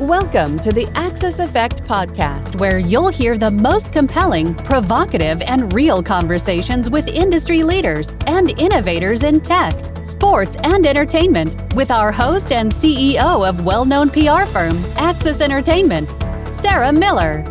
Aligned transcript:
Welcome 0.00 0.58
to 0.60 0.72
the 0.72 0.88
Axis 0.94 1.40
Effect 1.40 1.84
podcast, 1.84 2.58
where 2.58 2.78
you'll 2.78 3.10
hear 3.10 3.36
the 3.36 3.50
most 3.50 3.92
compelling, 3.92 4.54
provocative, 4.54 5.42
and 5.42 5.70
real 5.74 6.02
conversations 6.02 6.88
with 6.88 7.06
industry 7.06 7.62
leaders 7.62 8.14
and 8.26 8.58
innovators 8.58 9.24
in 9.24 9.42
tech, 9.42 9.76
sports, 10.02 10.56
and 10.64 10.86
entertainment 10.86 11.74
with 11.74 11.90
our 11.90 12.12
host 12.12 12.50
and 12.50 12.72
CEO 12.72 13.46
of 13.46 13.62
well 13.62 13.84
known 13.84 14.08
PR 14.08 14.46
firm, 14.46 14.82
Axis 14.96 15.42
Entertainment, 15.42 16.08
Sarah 16.50 16.94
Miller. 16.94 17.42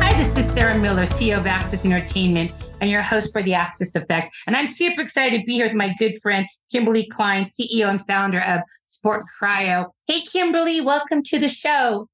Hi, 0.00 0.12
this 0.18 0.36
is 0.36 0.44
Sarah 0.52 0.78
Miller, 0.78 1.06
CEO 1.06 1.38
of 1.38 1.46
Axis 1.46 1.86
Entertainment 1.86 2.59
and 2.80 2.90
your 2.90 3.02
host 3.02 3.32
for 3.32 3.42
the 3.42 3.54
Axis 3.54 3.94
Effect. 3.94 4.36
And 4.46 4.56
I'm 4.56 4.66
super 4.66 5.02
excited 5.02 5.40
to 5.40 5.44
be 5.44 5.54
here 5.54 5.66
with 5.66 5.74
my 5.74 5.94
good 5.98 6.20
friend, 6.22 6.46
Kimberly 6.72 7.06
Klein, 7.06 7.44
CEO 7.44 7.88
and 7.88 8.04
founder 8.04 8.40
of 8.40 8.60
Sport 8.86 9.24
Cryo. 9.40 9.86
Hey, 10.06 10.22
Kimberly, 10.22 10.80
welcome 10.80 11.22
to 11.24 11.38
the 11.38 11.48
show. 11.48 12.08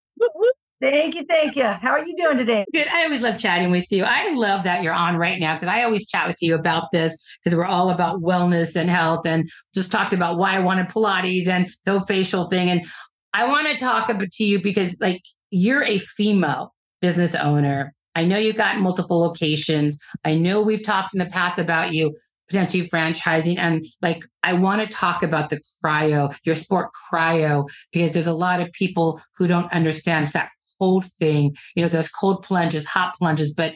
Thank 0.80 1.14
you. 1.14 1.24
Thank 1.24 1.56
you. 1.56 1.64
How 1.64 1.90
are 1.92 2.04
you 2.04 2.14
doing 2.16 2.36
today? 2.36 2.66
Good. 2.72 2.88
I 2.88 3.04
always 3.04 3.22
love 3.22 3.38
chatting 3.38 3.70
with 3.70 3.90
you. 3.90 4.04
I 4.04 4.34
love 4.34 4.64
that 4.64 4.82
you're 4.82 4.92
on 4.92 5.16
right 5.16 5.40
now 5.40 5.54
because 5.54 5.68
I 5.68 5.84
always 5.84 6.06
chat 6.06 6.28
with 6.28 6.36
you 6.42 6.54
about 6.54 6.92
this 6.92 7.16
because 7.42 7.56
we're 7.56 7.64
all 7.64 7.88
about 7.88 8.20
wellness 8.20 8.76
and 8.76 8.90
health 8.90 9.24
and 9.24 9.50
just 9.74 9.90
talked 9.90 10.12
about 10.12 10.36
why 10.36 10.54
I 10.54 10.58
wanted 10.58 10.88
Pilates 10.88 11.46
and 11.46 11.70
the 11.86 12.00
facial 12.00 12.50
thing. 12.50 12.68
And 12.68 12.86
I 13.32 13.46
want 13.48 13.68
to 13.68 13.78
talk 13.78 14.10
about 14.10 14.30
to 14.32 14.44
you 14.44 14.60
because 14.60 14.98
like 15.00 15.22
you're 15.50 15.82
a 15.82 15.98
female 15.98 16.74
business 17.00 17.34
owner 17.34 17.94
I 18.16 18.24
know 18.24 18.38
you've 18.38 18.56
got 18.56 18.78
multiple 18.78 19.20
locations. 19.20 20.00
I 20.24 20.34
know 20.34 20.60
we've 20.60 20.82
talked 20.82 21.14
in 21.14 21.20
the 21.20 21.26
past 21.26 21.58
about 21.58 21.92
you 21.92 22.16
potentially 22.48 22.88
franchising. 22.88 23.58
And 23.58 23.86
like, 24.02 24.24
I 24.42 24.52
want 24.54 24.80
to 24.80 24.86
talk 24.86 25.22
about 25.22 25.50
the 25.50 25.60
cryo, 25.84 26.34
your 26.44 26.54
sport 26.54 26.90
cryo, 27.12 27.68
because 27.92 28.12
there's 28.12 28.26
a 28.26 28.34
lot 28.34 28.60
of 28.60 28.72
people 28.72 29.20
who 29.36 29.46
don't 29.46 29.72
understand 29.72 30.24
it's 30.24 30.32
that 30.32 30.50
cold 30.78 31.04
thing. 31.04 31.56
You 31.74 31.82
know, 31.82 31.88
there's 31.88 32.08
cold 32.08 32.42
plunges, 32.42 32.86
hot 32.86 33.14
plunges, 33.16 33.52
but 33.52 33.74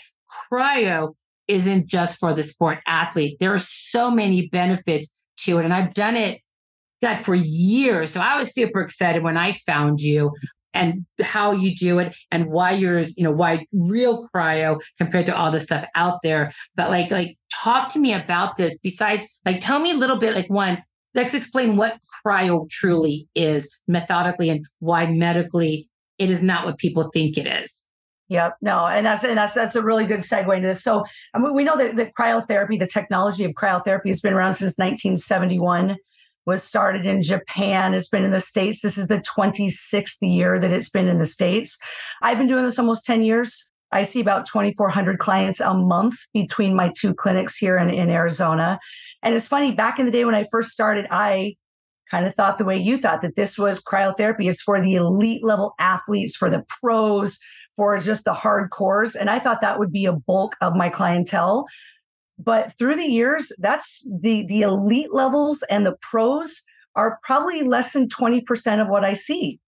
cryo 0.50 1.14
isn't 1.48 1.86
just 1.86 2.18
for 2.18 2.32
the 2.32 2.42
sport 2.42 2.78
athlete. 2.86 3.38
There 3.40 3.52
are 3.52 3.58
so 3.58 4.10
many 4.10 4.48
benefits 4.48 5.12
to 5.38 5.58
it. 5.58 5.64
And 5.64 5.74
I've 5.74 5.94
done 5.94 6.16
it, 6.16 6.40
God, 7.02 7.16
for 7.16 7.34
years. 7.34 8.12
So 8.12 8.20
I 8.20 8.38
was 8.38 8.54
super 8.54 8.80
excited 8.80 9.22
when 9.22 9.36
I 9.36 9.52
found 9.52 10.00
you 10.00 10.32
and 10.74 11.04
how 11.20 11.52
you 11.52 11.74
do 11.74 11.98
it 11.98 12.14
and 12.30 12.46
why 12.46 12.72
you're 12.72 13.00
you 13.00 13.24
know 13.24 13.32
why 13.32 13.66
real 13.72 14.28
cryo 14.28 14.80
compared 14.98 15.26
to 15.26 15.36
all 15.36 15.50
the 15.50 15.60
stuff 15.60 15.84
out 15.94 16.20
there 16.22 16.50
but 16.74 16.90
like 16.90 17.10
like 17.10 17.36
talk 17.52 17.88
to 17.88 17.98
me 17.98 18.12
about 18.12 18.56
this 18.56 18.78
besides 18.78 19.26
like 19.44 19.60
tell 19.60 19.80
me 19.80 19.90
a 19.90 19.96
little 19.96 20.16
bit 20.16 20.34
like 20.34 20.48
one 20.48 20.82
let's 21.14 21.34
explain 21.34 21.76
what 21.76 21.98
cryo 22.24 22.68
truly 22.70 23.28
is 23.34 23.68
methodically 23.88 24.48
and 24.48 24.64
why 24.78 25.06
medically 25.06 25.88
it 26.18 26.30
is 26.30 26.42
not 26.42 26.64
what 26.64 26.78
people 26.78 27.10
think 27.12 27.36
it 27.36 27.46
is 27.46 27.84
Yep. 28.30 28.58
No, 28.62 28.86
and 28.86 29.04
that's 29.04 29.24
and 29.24 29.36
that's 29.36 29.54
that's 29.54 29.74
a 29.74 29.82
really 29.82 30.06
good 30.06 30.20
segue 30.20 30.54
into 30.54 30.68
this. 30.68 30.84
So 30.84 31.04
I 31.34 31.40
mean, 31.40 31.52
we 31.52 31.64
know 31.64 31.76
that, 31.76 31.96
that 31.96 32.12
cryotherapy, 32.14 32.78
the 32.78 32.86
technology 32.86 33.42
of 33.44 33.50
cryotherapy, 33.54 34.06
has 34.06 34.20
been 34.20 34.34
around 34.34 34.54
since 34.54 34.78
1971 34.78 35.96
was 36.50 36.64
started 36.64 37.06
in 37.06 37.22
Japan. 37.22 37.94
It's 37.94 38.08
been 38.08 38.24
in 38.24 38.32
the 38.32 38.40
States. 38.40 38.82
This 38.82 38.98
is 38.98 39.06
the 39.06 39.20
26th 39.20 40.16
year 40.20 40.58
that 40.58 40.72
it's 40.72 40.90
been 40.90 41.06
in 41.06 41.18
the 41.18 41.24
States. 41.24 41.78
I've 42.22 42.38
been 42.38 42.48
doing 42.48 42.64
this 42.64 42.78
almost 42.78 43.06
10 43.06 43.22
years. 43.22 43.72
I 43.92 44.02
see 44.02 44.20
about 44.20 44.46
2,400 44.46 45.20
clients 45.20 45.60
a 45.60 45.72
month 45.74 46.16
between 46.34 46.74
my 46.74 46.92
two 46.96 47.14
clinics 47.14 47.56
here 47.56 47.78
in, 47.78 47.88
in 47.88 48.10
Arizona. 48.10 48.80
And 49.22 49.34
it's 49.34 49.46
funny, 49.46 49.70
back 49.70 50.00
in 50.00 50.06
the 50.06 50.12
day 50.12 50.24
when 50.24 50.34
I 50.34 50.44
first 50.50 50.70
started, 50.70 51.06
I 51.08 51.54
kind 52.10 52.26
of 52.26 52.34
thought 52.34 52.58
the 52.58 52.64
way 52.64 52.76
you 52.76 52.98
thought 52.98 53.22
that 53.22 53.36
this 53.36 53.56
was 53.56 53.80
cryotherapy 53.80 54.48
is 54.48 54.60
for 54.60 54.80
the 54.80 54.96
elite 54.96 55.44
level 55.44 55.74
athletes, 55.78 56.34
for 56.34 56.50
the 56.50 56.64
pros, 56.80 57.38
for 57.76 57.96
just 58.00 58.24
the 58.24 58.34
hardcores. 58.34 59.14
And 59.14 59.30
I 59.30 59.38
thought 59.38 59.60
that 59.60 59.78
would 59.78 59.92
be 59.92 60.06
a 60.06 60.12
bulk 60.12 60.56
of 60.60 60.74
my 60.74 60.88
clientele 60.88 61.66
but 62.42 62.72
through 62.78 62.96
the 62.96 63.06
years 63.06 63.52
that's 63.58 64.06
the 64.20 64.44
the 64.46 64.62
elite 64.62 65.12
levels 65.12 65.62
and 65.70 65.84
the 65.84 65.96
pros 66.00 66.62
are 66.96 67.18
probably 67.22 67.62
less 67.62 67.92
than 67.92 68.08
20% 68.08 68.80
of 68.80 68.88
what 68.88 69.04
i 69.04 69.12
see. 69.12 69.60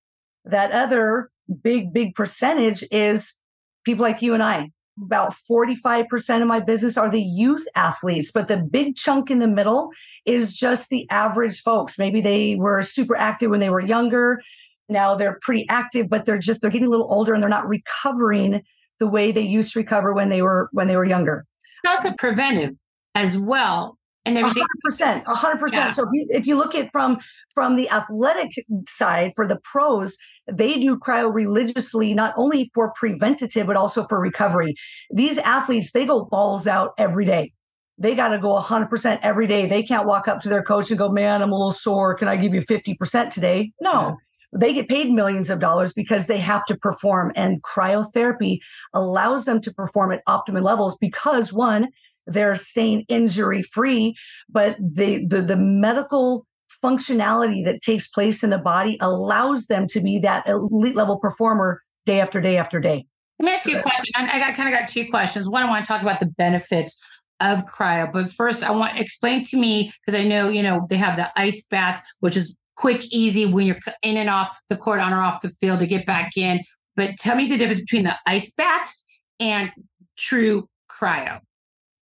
That 0.44 0.72
other 0.72 1.30
big 1.62 1.92
big 1.92 2.14
percentage 2.14 2.84
is 2.90 3.38
people 3.84 4.02
like 4.02 4.22
you 4.22 4.34
and 4.34 4.42
i. 4.42 4.70
About 5.02 5.32
45% 5.50 6.42
of 6.42 6.46
my 6.46 6.60
business 6.60 6.98
are 6.98 7.08
the 7.08 7.22
youth 7.22 7.66
athletes 7.74 8.30
but 8.32 8.48
the 8.48 8.56
big 8.56 8.96
chunk 8.96 9.30
in 9.30 9.38
the 9.38 9.48
middle 9.48 9.90
is 10.26 10.56
just 10.56 10.88
the 10.88 11.08
average 11.10 11.60
folks. 11.60 11.98
Maybe 11.98 12.20
they 12.20 12.56
were 12.56 12.82
super 12.82 13.16
active 13.16 13.50
when 13.50 13.60
they 13.60 13.70
were 13.70 13.80
younger. 13.80 14.40
Now 14.88 15.14
they're 15.14 15.38
pretty 15.42 15.66
active 15.68 16.08
but 16.08 16.24
they're 16.24 16.38
just 16.38 16.62
they're 16.62 16.70
getting 16.70 16.88
a 16.88 16.90
little 16.90 17.12
older 17.12 17.34
and 17.34 17.42
they're 17.42 17.50
not 17.50 17.68
recovering 17.68 18.62
the 18.98 19.08
way 19.08 19.32
they 19.32 19.40
used 19.40 19.72
to 19.72 19.80
recover 19.80 20.12
when 20.12 20.28
they 20.28 20.42
were 20.42 20.68
when 20.72 20.88
they 20.88 20.96
were 20.96 21.04
younger 21.04 21.46
also 21.88 22.12
preventive 22.12 22.74
as 23.14 23.36
well 23.36 23.98
and 24.24 24.38
everything. 24.38 24.64
100%. 24.86 25.24
100%. 25.24 25.72
Yeah. 25.72 25.90
So 25.90 26.04
if 26.04 26.08
you, 26.12 26.26
if 26.30 26.46
you 26.46 26.56
look 26.56 26.74
at 26.74 26.90
from 26.92 27.18
from 27.54 27.76
the 27.76 27.90
athletic 27.90 28.50
side 28.86 29.32
for 29.34 29.46
the 29.46 29.58
pros, 29.62 30.16
they 30.50 30.78
do 30.78 30.96
cryo 30.96 31.32
religiously 31.32 32.14
not 32.14 32.34
only 32.36 32.70
for 32.72 32.92
preventative 32.94 33.66
but 33.66 33.76
also 33.76 34.04
for 34.04 34.20
recovery. 34.20 34.74
These 35.10 35.38
athletes, 35.38 35.92
they 35.92 36.06
go 36.06 36.24
balls 36.24 36.66
out 36.66 36.92
every 36.98 37.24
day. 37.24 37.52
They 37.98 38.14
got 38.14 38.28
to 38.28 38.38
go 38.38 38.58
100% 38.58 39.18
every 39.22 39.46
day. 39.46 39.66
They 39.66 39.82
can't 39.82 40.06
walk 40.06 40.26
up 40.26 40.40
to 40.42 40.48
their 40.48 40.62
coach 40.62 40.90
and 40.90 40.98
go, 40.98 41.08
"Man, 41.08 41.42
I'm 41.42 41.52
a 41.52 41.54
little 41.54 41.72
sore. 41.72 42.14
Can 42.14 42.26
I 42.26 42.36
give 42.36 42.54
you 42.54 42.62
50% 42.62 43.30
today?" 43.30 43.72
No 43.80 44.16
they 44.52 44.74
get 44.74 44.88
paid 44.88 45.10
millions 45.10 45.50
of 45.50 45.60
dollars 45.60 45.92
because 45.92 46.26
they 46.26 46.38
have 46.38 46.64
to 46.66 46.76
perform 46.76 47.32
and 47.34 47.62
cryotherapy 47.62 48.58
allows 48.92 49.44
them 49.44 49.60
to 49.60 49.72
perform 49.72 50.12
at 50.12 50.22
optimum 50.26 50.62
levels 50.62 50.96
because 50.98 51.52
one 51.52 51.88
they're 52.26 52.56
staying 52.56 53.04
injury 53.08 53.62
free 53.62 54.14
but 54.48 54.76
the, 54.78 55.24
the 55.26 55.42
the 55.42 55.56
medical 55.56 56.46
functionality 56.82 57.64
that 57.64 57.80
takes 57.80 58.08
place 58.08 58.42
in 58.42 58.50
the 58.50 58.58
body 58.58 58.98
allows 59.00 59.66
them 59.66 59.86
to 59.86 60.00
be 60.00 60.18
that 60.18 60.46
elite 60.46 60.96
level 60.96 61.18
performer 61.18 61.80
day 62.06 62.20
after 62.20 62.40
day 62.40 62.56
after 62.56 62.80
day. 62.80 63.06
Let 63.38 63.46
me 63.46 63.52
ask 63.52 63.66
you 63.66 63.78
a 63.78 63.82
question. 63.82 64.12
I 64.16 64.38
got 64.38 64.54
kind 64.54 64.72
of 64.72 64.78
got 64.78 64.88
two 64.88 65.08
questions. 65.08 65.48
One 65.48 65.62
i 65.62 65.68
want 65.68 65.84
to 65.84 65.88
talk 65.88 66.02
about 66.02 66.20
the 66.20 66.26
benefits 66.26 66.96
of 67.40 67.64
cryo 67.66 68.10
but 68.12 68.30
first 68.30 68.62
i 68.62 68.70
want 68.70 68.98
explain 68.98 69.42
to 69.42 69.58
me 69.58 69.92
because 70.06 70.18
i 70.18 70.22
know 70.22 70.48
you 70.48 70.62
know 70.62 70.86
they 70.88 70.96
have 70.96 71.16
the 71.16 71.28
ice 71.34 71.66
baths 71.68 72.00
which 72.20 72.36
is 72.36 72.54
quick, 72.76 73.04
easy 73.12 73.46
when 73.46 73.66
you're 73.66 73.78
in 74.02 74.16
and 74.16 74.30
off 74.30 74.58
the 74.68 74.76
court, 74.76 75.00
on 75.00 75.12
or 75.12 75.20
off 75.20 75.40
the 75.40 75.50
field 75.50 75.80
to 75.80 75.86
get 75.86 76.06
back 76.06 76.36
in. 76.36 76.60
But 76.96 77.16
tell 77.18 77.36
me 77.36 77.46
the 77.46 77.56
difference 77.56 77.80
between 77.80 78.04
the 78.04 78.16
ice 78.26 78.52
baths 78.52 79.04
and 79.40 79.70
true 80.18 80.68
cryo. 80.90 81.40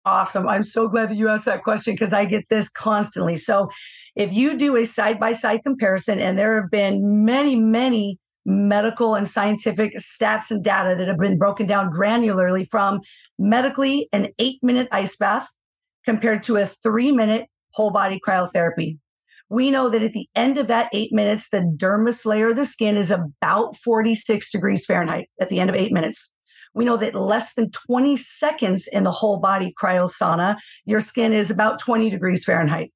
Awesome. 0.05 0.47
I'm 0.47 0.63
so 0.63 0.87
glad 0.87 1.09
that 1.09 1.17
you 1.17 1.27
asked 1.27 1.45
that 1.45 1.63
question 1.63 1.93
because 1.93 2.13
I 2.13 2.25
get 2.25 2.45
this 2.49 2.69
constantly. 2.69 3.35
So, 3.35 3.69
if 4.15 4.33
you 4.33 4.57
do 4.57 4.75
a 4.77 4.85
side 4.85 5.19
by 5.19 5.33
side 5.33 5.61
comparison, 5.63 6.19
and 6.19 6.39
there 6.39 6.59
have 6.59 6.71
been 6.71 7.23
many, 7.23 7.55
many 7.55 8.17
medical 8.47 9.13
and 9.13 9.27
scientific 9.27 9.95
stats 9.97 10.49
and 10.49 10.63
data 10.63 10.95
that 10.97 11.07
have 11.07 11.19
been 11.19 11.37
broken 11.37 11.67
down 11.67 11.91
granularly 11.91 12.65
from 12.67 13.01
medically 13.37 14.07
an 14.13 14.29
eight 14.39 14.57
minute 14.63 14.87
ice 14.91 15.17
bath 15.17 15.53
compared 16.05 16.41
to 16.41 16.55
a 16.55 16.65
three 16.65 17.11
minute 17.11 17.47
whole 17.73 17.91
body 17.91 18.19
cryotherapy 18.25 18.97
we 19.49 19.71
know 19.71 19.89
that 19.89 20.03
at 20.03 20.13
the 20.13 20.27
end 20.35 20.57
of 20.57 20.67
that 20.67 20.89
eight 20.93 21.13
minutes, 21.13 21.49
the 21.49 21.59
dermis 21.59 22.25
layer 22.25 22.49
of 22.49 22.57
the 22.57 22.65
skin 22.65 22.97
is 22.97 23.11
about 23.11 23.77
46 23.77 24.51
degrees 24.51 24.85
Fahrenheit 24.85 25.29
at 25.39 25.49
the 25.49 25.59
end 25.59 25.69
of 25.69 25.75
eight 25.75 25.93
minutes. 25.93 26.33
We 26.73 26.85
know 26.85 26.97
that 26.97 27.15
less 27.15 27.53
than 27.53 27.71
20 27.71 28.17
seconds 28.17 28.87
in 28.87 29.03
the 29.03 29.11
whole 29.11 29.39
body 29.39 29.73
cryosauna, 29.81 30.57
your 30.85 30.99
skin 30.99 31.33
is 31.33 31.49
about 31.49 31.79
20 31.79 32.09
degrees 32.09 32.43
Fahrenheit. 32.43 32.91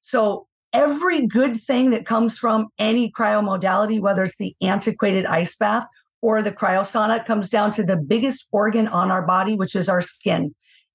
So 0.00 0.46
every 0.72 1.26
good 1.26 1.56
thing 1.56 1.90
that 1.90 2.06
comes 2.06 2.38
from 2.38 2.68
any 2.78 3.10
cryo 3.10 3.42
modality, 3.42 4.00
whether 4.00 4.24
it's 4.24 4.36
the 4.36 4.56
antiquated 4.60 5.26
ice 5.26 5.56
bath 5.56 5.86
or 6.20 6.42
the 6.42 6.52
cryosauna, 6.52 7.24
comes 7.24 7.48
down 7.48 7.70
to 7.72 7.84
the 7.84 7.96
biggest 7.96 8.48
organ 8.50 8.88
on 8.88 9.10
our 9.10 9.24
body, 9.24 9.54
which 9.54 9.76
is 9.76 9.88
our 9.88 10.00
skin 10.00 10.54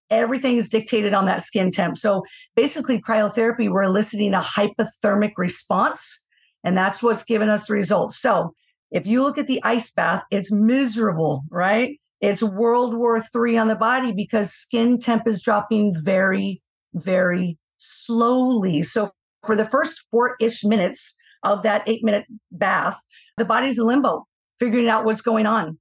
everything 0.09 0.57
is 0.57 0.69
dictated 0.69 1.13
on 1.13 1.25
that 1.25 1.41
skin 1.41 1.71
temp. 1.71 1.97
So 1.97 2.23
basically, 2.55 3.01
cryotherapy, 3.01 3.69
we're 3.69 3.83
eliciting 3.83 4.33
a 4.33 4.41
hypothermic 4.41 5.33
response, 5.37 6.25
and 6.63 6.77
that's 6.77 7.01
what's 7.01 7.23
given 7.23 7.49
us 7.49 7.67
the 7.67 7.73
results. 7.73 8.19
So 8.19 8.53
if 8.91 9.05
you 9.05 9.21
look 9.21 9.37
at 9.37 9.47
the 9.47 9.61
ice 9.63 9.91
bath, 9.91 10.23
it's 10.31 10.51
miserable, 10.51 11.43
right? 11.49 11.99
It's 12.21 12.43
World 12.43 12.97
War 12.97 13.17
III 13.17 13.57
on 13.57 13.67
the 13.67 13.75
body 13.75 14.11
because 14.11 14.51
skin 14.51 14.99
temp 14.99 15.27
is 15.27 15.41
dropping 15.41 15.93
very, 15.95 16.61
very 16.93 17.57
slowly. 17.77 18.81
So 18.81 19.11
for 19.45 19.55
the 19.55 19.65
first 19.65 20.05
four 20.11 20.35
ish 20.41 20.63
minutes 20.63 21.15
of 21.43 21.63
that 21.63 21.87
eight 21.87 22.03
minute 22.03 22.25
bath, 22.51 22.99
the 23.37 23.45
body's 23.45 23.79
in 23.79 23.85
limbo, 23.85 24.27
figuring 24.59 24.89
out 24.89 25.05
what's 25.05 25.21
going 25.21 25.45
on. 25.45 25.77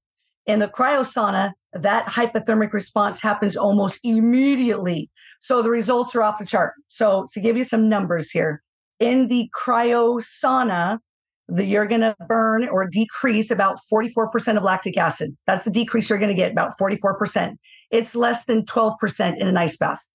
In 0.48 0.60
the 0.60 0.66
cryosauna, 0.66 1.52
that 1.74 2.06
hypothermic 2.06 2.72
response 2.72 3.20
happens 3.20 3.54
almost 3.54 4.00
immediately. 4.02 5.10
So 5.40 5.62
the 5.62 5.68
results 5.68 6.16
are 6.16 6.22
off 6.22 6.38
the 6.38 6.46
chart. 6.46 6.72
So 6.88 7.26
to 7.34 7.40
give 7.40 7.56
you 7.58 7.64
some 7.64 7.88
numbers 7.88 8.30
here, 8.30 8.62
in 8.98 9.28
the 9.28 9.50
cryosauna, 9.54 11.00
the, 11.48 11.66
you're 11.66 11.86
going 11.86 12.00
to 12.00 12.16
burn 12.26 12.66
or 12.66 12.86
decrease 12.86 13.50
about 13.50 13.78
44% 13.92 14.56
of 14.56 14.62
lactic 14.62 14.96
acid. 14.96 15.36
That's 15.46 15.64
the 15.64 15.70
decrease 15.70 16.08
you're 16.08 16.18
going 16.18 16.34
to 16.34 16.34
get, 16.34 16.50
about 16.50 16.72
44%. 16.80 17.56
It's 17.90 18.16
less 18.16 18.46
than 18.46 18.64
12% 18.64 19.38
in 19.38 19.46
an 19.46 19.56
ice 19.58 19.76
bath. 19.76 20.06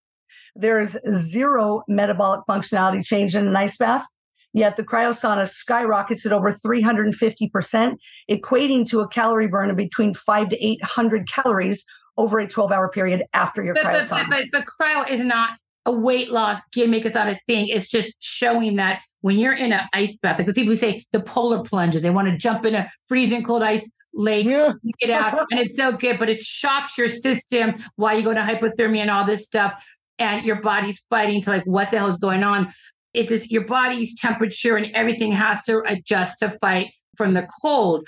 There's 0.56 0.98
zero 1.12 1.84
metabolic 1.88 2.42
functionality 2.50 3.06
change 3.06 3.36
in 3.36 3.48
an 3.48 3.56
ice 3.56 3.78
bath. 3.78 4.06
Yet 4.54 4.76
the 4.76 4.84
cryosauna 4.84 5.48
skyrockets 5.48 6.26
at 6.26 6.32
over 6.32 6.52
350%, 6.52 7.98
equating 8.30 8.88
to 8.90 9.00
a 9.02 9.08
calorie 9.08 9.48
burn 9.48 9.72
of 9.72 9.76
between 9.76 10.14
five 10.14 10.50
to 10.50 10.66
800 10.66 11.28
calories 11.28 11.86
over 12.18 12.40
a 12.40 12.48
12 12.48 12.72
hour 12.72 12.90
period 12.90 13.24
after 13.34 13.64
your 13.64 13.74
but, 13.74 13.84
cryosauna. 13.84 14.30
But, 14.30 14.46
but, 14.52 14.66
but, 14.80 14.86
cryo 14.86 15.10
is 15.10 15.22
not 15.22 15.52
a 15.86 15.92
weight 15.92 16.32
loss 16.32 16.60
gimmick. 16.72 17.06
It's 17.06 17.16
not 17.16 17.28
a 17.28 17.40
thing. 17.48 17.68
It's 17.68 17.90
just 17.90 18.16
showing 18.24 18.76
that 18.78 19.02
when 19.22 19.38
you're 19.38 19.56
in 19.56 19.74
an 19.74 19.88
ice 19.94 20.18
bath, 20.18 20.38
like 20.38 20.48
the 20.48 20.54
people 20.54 20.74
who 20.74 20.78
say 20.78 21.04
the 21.12 21.20
polar 21.20 21.64
plunges, 21.64 22.02
they 22.02 22.10
want 22.10 22.28
to 22.28 22.38
jump 22.38 22.66
in 22.66 22.76
a 22.76 22.90
freezing 23.08 23.44
cold 23.44 23.64
ice 23.64 23.90
lake, 24.14 24.48
yeah. 24.48 24.74
get 25.00 25.10
out, 25.10 25.46
and 25.50 25.60
it's 25.60 25.76
so 25.76 25.92
good, 25.92 26.20
but 26.20 26.30
it 26.30 26.42
shocks 26.42 26.98
your 26.98 27.08
system 27.08 27.76
while 27.96 28.16
you 28.18 28.24
go 28.24 28.34
to 28.34 28.42
hypothermia 28.42 29.00
and 29.00 29.10
all 29.10 29.26
this 29.26 29.46
stuff. 29.46 29.84
And 30.20 30.46
your 30.46 30.62
body's 30.62 31.00
fighting 31.10 31.42
to 31.42 31.50
like, 31.50 31.64
what 31.66 31.90
the 31.90 31.98
hell 31.98 32.08
is 32.08 32.20
going 32.20 32.44
on? 32.44 32.72
It 33.14 33.28
just 33.28 33.52
your 33.52 33.66
body's 33.66 34.20
temperature 34.20 34.76
and 34.76 34.94
everything 34.96 35.32
has 35.32 35.64
to 35.64 35.82
adjust 35.86 36.40
to 36.40 36.50
fight 36.50 36.92
from 37.18 37.34
the 37.34 37.48
cold. 37.62 38.08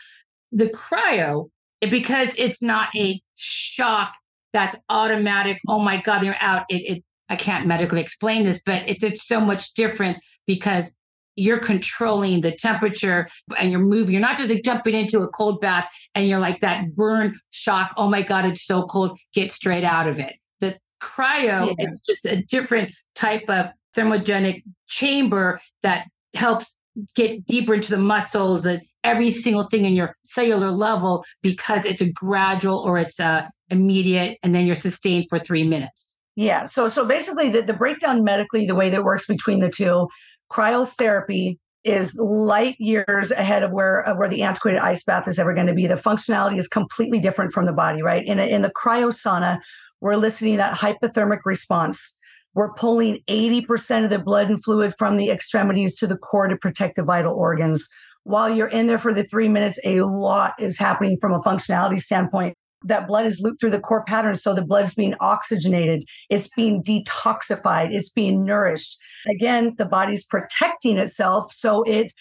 The 0.51 0.67
cryo, 0.67 1.49
because 1.81 2.33
it's 2.37 2.61
not 2.61 2.89
a 2.95 3.21
shock 3.35 4.13
that's 4.53 4.75
automatic. 4.89 5.59
Oh 5.67 5.79
my 5.79 6.01
God, 6.01 6.23
they're 6.23 6.37
out. 6.39 6.65
It, 6.69 6.97
it 6.97 7.03
I 7.29 7.35
can't 7.35 7.65
medically 7.67 8.01
explain 8.01 8.43
this, 8.43 8.61
but 8.65 8.83
it's 8.87 9.03
it's 9.03 9.27
so 9.27 9.41
much 9.41 9.73
different 9.73 10.19
because 10.47 10.95
you're 11.35 11.59
controlling 11.59 12.41
the 12.41 12.51
temperature 12.51 13.27
and 13.57 13.71
you're 13.71 13.81
moving. 13.81 14.13
You're 14.13 14.21
not 14.21 14.37
just 14.37 14.53
like 14.53 14.63
jumping 14.63 14.95
into 14.95 15.21
a 15.21 15.27
cold 15.27 15.59
bath 15.59 15.85
and 16.13 16.27
you're 16.27 16.39
like 16.39 16.61
that 16.61 16.95
burn 16.95 17.39
shock. 17.51 17.93
Oh 17.97 18.09
my 18.09 18.21
God, 18.21 18.45
it's 18.45 18.65
so 18.65 18.83
cold. 18.83 19.19
Get 19.33 19.51
straight 19.51 19.83
out 19.83 20.07
of 20.07 20.19
it. 20.19 20.35
The 20.61 20.77
cryo, 21.01 21.67
yeah. 21.67 21.73
it's 21.77 21.99
just 21.99 22.25
a 22.25 22.41
different 22.43 22.93
type 23.15 23.49
of 23.49 23.69
thermogenic 23.95 24.63
chamber 24.87 25.59
that 25.83 26.07
helps 26.33 26.75
get 27.15 27.45
deeper 27.45 27.73
into 27.73 27.91
the 27.91 27.97
muscles, 27.97 28.63
that 28.63 28.81
every 29.03 29.31
single 29.31 29.63
thing 29.63 29.85
in 29.85 29.93
your 29.93 30.15
cellular 30.23 30.71
level, 30.71 31.25
because 31.41 31.85
it's 31.85 32.01
a 32.01 32.11
gradual 32.11 32.79
or 32.79 32.97
it's 32.97 33.19
a 33.19 33.49
immediate, 33.69 34.37
and 34.43 34.53
then 34.53 34.65
you're 34.65 34.75
sustained 34.75 35.25
for 35.29 35.39
three 35.39 35.63
minutes. 35.63 36.17
Yeah. 36.35 36.65
So 36.65 36.87
so 36.89 37.05
basically 37.05 37.49
the, 37.49 37.61
the 37.61 37.73
breakdown 37.73 38.23
medically, 38.23 38.65
the 38.65 38.75
way 38.75 38.89
that 38.89 39.03
works 39.03 39.25
between 39.25 39.59
the 39.59 39.69
two, 39.69 40.07
cryotherapy 40.51 41.57
is 41.83 42.15
light 42.19 42.75
years 42.79 43.31
ahead 43.31 43.63
of 43.63 43.71
where 43.71 44.07
uh, 44.07 44.15
where 44.15 44.27
the 44.27 44.41
antiquated 44.41 44.79
ice 44.79 45.03
bath 45.03 45.27
is 45.27 45.39
ever 45.39 45.53
going 45.53 45.67
to 45.67 45.73
be. 45.73 45.87
The 45.87 45.95
functionality 45.95 46.57
is 46.57 46.67
completely 46.67 47.19
different 47.19 47.53
from 47.53 47.65
the 47.65 47.73
body, 47.73 48.01
right? 48.01 48.25
In 48.25 48.39
a, 48.39 48.43
in 48.43 48.63
the 48.63 48.71
cryosauna, 48.71 49.59
we're 50.01 50.13
eliciting 50.13 50.57
that 50.57 50.77
hypothermic 50.77 51.39
response 51.45 52.17
we're 52.55 52.73
pulling 52.73 53.19
80% 53.29 54.05
of 54.05 54.09
the 54.09 54.17
blood 54.17 54.49
and 54.49 54.63
fluid 54.63 54.93
from 54.97 55.17
the 55.17 55.29
extremities 55.29 55.97
to 55.99 56.07
the 56.07 56.17
core 56.17 56.47
to 56.47 56.55
protect 56.55 56.95
the 56.95 57.03
vital 57.03 57.35
organs. 57.35 57.87
While 58.23 58.49
you're 58.49 58.69
in 58.69 58.87
there 58.87 58.97
for 58.97 59.13
the 59.13 59.23
three 59.23 59.49
minutes, 59.49 59.79
a 59.85 60.01
lot 60.01 60.53
is 60.57 60.79
happening 60.79 61.17
from 61.19 61.33
a 61.33 61.39
functionality 61.39 61.99
standpoint. 61.99 62.55
That 62.83 63.07
blood 63.07 63.25
is 63.25 63.41
looped 63.41 63.59
through 63.59 63.71
the 63.71 63.79
core 63.79 64.03
pattern. 64.05 64.35
So 64.35 64.53
the 64.53 64.61
blood 64.61 64.85
is 64.85 64.93
being 64.93 65.15
oxygenated, 65.19 66.03
it's 66.29 66.47
being 66.55 66.83
detoxified, 66.83 67.89
it's 67.91 68.11
being 68.11 68.45
nourished. 68.45 68.99
Again, 69.27 69.73
the 69.77 69.87
body's 69.87 70.23
protecting 70.23 70.97
itself. 70.97 71.51
So 71.51 71.83
it 71.83 72.13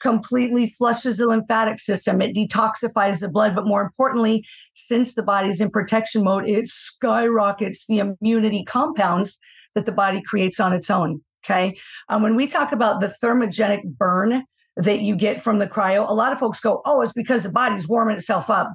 completely 0.00 0.68
flushes 0.68 1.18
the 1.18 1.26
lymphatic 1.26 1.80
system, 1.80 2.22
it 2.22 2.36
detoxifies 2.36 3.20
the 3.20 3.30
blood. 3.30 3.54
But 3.54 3.66
more 3.66 3.82
importantly, 3.82 4.44
since 4.74 5.14
the 5.14 5.24
body's 5.24 5.60
in 5.60 5.70
protection 5.70 6.24
mode, 6.24 6.48
it 6.48 6.66
skyrockets 6.68 7.86
the 7.86 7.98
immunity 7.98 8.64
compounds 8.64 9.38
that 9.74 9.86
the 9.86 9.92
body 9.92 10.22
creates 10.24 10.60
on 10.60 10.72
its 10.72 10.90
own. 10.90 11.22
Okay. 11.44 11.76
Um, 12.08 12.22
when 12.22 12.36
we 12.36 12.46
talk 12.46 12.72
about 12.72 13.00
the 13.00 13.12
thermogenic 13.22 13.82
burn 13.84 14.44
that 14.76 15.00
you 15.00 15.16
get 15.16 15.40
from 15.40 15.58
the 15.58 15.66
cryo, 15.66 16.08
a 16.08 16.14
lot 16.14 16.32
of 16.32 16.38
folks 16.38 16.60
go, 16.60 16.80
oh, 16.84 17.02
it's 17.02 17.12
because 17.12 17.42
the 17.42 17.52
body's 17.52 17.88
warming 17.88 18.16
itself 18.16 18.48
up. 18.48 18.72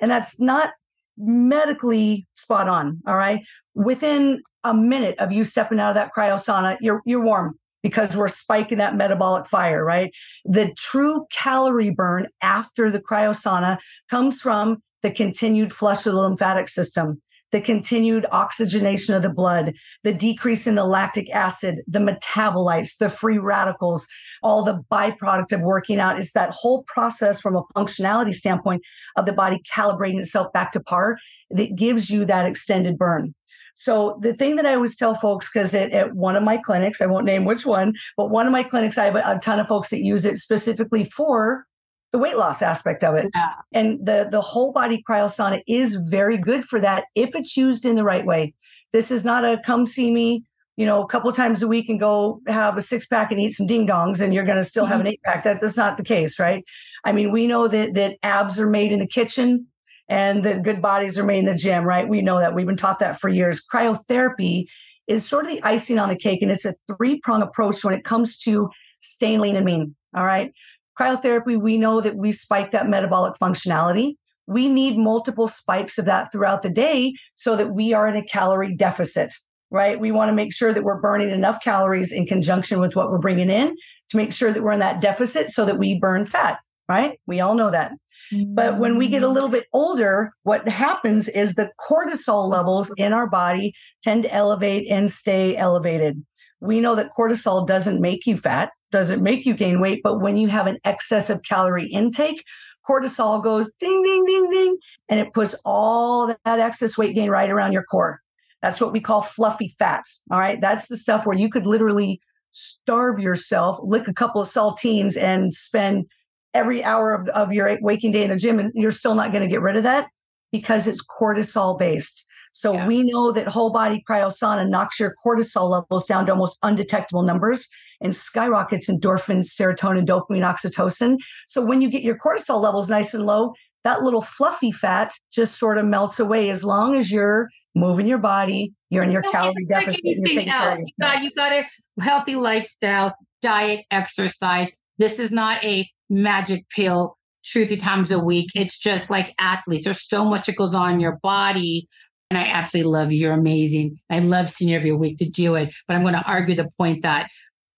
And 0.00 0.10
that's 0.10 0.38
not 0.38 0.70
medically 1.16 2.26
spot 2.34 2.68
on. 2.68 3.00
All 3.06 3.16
right. 3.16 3.42
Within 3.74 4.42
a 4.64 4.74
minute 4.74 5.18
of 5.18 5.32
you 5.32 5.44
stepping 5.44 5.80
out 5.80 5.90
of 5.90 5.94
that 5.94 6.10
cryo 6.16 6.34
sauna, 6.34 6.76
you're, 6.80 7.00
you're 7.06 7.24
warm 7.24 7.58
because 7.82 8.14
we're 8.14 8.28
spiking 8.28 8.78
that 8.78 8.96
metabolic 8.96 9.46
fire, 9.46 9.84
right? 9.84 10.12
The 10.44 10.72
true 10.76 11.26
calorie 11.32 11.90
burn 11.90 12.28
after 12.42 12.90
the 12.90 13.00
cryo 13.00 13.30
sauna 13.30 13.78
comes 14.10 14.40
from 14.40 14.82
the 15.02 15.10
continued 15.10 15.72
flush 15.72 16.06
of 16.06 16.12
the 16.12 16.20
lymphatic 16.20 16.68
system 16.68 17.22
the 17.52 17.60
continued 17.60 18.26
oxygenation 18.32 19.14
of 19.14 19.22
the 19.22 19.30
blood, 19.30 19.74
the 20.02 20.14
decrease 20.14 20.66
in 20.66 20.74
the 20.74 20.84
lactic 20.84 21.30
acid, 21.34 21.80
the 21.86 21.98
metabolites, 21.98 22.96
the 22.98 23.08
free 23.08 23.38
radicals, 23.38 24.06
all 24.42 24.62
the 24.62 24.82
byproduct 24.90 25.52
of 25.52 25.60
working 25.60 25.98
out. 25.98 26.18
It's 26.18 26.32
that 26.32 26.50
whole 26.50 26.84
process 26.84 27.40
from 27.40 27.56
a 27.56 27.62
functionality 27.76 28.34
standpoint 28.34 28.82
of 29.16 29.26
the 29.26 29.32
body 29.32 29.60
calibrating 29.70 30.18
itself 30.18 30.52
back 30.52 30.72
to 30.72 30.80
par 30.80 31.18
that 31.50 31.74
gives 31.74 32.10
you 32.10 32.24
that 32.24 32.46
extended 32.46 32.96
burn. 32.98 33.34
So 33.74 34.18
the 34.20 34.34
thing 34.34 34.56
that 34.56 34.66
I 34.66 34.74
always 34.74 34.96
tell 34.96 35.14
folks, 35.14 35.50
because 35.50 35.74
at 35.74 36.14
one 36.14 36.36
of 36.36 36.42
my 36.42 36.58
clinics, 36.58 37.00
I 37.00 37.06
won't 37.06 37.24
name 37.24 37.46
which 37.46 37.64
one, 37.64 37.94
but 38.16 38.28
one 38.28 38.46
of 38.46 38.52
my 38.52 38.62
clinics, 38.62 38.98
I 38.98 39.06
have 39.06 39.16
a, 39.16 39.36
a 39.36 39.38
ton 39.38 39.58
of 39.58 39.68
folks 39.68 39.88
that 39.90 40.04
use 40.04 40.24
it 40.24 40.36
specifically 40.36 41.04
for 41.04 41.64
the 42.12 42.18
weight 42.18 42.36
loss 42.36 42.62
aspect 42.62 43.04
of 43.04 43.14
it. 43.14 43.26
Yeah. 43.34 43.52
And 43.72 44.04
the 44.04 44.28
the 44.30 44.40
whole 44.40 44.72
body 44.72 45.02
cryosauna 45.08 45.62
is 45.66 45.96
very 45.96 46.36
good 46.36 46.64
for 46.64 46.80
that 46.80 47.04
if 47.14 47.30
it's 47.34 47.56
used 47.56 47.84
in 47.84 47.96
the 47.96 48.04
right 48.04 48.24
way. 48.24 48.54
This 48.92 49.10
is 49.10 49.24
not 49.24 49.44
a 49.44 49.60
come 49.64 49.86
see 49.86 50.12
me, 50.12 50.44
you 50.76 50.84
know, 50.84 51.02
a 51.02 51.06
couple 51.06 51.30
times 51.32 51.62
a 51.62 51.68
week 51.68 51.88
and 51.88 52.00
go 52.00 52.40
have 52.48 52.76
a 52.76 52.82
six 52.82 53.06
pack 53.06 53.30
and 53.30 53.40
eat 53.40 53.52
some 53.52 53.66
ding 53.66 53.86
dongs 53.86 54.20
and 54.20 54.34
you're 54.34 54.44
going 54.44 54.56
to 54.56 54.64
still 54.64 54.84
mm-hmm. 54.84 54.92
have 54.92 55.00
an 55.00 55.06
eight 55.06 55.20
pack. 55.24 55.44
That, 55.44 55.60
that's 55.60 55.76
not 55.76 55.96
the 55.96 56.02
case, 56.02 56.38
right? 56.40 56.64
I 57.04 57.12
mean, 57.12 57.30
we 57.30 57.46
know 57.46 57.68
that 57.68 57.94
that 57.94 58.16
abs 58.22 58.58
are 58.58 58.68
made 58.68 58.90
in 58.90 58.98
the 58.98 59.06
kitchen 59.06 59.66
and 60.08 60.44
that 60.44 60.64
good 60.64 60.82
bodies 60.82 61.18
are 61.18 61.24
made 61.24 61.38
in 61.38 61.44
the 61.44 61.54
gym, 61.54 61.84
right? 61.84 62.08
We 62.08 62.20
know 62.20 62.40
that. 62.40 62.54
We've 62.54 62.66
been 62.66 62.76
taught 62.76 62.98
that 62.98 63.20
for 63.20 63.28
years. 63.28 63.62
Cryotherapy 63.64 64.66
is 65.06 65.26
sort 65.26 65.44
of 65.44 65.52
the 65.52 65.62
icing 65.62 66.00
on 66.00 66.08
the 66.08 66.16
cake 66.16 66.42
and 66.42 66.50
it's 66.50 66.64
a 66.64 66.74
three 66.88 67.20
prong 67.20 67.42
approach 67.42 67.84
when 67.84 67.94
it 67.94 68.04
comes 68.04 68.36
to 68.38 68.68
staying 69.00 69.38
lean 69.38 69.54
and 69.54 69.64
mean. 69.64 69.94
All 70.14 70.26
right. 70.26 70.52
Cryotherapy, 70.98 71.60
we 71.60 71.76
know 71.76 72.00
that 72.00 72.16
we 72.16 72.32
spike 72.32 72.70
that 72.72 72.88
metabolic 72.88 73.34
functionality. 73.42 74.14
We 74.46 74.68
need 74.68 74.98
multiple 74.98 75.48
spikes 75.48 75.98
of 75.98 76.04
that 76.06 76.32
throughout 76.32 76.62
the 76.62 76.70
day 76.70 77.14
so 77.34 77.56
that 77.56 77.72
we 77.72 77.92
are 77.92 78.08
in 78.08 78.16
a 78.16 78.24
calorie 78.24 78.74
deficit, 78.74 79.32
right? 79.70 79.98
We 79.98 80.10
want 80.10 80.28
to 80.28 80.34
make 80.34 80.52
sure 80.52 80.72
that 80.72 80.82
we're 80.82 81.00
burning 81.00 81.30
enough 81.30 81.62
calories 81.62 82.12
in 82.12 82.26
conjunction 82.26 82.80
with 82.80 82.96
what 82.96 83.10
we're 83.10 83.18
bringing 83.18 83.50
in 83.50 83.76
to 84.10 84.16
make 84.16 84.32
sure 84.32 84.52
that 84.52 84.62
we're 84.62 84.72
in 84.72 84.80
that 84.80 85.00
deficit 85.00 85.50
so 85.50 85.64
that 85.64 85.78
we 85.78 85.98
burn 85.98 86.26
fat, 86.26 86.58
right? 86.88 87.18
We 87.26 87.40
all 87.40 87.54
know 87.54 87.70
that. 87.70 87.92
But 88.32 88.78
when 88.78 88.96
we 88.96 89.08
get 89.08 89.24
a 89.24 89.28
little 89.28 89.48
bit 89.48 89.66
older, 89.72 90.32
what 90.44 90.68
happens 90.68 91.28
is 91.28 91.54
the 91.54 91.70
cortisol 91.80 92.48
levels 92.48 92.92
in 92.96 93.12
our 93.12 93.28
body 93.28 93.72
tend 94.02 94.22
to 94.22 94.32
elevate 94.32 94.88
and 94.88 95.10
stay 95.10 95.56
elevated. 95.56 96.24
We 96.60 96.80
know 96.80 96.94
that 96.94 97.10
cortisol 97.16 97.66
doesn't 97.66 98.00
make 98.00 98.26
you 98.26 98.36
fat 98.36 98.70
doesn't 98.90 99.22
make 99.22 99.46
you 99.46 99.54
gain 99.54 99.80
weight, 99.80 100.00
but 100.02 100.20
when 100.20 100.36
you 100.36 100.48
have 100.48 100.66
an 100.66 100.78
excess 100.84 101.30
of 101.30 101.42
calorie 101.42 101.88
intake, 101.90 102.44
cortisol 102.88 103.42
goes 103.42 103.72
ding, 103.78 104.02
ding, 104.02 104.24
ding, 104.24 104.50
ding, 104.50 104.78
and 105.08 105.20
it 105.20 105.32
puts 105.32 105.54
all 105.64 106.34
that 106.44 106.58
excess 106.58 106.98
weight 106.98 107.14
gain 107.14 107.30
right 107.30 107.50
around 107.50 107.72
your 107.72 107.84
core. 107.84 108.20
That's 108.62 108.80
what 108.80 108.92
we 108.92 109.00
call 109.00 109.20
fluffy 109.20 109.68
fats. 109.68 110.22
All 110.30 110.38
right. 110.38 110.60
That's 110.60 110.88
the 110.88 110.96
stuff 110.96 111.24
where 111.24 111.36
you 111.36 111.48
could 111.48 111.66
literally 111.66 112.20
starve 112.50 113.18
yourself, 113.18 113.78
lick 113.82 114.08
a 114.08 114.14
couple 114.14 114.40
of 114.40 114.48
saltines, 114.48 115.16
and 115.16 115.54
spend 115.54 116.06
every 116.52 116.82
hour 116.82 117.14
of, 117.14 117.28
of 117.28 117.52
your 117.52 117.78
waking 117.80 118.12
day 118.12 118.24
in 118.24 118.30
the 118.30 118.36
gym, 118.36 118.58
and 118.58 118.72
you're 118.74 118.90
still 118.90 119.14
not 119.14 119.32
going 119.32 119.42
to 119.42 119.48
get 119.48 119.62
rid 119.62 119.76
of 119.76 119.84
that 119.84 120.08
because 120.52 120.86
it's 120.86 121.02
cortisol 121.02 121.78
based. 121.78 122.26
So 122.52 122.74
yeah. 122.74 122.86
we 122.86 123.02
know 123.02 123.32
that 123.32 123.48
whole 123.48 123.70
body 123.70 124.02
cryosauna 124.08 124.68
knocks 124.68 124.98
your 124.98 125.14
cortisol 125.24 125.70
levels 125.70 126.06
down 126.06 126.26
to 126.26 126.32
almost 126.32 126.58
undetectable 126.62 127.22
numbers 127.22 127.68
and 128.00 128.14
skyrockets 128.14 128.88
endorphins, 128.88 129.48
serotonin, 129.48 130.06
dopamine, 130.06 130.42
oxytocin. 130.42 131.18
So 131.46 131.64
when 131.64 131.80
you 131.80 131.90
get 131.90 132.02
your 132.02 132.18
cortisol 132.18 132.60
levels 132.60 132.90
nice 132.90 133.14
and 133.14 133.26
low, 133.26 133.54
that 133.84 134.02
little 134.02 134.22
fluffy 134.22 134.72
fat 134.72 135.12
just 135.32 135.58
sort 135.58 135.78
of 135.78 135.86
melts 135.86 136.20
away 136.20 136.50
as 136.50 136.64
long 136.64 136.94
as 136.94 137.10
you're 137.10 137.48
moving 137.74 138.06
your 138.06 138.18
body, 138.18 138.72
you're 138.90 139.04
in 139.04 139.10
your 139.10 139.22
calorie 139.22 139.64
deficit. 139.72 140.00
You're 140.04 140.26
taking 140.26 140.48
else. 140.50 140.80
You 140.80 140.92
got, 141.00 141.22
you 141.22 141.30
got 141.36 141.52
a 141.52 141.64
healthy 142.02 142.34
lifestyle, 142.34 143.14
diet, 143.40 143.84
exercise. 143.90 144.70
This 144.98 145.18
is 145.18 145.30
not 145.30 145.64
a 145.64 145.88
magic 146.10 146.68
pill 146.68 147.16
two, 147.44 147.66
three 147.66 147.76
times 147.76 148.10
a 148.10 148.18
week. 148.18 148.50
It's 148.54 148.78
just 148.78 149.08
like 149.08 149.34
athletes. 149.38 149.84
There's 149.84 150.06
so 150.06 150.24
much 150.24 150.46
that 150.46 150.56
goes 150.56 150.74
on 150.74 150.94
in 150.94 151.00
your 151.00 151.18
body 151.22 151.88
and 152.30 152.38
I 152.38 152.46
absolutely 152.46 152.92
love 152.92 153.12
you. 153.12 153.18
You're 153.18 153.32
amazing. 153.32 153.98
I 154.08 154.20
love 154.20 154.50
seeing 154.50 154.70
you 154.70 154.76
every 154.76 154.92
week 154.92 155.18
to 155.18 155.28
do 155.28 155.56
it. 155.56 155.74
But 155.88 155.96
I'm 155.96 156.02
going 156.02 156.14
to 156.14 156.22
argue 156.22 156.54
the 156.54 156.70
point 156.78 157.02
that 157.02 157.28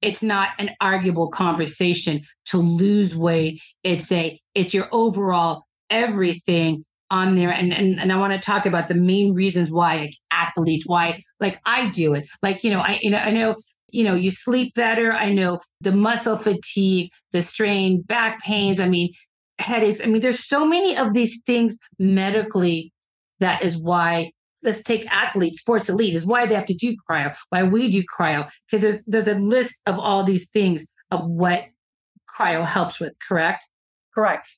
it's 0.03 0.23
not 0.23 0.51
an 0.59 0.71
arguable 0.81 1.29
conversation 1.29 2.21
to 2.47 2.59
lose 2.59 3.17
weight. 3.17 3.63
It's 3.83 4.13
a 4.13 4.39
it's 4.55 4.75
your 4.75 4.89
overall 4.93 5.65
everything 5.89 6.85
on 7.11 7.35
there. 7.35 7.51
And 7.51 7.73
and, 7.73 7.99
and 7.99 8.13
I 8.13 8.19
want 8.19 8.33
to 8.35 8.39
talk 8.45 8.67
about 8.67 8.89
the 8.89 8.95
main 8.95 9.33
reasons 9.33 9.71
why 9.71 9.97
like, 9.97 10.15
athletes, 10.31 10.87
why 10.87 11.23
like 11.41 11.61
I 11.65 11.89
do 11.91 12.15
it. 12.15 12.29
Like, 12.43 12.63
you 12.63 12.71
know, 12.71 12.81
I 12.81 12.99
you 13.01 13.11
know, 13.11 13.19
I 13.19 13.31
know 13.31 13.57
you 13.89 14.05
know, 14.05 14.15
you 14.15 14.31
sleep 14.31 14.75
better. 14.75 15.13
I 15.13 15.33
know 15.33 15.61
the 15.83 15.93
muscle 15.93 16.39
fatigue, 16.39 17.11
the 17.33 17.43
strain, 17.43 18.01
back 18.01 18.43
pains. 18.43 18.81
I 18.81 18.89
mean, 18.89 19.13
headaches. 19.59 20.01
I 20.03 20.07
mean, 20.07 20.23
there's 20.23 20.47
so 20.47 20.67
many 20.67 20.97
of 20.97 21.13
these 21.13 21.41
things 21.47 21.79
medically. 21.99 22.93
That 23.41 23.63
is 23.63 23.77
why 23.77 24.33
let's 24.63 24.83
take 24.83 25.07
athletes, 25.07 25.61
sports 25.61 25.89
elite, 25.89 26.15
is 26.15 26.27
why 26.27 26.47
they 26.47 26.55
have 26.55 26.67
to 26.67 26.75
do 26.75 26.97
cryo, 27.09 27.35
why 27.51 27.63
we 27.63 27.91
do 27.91 28.03
cryo, 28.03 28.49
because 28.67 28.83
there's 28.83 29.05
there's 29.05 29.29
a 29.29 29.35
list 29.35 29.81
of 29.87 29.99
all 29.99 30.25
these 30.25 30.49
things 30.51 30.87
of 31.11 31.27
what 31.27 31.65
cryo 32.39 32.65
helps 32.65 33.01
with, 33.01 33.13
correct? 33.27 33.65
Correct. 34.15 34.49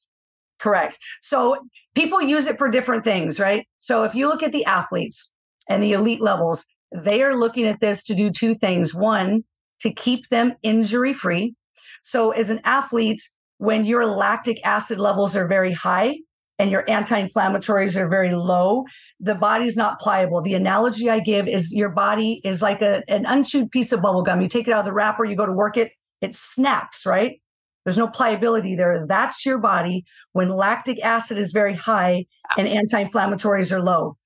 Correct. 0.59 0.99
So 1.21 1.59
people 1.95 2.23
use 2.23 2.47
it 2.47 2.59
for 2.59 2.71
different 2.71 3.05
things, 3.05 3.39
right? 3.39 3.67
So 3.79 4.05
if 4.05 4.15
you 4.15 4.29
look 4.29 4.43
at 4.43 4.53
the 4.53 4.65
athletes 4.65 5.33
and 5.69 5.83
the 5.83 5.93
elite 5.93 6.21
levels, 6.21 6.67
they 6.95 7.23
are 7.23 7.35
looking 7.37 7.67
at 7.67 7.81
this 7.81 8.05
to 8.05 8.15
do 8.15 8.31
two 8.31 8.55
things. 8.55 8.95
One, 8.95 9.45
to 9.81 9.93
keep 9.93 10.29
them 10.29 10.55
injury 10.63 11.13
free. 11.13 11.55
So 12.03 12.31
as 12.31 12.51
an 12.51 12.61
athlete, 12.65 13.21
when 13.59 13.85
your 13.85 14.07
lactic 14.07 14.65
acid 14.65 14.99
levels 14.99 15.37
are 15.37 15.47
very 15.47 15.73
high, 15.73 16.19
and 16.59 16.71
your 16.71 16.89
anti-inflammatories 16.89 17.97
are 17.97 18.09
very 18.09 18.35
low, 18.35 18.85
the 19.19 19.35
body's 19.35 19.77
not 19.77 20.01
pliable. 20.01 20.41
The 20.41 20.55
analogy 20.55 21.11
I 21.11 21.21
give 21.21 21.49
is 21.49 21.73
your 21.73 21.89
body 21.89 22.41
is 22.45 22.63
like 22.63 22.81
a, 22.81 23.03
an 23.09 23.27
unchewed 23.27 23.71
piece 23.71 23.93
of 23.93 24.03
bubble 24.03 24.23
gum. 24.23 24.41
You 24.41 24.49
take 24.49 24.69
it 24.69 24.73
out 24.73 24.81
of 24.81 24.85
the 24.85 24.93
wrapper, 24.93 25.25
you 25.25 25.37
go 25.37 25.47
to 25.47 25.53
work 25.53 25.77
it, 25.77 25.93
it 26.21 26.35
snaps, 26.35 27.05
right? 27.05 27.41
There's 27.85 27.99
no 27.99 28.09
pliability 28.09 28.77
there. 28.77 29.05
That's 29.07 29.45
your 29.45 29.59
body 29.59 30.05
when 30.33 30.49
lactic 30.49 31.03
acid 31.05 31.37
is 31.39 31.53
very 31.53 31.75
high 31.75 32.27
and 32.57 32.67
anti-inflammatories 32.67 33.73
are 33.73 33.83
low. 33.83 34.17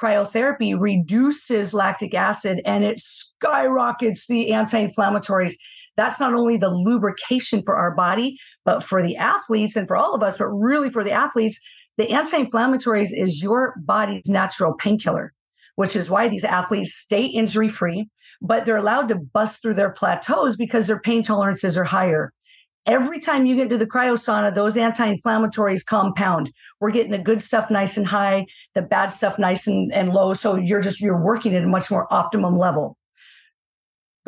Cryotherapy 0.00 0.80
reduces 0.80 1.74
lactic 1.74 2.14
acid 2.14 2.60
and 2.64 2.84
it 2.84 3.00
skyrockets 3.00 4.28
the 4.28 4.52
anti-inflammatories 4.52 5.54
that's 5.98 6.20
not 6.20 6.32
only 6.32 6.56
the 6.56 6.70
lubrication 6.70 7.60
for 7.64 7.74
our 7.74 7.92
body, 7.92 8.38
but 8.64 8.84
for 8.84 9.02
the 9.02 9.16
athletes 9.16 9.74
and 9.74 9.88
for 9.88 9.96
all 9.96 10.14
of 10.14 10.22
us, 10.22 10.38
but 10.38 10.46
really 10.46 10.90
for 10.90 11.02
the 11.02 11.10
athletes, 11.10 11.60
the 11.98 12.10
anti-inflammatories 12.10 13.10
is 13.12 13.42
your 13.42 13.74
body's 13.76 14.28
natural 14.28 14.72
painkiller, 14.72 15.34
which 15.74 15.96
is 15.96 16.08
why 16.08 16.28
these 16.28 16.44
athletes 16.44 16.94
stay 16.94 17.26
injury 17.26 17.68
free, 17.68 18.08
but 18.40 18.64
they're 18.64 18.76
allowed 18.76 19.08
to 19.08 19.16
bust 19.16 19.60
through 19.60 19.74
their 19.74 19.90
plateaus 19.90 20.56
because 20.56 20.86
their 20.86 21.00
pain 21.00 21.24
tolerances 21.24 21.76
are 21.76 21.84
higher. 21.84 22.32
Every 22.86 23.18
time 23.18 23.46
you 23.46 23.56
get 23.56 23.64
into 23.64 23.76
the 23.76 23.86
cryosauna, 23.86 24.54
those 24.54 24.76
anti-inflammatories 24.76 25.84
compound. 25.84 26.50
We're 26.80 26.92
getting 26.92 27.10
the 27.10 27.18
good 27.18 27.42
stuff 27.42 27.70
nice 27.70 27.98
and 27.98 28.06
high, 28.06 28.46
the 28.74 28.80
bad 28.80 29.08
stuff 29.08 29.38
nice 29.38 29.66
and, 29.66 29.92
and 29.92 30.10
low. 30.10 30.32
So 30.32 30.56
you're 30.56 30.80
just 30.80 31.00
you're 31.00 31.20
working 31.20 31.54
at 31.54 31.64
a 31.64 31.66
much 31.66 31.90
more 31.90 32.10
optimum 32.14 32.56
level. 32.56 32.96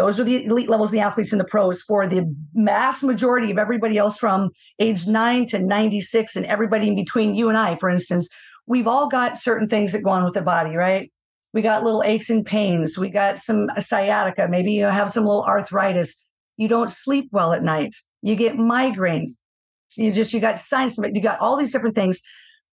Those 0.01 0.19
are 0.19 0.25
the 0.25 0.47
elite 0.47 0.71
levels, 0.71 0.93
the 0.93 1.01
athletes 1.01 1.31
and 1.31 1.39
the 1.39 1.45
pros. 1.45 1.83
For 1.83 2.07
the 2.07 2.35
mass 2.55 3.03
majority 3.03 3.51
of 3.51 3.59
everybody 3.59 3.99
else 3.99 4.17
from 4.17 4.49
age 4.79 5.07
nine 5.07 5.45
to 5.49 5.59
96 5.59 6.37
and 6.37 6.47
everybody 6.47 6.89
in 6.89 6.97
between, 6.97 7.35
you 7.35 7.51
and 7.51 7.59
I, 7.59 7.75
for 7.75 7.91
instance, 7.91 8.31
we've 8.67 8.89
all 8.89 9.09
got 9.09 9.37
certain 9.37 9.69
things 9.69 9.93
that 9.93 10.03
go 10.03 10.09
on 10.09 10.25
with 10.25 10.33
the 10.33 10.41
body, 10.41 10.75
right? 10.75 11.13
We 11.53 11.61
got 11.61 11.85
little 11.85 12.03
aches 12.03 12.31
and 12.31 12.47
pains. 12.47 12.97
We 12.97 13.11
got 13.11 13.37
some 13.37 13.69
sciatica. 13.79 14.49
Maybe 14.49 14.73
you 14.73 14.87
have 14.87 15.11
some 15.11 15.27
little 15.27 15.45
arthritis. 15.45 16.17
You 16.57 16.67
don't 16.67 16.91
sleep 16.91 17.29
well 17.31 17.53
at 17.53 17.63
night. 17.63 17.95
You 18.23 18.37
get 18.37 18.55
migraines. 18.55 19.33
You 19.99 20.13
just, 20.13 20.33
you 20.33 20.41
got 20.41 20.59
sinus, 20.59 20.99
you 21.13 21.21
got 21.21 21.41
all 21.41 21.59
these 21.59 21.73
different 21.73 21.95
things. 21.95 22.23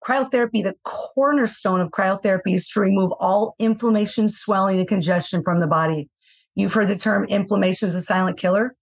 Cryotherapy, 0.06 0.62
the 0.62 0.76
cornerstone 0.85 1.80
of 1.80 1.88
cryotherapy 1.88 2.54
is 2.54 2.68
to 2.68 2.80
remove 2.80 3.11
all 3.18 3.56
inflammation, 3.59 4.28
swelling, 4.28 4.78
and 4.78 4.87
congestion 4.87 5.42
from 5.42 5.59
the 5.59 5.66
body. 5.66 6.09
You've 6.56 6.72
heard 6.72 6.88
the 6.88 6.96
term 6.96 7.25
inflammation 7.26 7.86
is 7.86 7.94
a 7.94 8.00
silent 8.00 8.38
killer. 8.38 8.75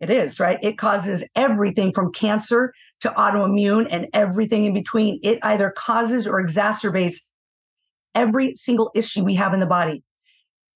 It 0.00 0.10
is, 0.10 0.40
right? 0.40 0.58
It 0.62 0.76
causes 0.76 1.26
everything 1.36 1.92
from 1.92 2.12
cancer 2.12 2.74
to 3.00 3.10
autoimmune 3.10 3.86
and 3.88 4.08
everything 4.12 4.64
in 4.64 4.74
between. 4.74 5.20
It 5.22 5.38
either 5.42 5.70
causes 5.70 6.26
or 6.26 6.44
exacerbates 6.44 7.14
every 8.14 8.54
single 8.54 8.90
issue 8.96 9.24
we 9.24 9.36
have 9.36 9.54
in 9.54 9.60
the 9.60 9.66
body. 9.66 10.02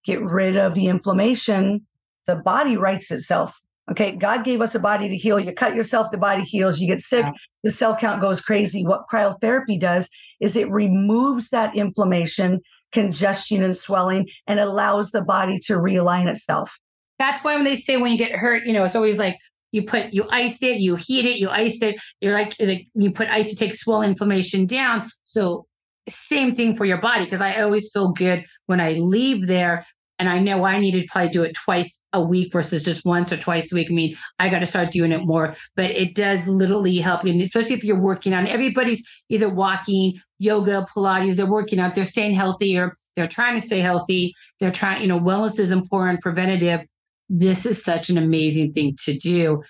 Get 0.04 0.22
rid 0.22 0.56
of 0.56 0.74
the 0.74 0.86
inflammation, 0.86 1.86
the 2.26 2.36
body 2.36 2.76
rights 2.76 3.10
itself. 3.10 3.60
Okay, 3.90 4.14
God 4.14 4.44
gave 4.44 4.60
us 4.60 4.74
a 4.76 4.80
body 4.80 5.08
to 5.08 5.16
heal. 5.16 5.40
You 5.40 5.52
cut 5.52 5.74
yourself, 5.74 6.10
the 6.12 6.18
body 6.18 6.42
heals. 6.42 6.80
You 6.80 6.86
get 6.86 7.00
sick, 7.00 7.26
the 7.64 7.70
cell 7.70 7.96
count 7.96 8.20
goes 8.20 8.40
crazy. 8.40 8.86
What 8.86 9.06
cryotherapy 9.12 9.78
does 9.78 10.08
is 10.40 10.54
it 10.54 10.70
removes 10.70 11.50
that 11.50 11.76
inflammation 11.76 12.60
congestion 12.96 13.62
and 13.62 13.76
swelling 13.76 14.26
and 14.46 14.58
allows 14.58 15.10
the 15.10 15.22
body 15.22 15.58
to 15.66 15.74
realign 15.74 16.26
itself. 16.26 16.78
That's 17.18 17.44
why 17.44 17.54
when 17.54 17.64
they 17.64 17.76
say 17.76 17.98
when 17.98 18.10
you 18.10 18.16
get 18.16 18.32
hurt, 18.32 18.64
you 18.64 18.72
know, 18.72 18.84
it's 18.84 18.96
always 18.96 19.18
like 19.18 19.36
you 19.70 19.82
put 19.82 20.14
you 20.14 20.26
ice 20.30 20.62
it, 20.62 20.78
you 20.78 20.96
heat 20.96 21.26
it, 21.26 21.36
you 21.36 21.50
ice 21.50 21.82
it. 21.82 22.00
You're 22.22 22.32
like, 22.32 22.56
you 22.58 23.10
put 23.10 23.28
ice 23.28 23.50
to 23.50 23.56
take 23.56 23.74
swelling 23.74 24.10
inflammation 24.10 24.64
down. 24.64 25.10
So 25.24 25.66
same 26.08 26.54
thing 26.54 26.74
for 26.74 26.86
your 26.86 27.00
body 27.00 27.24
because 27.24 27.42
I 27.42 27.60
always 27.60 27.90
feel 27.92 28.12
good 28.12 28.46
when 28.64 28.80
I 28.80 28.92
leave 28.92 29.46
there 29.46 29.84
and 30.18 30.28
I 30.28 30.38
know 30.38 30.64
I 30.64 30.78
need 30.78 30.92
to 30.92 31.06
probably 31.06 31.30
do 31.30 31.42
it 31.44 31.54
twice 31.54 32.02
a 32.12 32.20
week 32.22 32.52
versus 32.52 32.84
just 32.84 33.04
once 33.04 33.32
or 33.32 33.36
twice 33.36 33.72
a 33.72 33.74
week. 33.74 33.88
I 33.90 33.94
mean, 33.94 34.16
I 34.38 34.48
got 34.48 34.60
to 34.60 34.66
start 34.66 34.90
doing 34.90 35.12
it 35.12 35.24
more, 35.24 35.54
but 35.74 35.90
it 35.90 36.14
does 36.14 36.46
literally 36.46 36.98
help 36.98 37.24
you, 37.24 37.32
and 37.32 37.42
especially 37.42 37.76
if 37.76 37.84
you're 37.84 38.00
working 38.00 38.32
on. 38.32 38.46
Everybody's 38.46 39.02
either 39.28 39.48
walking, 39.48 40.20
yoga, 40.38 40.86
Pilates. 40.94 41.36
They're 41.36 41.50
working 41.50 41.78
out. 41.78 41.94
They're 41.94 42.04
staying 42.04 42.34
healthy, 42.34 42.78
or 42.78 42.96
they're 43.14 43.28
trying 43.28 43.58
to 43.58 43.66
stay 43.66 43.80
healthy. 43.80 44.34
They're 44.60 44.72
trying. 44.72 45.02
You 45.02 45.08
know, 45.08 45.20
wellness 45.20 45.58
is 45.58 45.72
important. 45.72 46.22
Preventative. 46.22 46.82
This 47.28 47.66
is 47.66 47.82
such 47.82 48.08
an 48.08 48.18
amazing 48.18 48.72
thing 48.72 48.96
to 49.04 49.16
do 49.16 49.62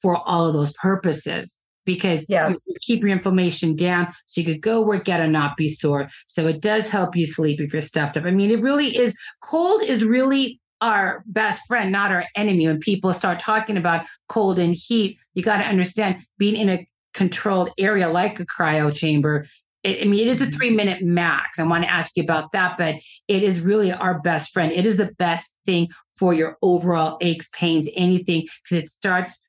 for 0.00 0.16
all 0.16 0.46
of 0.46 0.54
those 0.54 0.72
purposes 0.74 1.58
because 1.86 2.26
yes. 2.28 2.66
you 2.66 2.74
keep 2.82 3.00
your 3.00 3.10
inflammation 3.10 3.74
down 3.74 4.12
so 4.26 4.42
you 4.42 4.46
could 4.46 4.60
go 4.60 4.82
work 4.82 5.08
out 5.08 5.20
and 5.20 5.32
not 5.32 5.56
be 5.56 5.68
sore. 5.68 6.08
So 6.26 6.46
it 6.46 6.60
does 6.60 6.90
help 6.90 7.16
you 7.16 7.24
sleep 7.24 7.60
if 7.60 7.72
you're 7.72 7.80
stuffed 7.80 8.18
up. 8.18 8.24
I 8.24 8.30
mean, 8.32 8.50
it 8.50 8.60
really 8.60 8.94
is 8.94 9.16
cold 9.40 9.82
is 9.82 10.04
really 10.04 10.60
our 10.82 11.24
best 11.26 11.62
friend, 11.66 11.90
not 11.90 12.12
our 12.12 12.26
enemy. 12.36 12.66
When 12.66 12.80
people 12.80 13.14
start 13.14 13.38
talking 13.38 13.78
about 13.78 14.06
cold 14.28 14.58
and 14.58 14.74
heat, 14.74 15.18
you 15.34 15.42
got 15.42 15.58
to 15.58 15.64
understand 15.64 16.18
being 16.36 16.56
in 16.56 16.68
a 16.68 16.86
controlled 17.14 17.70
area 17.78 18.08
like 18.08 18.38
a 18.40 18.44
cryo 18.44 18.94
chamber. 18.94 19.46
It, 19.82 20.02
I 20.02 20.04
mean, 20.04 20.20
it 20.20 20.28
is 20.28 20.42
a 20.42 20.44
mm-hmm. 20.44 20.56
three 20.56 20.70
minute 20.70 21.02
max. 21.02 21.58
I 21.58 21.62
want 21.62 21.84
to 21.84 21.90
ask 21.90 22.16
you 22.16 22.22
about 22.22 22.52
that, 22.52 22.76
but 22.76 22.96
it 23.28 23.42
is 23.42 23.60
really 23.60 23.92
our 23.92 24.20
best 24.20 24.52
friend. 24.52 24.70
It 24.70 24.84
is 24.84 24.96
the 24.98 25.12
best 25.18 25.54
thing 25.64 25.88
for 26.18 26.34
your 26.34 26.58
overall 26.60 27.18
aches, 27.20 27.48
pains, 27.52 27.88
anything, 27.94 28.42
because 28.42 28.84
it 28.84 28.88
starts 28.88 29.42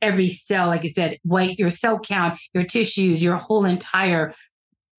every 0.00 0.28
cell, 0.28 0.68
like 0.68 0.82
I 0.82 0.88
said, 0.88 1.18
white, 1.22 1.58
your 1.58 1.70
cell 1.70 1.98
count, 1.98 2.38
your 2.54 2.64
tissues, 2.64 3.22
your 3.22 3.36
whole 3.36 3.64
entire 3.64 4.34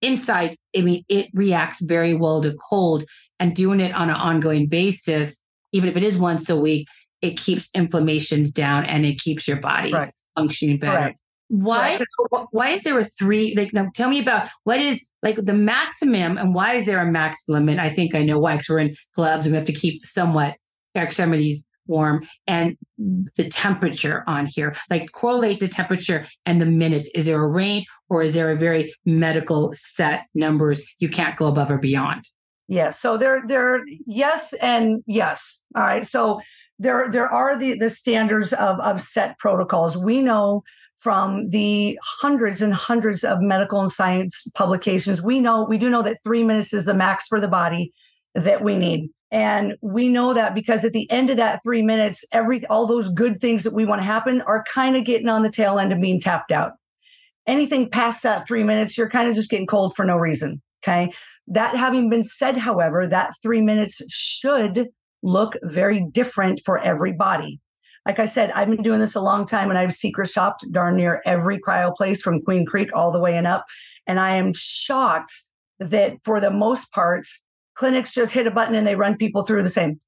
insides. 0.02 0.58
I 0.75 0.82
mean, 0.82 1.04
it 1.10 1.30
reacts 1.34 1.82
very 1.82 2.13
well 2.13 2.42
to 2.42 2.56
cold 2.70 3.06
and 3.40 3.56
doing 3.56 3.80
it 3.80 3.94
on 3.94 4.10
an 4.10 4.16
ongoing 4.16 4.68
basis, 4.68 5.42
even 5.72 5.90
if 5.90 5.98
it 5.98 6.04
is 6.04 6.18
once 6.18 6.50
a 6.50 6.56
week, 6.56 6.88
it 7.22 7.40
keeps 7.40 7.70
inflammations 7.74 8.52
down 8.52 8.86
and 8.86 9.06
it 9.06 9.20
keeps 9.20 9.48
your 9.48 9.58
body 9.58 9.92
right. 9.92 10.13
functioning 10.36 10.78
better. 10.78 10.98
Right. 10.98 11.20
Why 11.50 11.98
right. 11.98 12.46
why 12.52 12.70
is 12.70 12.84
there 12.84 12.98
a 12.98 13.06
three 13.06 13.54
like 13.56 13.74
now 13.74 13.88
tell 13.94 14.10
me 14.10 14.20
about 14.20 14.50
what 14.63 14.80
is 14.80 15.06
like 15.22 15.36
the 15.38 15.54
maximum 15.54 16.38
and 16.38 16.56
why 16.56 16.75
is 16.75 16.86
there 16.86 17.00
a 17.00 17.12
max 17.12 17.44
limit? 17.48 17.80
I 17.80 17.94
think 17.94 18.16
I 18.16 18.24
know 18.24 18.40
why 18.40 18.56
because 18.56 18.70
we're 18.70 18.80
in 18.80 18.96
gloves 19.13 19.46
and 19.46 19.54
we 19.54 19.58
have 19.58 19.68
to 19.68 19.74
keep 19.74 20.06
somewhat 20.06 20.56
our 20.96 21.04
extremities 21.04 21.66
warm 21.88 22.25
and 22.48 22.78
the 22.98 23.48
temperature 23.50 24.24
on 24.28 24.46
here. 24.46 24.75
Like 24.90 25.12
correlate 25.12 25.60
the 25.60 25.68
temperature 25.68 26.25
and 26.46 26.62
the 26.62 26.66
minutes. 26.66 27.10
Is 27.16 27.25
there 27.25 27.42
a 27.42 27.48
range 27.48 27.86
or 28.10 28.22
is 28.22 28.34
there 28.34 28.52
a 28.52 28.58
very 28.58 28.94
medical 29.06 29.72
set 29.74 30.25
numbers 30.34 30.82
you 31.00 31.10
can't 31.10 31.38
go 31.38 31.48
above 31.48 31.72
or 31.72 31.78
beyond? 31.78 32.28
Yes 32.68 33.00
so 33.00 33.18
there 33.18 33.44
there 33.48 33.84
yes 34.06 34.54
and 34.54 35.04
yes. 35.06 35.63
All 35.75 35.84
right 35.84 36.06
so 36.06 36.42
there 36.80 37.10
there 37.10 37.28
are 37.28 37.58
the 37.58 37.78
the 37.78 37.90
standards 37.90 38.54
of 38.54 38.80
of 38.80 39.02
set 39.02 39.38
protocols. 39.38 39.98
We 39.98 40.22
know 40.22 40.63
from 40.98 41.50
the 41.50 42.00
hundreds 42.02 42.62
and 42.62 42.74
hundreds 42.74 43.25
of 43.25 43.42
medical 43.42 43.82
and 43.82 43.92
science 43.92 44.48
publications 44.56 45.22
we 45.22 45.38
know 45.38 45.66
we 45.66 45.78
do 45.78 45.90
know 45.90 46.02
that 46.02 46.18
3 46.24 46.44
minutes 46.46 46.74
is 46.74 46.86
the 46.86 46.94
max 46.94 47.28
for 47.28 47.42
the 47.42 47.48
body 47.50 47.92
that 48.36 48.63
we 48.63 48.78
need 48.78 49.10
and 49.34 49.78
we 49.82 50.10
know 50.10 50.36
that 50.36 50.54
because 50.54 50.86
at 50.86 50.94
the 50.94 51.10
end 51.10 51.32
of 51.32 51.38
that 51.38 51.62
three 51.63 51.82
minutes, 51.82 52.24
every 52.32 52.63
all 52.68 52.86
those 52.86 53.10
good 53.10 53.42
things 53.42 53.63
that 53.63 53.74
we 53.74 53.84
want 53.84 54.00
to 54.00 54.06
happen 54.06 54.44
are 54.44 54.63
kind 54.72 54.96
of 54.96 55.06
getting 55.06 55.28
on 55.28 55.42
the 55.42 55.50
tail 55.50 55.80
end 55.80 55.92
of 55.92 56.00
being 56.00 56.22
tapped 56.22 56.52
out. 56.52 56.74
Anything 57.48 57.90
past 57.90 58.22
that 58.22 58.48
three 58.48 58.63
minutes, 58.63 58.96
you're 58.96 59.10
kind 59.10 59.28
of 59.28 59.34
just 59.34 59.50
getting 59.50 59.66
cold 59.66 59.96
for 59.96 60.06
no 60.06 60.18
reason. 60.18 60.62
Okay. 60.84 61.12
That 61.48 61.75
having 61.75 62.12
been 62.12 62.24
said, 62.24 62.58
however, 62.58 63.08
that 63.08 63.34
three 63.42 63.60
minutes 63.60 64.04
should 64.08 64.90
look 65.24 65.56
very 65.63 66.06
different 66.12 66.62
for 66.63 66.78
everybody. 66.78 67.60
like 68.06 68.20
I 68.20 68.25
said, 68.25 68.52
I've 68.52 68.70
been 68.70 68.84
doing 68.84 69.00
this 69.00 69.16
a 69.16 69.22
long 69.22 69.48
time 69.48 69.70
and 69.70 69.80
I've 69.80 69.94
secret 69.94 70.28
shopped 70.30 70.63
darn 70.72 70.96
near 70.96 71.24
every 71.25 71.58
cryo 71.60 71.96
place 71.96 72.22
from 72.22 72.42
Queen 72.42 72.66
Creek 72.68 72.90
all 72.94 73.12
the 73.12 73.20
way 73.20 73.36
and 73.36 73.48
up. 73.48 73.66
And 74.06 74.20
I 74.20 74.36
am 74.36 74.52
shocked 74.54 75.34
that 75.80 76.18
for 76.24 76.40
the 76.40 76.52
most 76.52 76.92
part, 76.92 77.25
clinics 77.75 78.13
just 78.13 78.34
hit 78.34 78.48
a 78.48 78.51
button 78.51 78.75
and 78.75 78.86
they 78.86 78.96
run 78.96 79.18
people 79.18 79.44
through 79.44 79.63
the 79.63 79.70
same. 79.70 80.00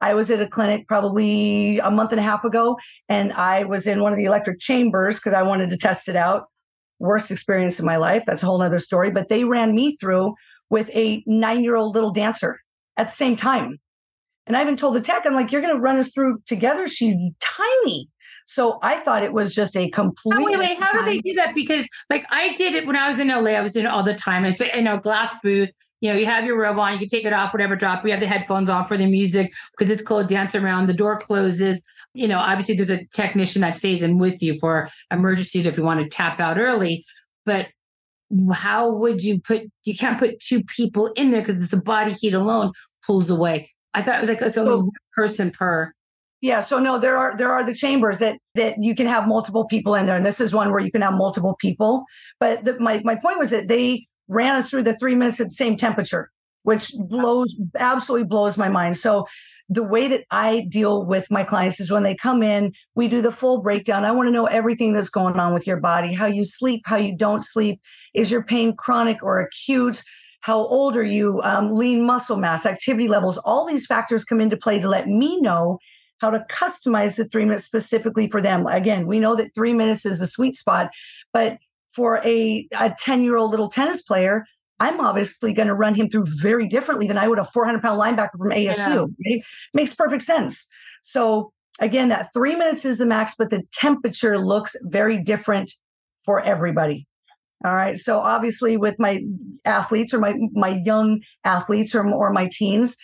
I 0.00 0.14
was 0.14 0.30
at 0.30 0.40
a 0.40 0.46
clinic 0.46 0.86
probably 0.86 1.78
a 1.78 1.90
month 1.90 2.12
and 2.12 2.20
a 2.20 2.22
half 2.22 2.44
ago, 2.44 2.76
and 3.08 3.32
I 3.32 3.64
was 3.64 3.86
in 3.86 4.02
one 4.02 4.12
of 4.12 4.18
the 4.18 4.24
electric 4.24 4.60
chambers 4.60 5.16
because 5.16 5.32
I 5.32 5.42
wanted 5.42 5.70
to 5.70 5.78
test 5.78 6.08
it 6.08 6.16
out. 6.16 6.46
Worst 6.98 7.30
experience 7.30 7.78
of 7.78 7.84
my 7.84 7.96
life. 7.96 8.24
That's 8.26 8.42
a 8.42 8.46
whole 8.46 8.60
other 8.62 8.78
story. 8.78 9.10
But 9.10 9.28
they 9.28 9.44
ran 9.44 9.74
me 9.74 9.96
through 9.96 10.34
with 10.70 10.90
a 10.94 11.22
nine 11.26 11.62
year 11.64 11.76
old 11.76 11.94
little 11.94 12.10
dancer 12.10 12.60
at 12.96 13.06
the 13.06 13.12
same 13.12 13.36
time. 13.36 13.78
And 14.46 14.56
I 14.56 14.62
even 14.62 14.76
told 14.76 14.94
the 14.94 15.00
tech, 15.00 15.24
I'm 15.24 15.34
like, 15.34 15.52
you're 15.52 15.62
going 15.62 15.74
to 15.74 15.80
run 15.80 15.96
us 15.96 16.12
through 16.12 16.40
together. 16.46 16.86
She's 16.86 17.16
tiny. 17.40 18.08
So 18.46 18.78
I 18.82 18.98
thought 18.98 19.22
it 19.22 19.32
was 19.32 19.54
just 19.54 19.76
a 19.76 19.88
complete. 19.88 20.38
Oh, 20.38 20.44
wait, 20.44 20.58
wait, 20.58 20.78
how 20.78 20.92
do 20.92 21.04
they 21.04 21.18
do 21.20 21.32
that? 21.34 21.54
Because 21.54 21.88
like 22.10 22.26
I 22.30 22.52
did 22.54 22.74
it 22.74 22.86
when 22.86 22.96
I 22.96 23.08
was 23.08 23.18
in 23.18 23.28
LA, 23.28 23.52
I 23.52 23.62
was 23.62 23.72
doing 23.72 23.86
it 23.86 23.90
all 23.90 24.02
the 24.02 24.14
time. 24.14 24.44
It's 24.44 24.60
in 24.60 24.86
a 24.86 25.00
glass 25.00 25.34
booth. 25.42 25.70
You 26.04 26.12
know, 26.12 26.18
you 26.18 26.26
have 26.26 26.44
your 26.44 26.58
robe 26.58 26.78
on, 26.78 26.92
you 26.92 26.98
can 26.98 27.08
take 27.08 27.24
it 27.24 27.32
off, 27.32 27.54
whatever 27.54 27.76
drop. 27.76 28.04
We 28.04 28.10
have 28.10 28.20
the 28.20 28.26
headphones 28.26 28.68
on 28.68 28.86
for 28.86 28.98
the 28.98 29.06
music 29.06 29.54
because 29.70 29.90
it's 29.90 30.02
cold. 30.02 30.28
Dance 30.28 30.54
around. 30.54 30.86
The 30.86 30.92
door 30.92 31.18
closes. 31.18 31.82
You 32.12 32.28
know, 32.28 32.38
obviously 32.40 32.74
there's 32.74 32.90
a 32.90 33.06
technician 33.06 33.62
that 33.62 33.74
stays 33.74 34.02
in 34.02 34.18
with 34.18 34.42
you 34.42 34.58
for 34.58 34.90
emergencies 35.10 35.64
if 35.64 35.78
you 35.78 35.82
want 35.82 36.00
to 36.00 36.08
tap 36.10 36.40
out 36.40 36.58
early. 36.58 37.06
But 37.46 37.68
how 38.52 38.92
would 38.92 39.22
you 39.22 39.40
put? 39.40 39.62
You 39.84 39.96
can't 39.96 40.18
put 40.18 40.40
two 40.40 40.62
people 40.64 41.06
in 41.16 41.30
there 41.30 41.40
because 41.40 41.70
the 41.70 41.80
body 41.80 42.12
heat 42.12 42.34
alone 42.34 42.72
pulls 43.06 43.30
away. 43.30 43.70
I 43.94 44.02
thought 44.02 44.16
it 44.16 44.20
was 44.20 44.28
like 44.28 44.42
it's 44.42 44.58
only 44.58 44.76
one 44.76 44.90
person 45.16 45.52
per. 45.52 45.90
Yeah, 46.42 46.60
so 46.60 46.78
no, 46.78 46.98
there 46.98 47.16
are 47.16 47.34
there 47.34 47.50
are 47.50 47.64
the 47.64 47.72
chambers 47.72 48.18
that 48.18 48.36
that 48.56 48.74
you 48.78 48.94
can 48.94 49.06
have 49.06 49.26
multiple 49.26 49.64
people 49.64 49.94
in 49.94 50.04
there, 50.04 50.16
and 50.16 50.26
this 50.26 50.38
is 50.38 50.54
one 50.54 50.70
where 50.70 50.80
you 50.80 50.92
can 50.92 51.00
have 51.00 51.14
multiple 51.14 51.56
people. 51.58 52.04
But 52.40 52.64
the, 52.64 52.78
my 52.78 53.00
my 53.04 53.14
point 53.14 53.38
was 53.38 53.48
that 53.52 53.68
they 53.68 54.06
ran 54.28 54.56
us 54.56 54.70
through 54.70 54.82
the 54.84 54.96
three 54.96 55.14
minutes 55.14 55.40
at 55.40 55.48
the 55.48 55.54
same 55.54 55.76
temperature, 55.76 56.30
which 56.62 56.92
blows 56.98 57.54
absolutely 57.78 58.26
blows 58.26 58.56
my 58.56 58.68
mind. 58.68 58.96
So 58.96 59.26
the 59.68 59.82
way 59.82 60.08
that 60.08 60.24
I 60.30 60.66
deal 60.68 61.06
with 61.06 61.30
my 61.30 61.42
clients 61.42 61.80
is 61.80 61.90
when 61.90 62.02
they 62.02 62.14
come 62.14 62.42
in, 62.42 62.72
we 62.94 63.08
do 63.08 63.22
the 63.22 63.32
full 63.32 63.62
breakdown. 63.62 64.04
I 64.04 64.10
want 64.10 64.26
to 64.26 64.32
know 64.32 64.46
everything 64.46 64.92
that's 64.92 65.10
going 65.10 65.40
on 65.40 65.54
with 65.54 65.66
your 65.66 65.78
body, 65.78 66.12
how 66.12 66.26
you 66.26 66.44
sleep, 66.44 66.82
how 66.84 66.96
you 66.96 67.16
don't 67.16 67.42
sleep. 67.42 67.80
Is 68.12 68.30
your 68.30 68.42
pain 68.42 68.76
chronic 68.76 69.22
or 69.22 69.40
acute? 69.40 70.02
How 70.40 70.58
old 70.58 70.96
are 70.96 71.04
you? 71.04 71.40
Um, 71.42 71.70
lean 71.70 72.04
muscle 72.04 72.36
mass, 72.36 72.66
activity 72.66 73.08
levels, 73.08 73.38
all 73.38 73.66
these 73.66 73.86
factors 73.86 74.24
come 74.24 74.42
into 74.42 74.58
play 74.58 74.78
to 74.78 74.88
let 74.88 75.08
me 75.08 75.40
know 75.40 75.78
how 76.18 76.30
to 76.30 76.44
customize 76.50 77.16
the 77.16 77.24
three 77.24 77.44
minutes 77.44 77.64
specifically 77.64 78.28
for 78.28 78.42
them. 78.42 78.66
Again, 78.66 79.06
we 79.06 79.20
know 79.20 79.34
that 79.36 79.54
three 79.54 79.72
minutes 79.72 80.04
is 80.04 80.20
the 80.20 80.26
sweet 80.26 80.56
spot, 80.56 80.90
but 81.32 81.56
for 81.94 82.20
a, 82.24 82.66
a 82.78 82.94
10 82.98 83.22
year 83.22 83.36
old 83.36 83.50
little 83.50 83.68
tennis 83.68 84.02
player, 84.02 84.44
I'm 84.80 85.00
obviously 85.00 85.52
going 85.52 85.68
to 85.68 85.74
run 85.74 85.94
him 85.94 86.10
through 86.10 86.26
very 86.26 86.68
differently 86.68 87.06
than 87.06 87.18
I 87.18 87.28
would 87.28 87.38
a 87.38 87.44
400 87.44 87.80
pound 87.80 88.00
linebacker 88.00 88.38
from 88.38 88.50
ASU. 88.50 89.08
Yeah. 89.18 89.32
Right? 89.32 89.44
Makes 89.72 89.94
perfect 89.94 90.22
sense. 90.22 90.68
So 91.02 91.52
again, 91.80 92.08
that 92.08 92.32
three 92.32 92.56
minutes 92.56 92.84
is 92.84 92.98
the 92.98 93.06
max, 93.06 93.34
but 93.38 93.50
the 93.50 93.62
temperature 93.72 94.38
looks 94.38 94.76
very 94.82 95.22
different 95.22 95.72
for 96.24 96.40
everybody. 96.40 97.06
All 97.64 97.74
right. 97.74 97.96
So 97.96 98.18
obviously, 98.20 98.76
with 98.76 98.96
my 98.98 99.22
athletes 99.64 100.12
or 100.12 100.18
my 100.18 100.34
my 100.52 100.82
young 100.84 101.22
athletes 101.44 101.94
or 101.94 102.06
or 102.12 102.30
my 102.30 102.48
teens, 102.52 102.96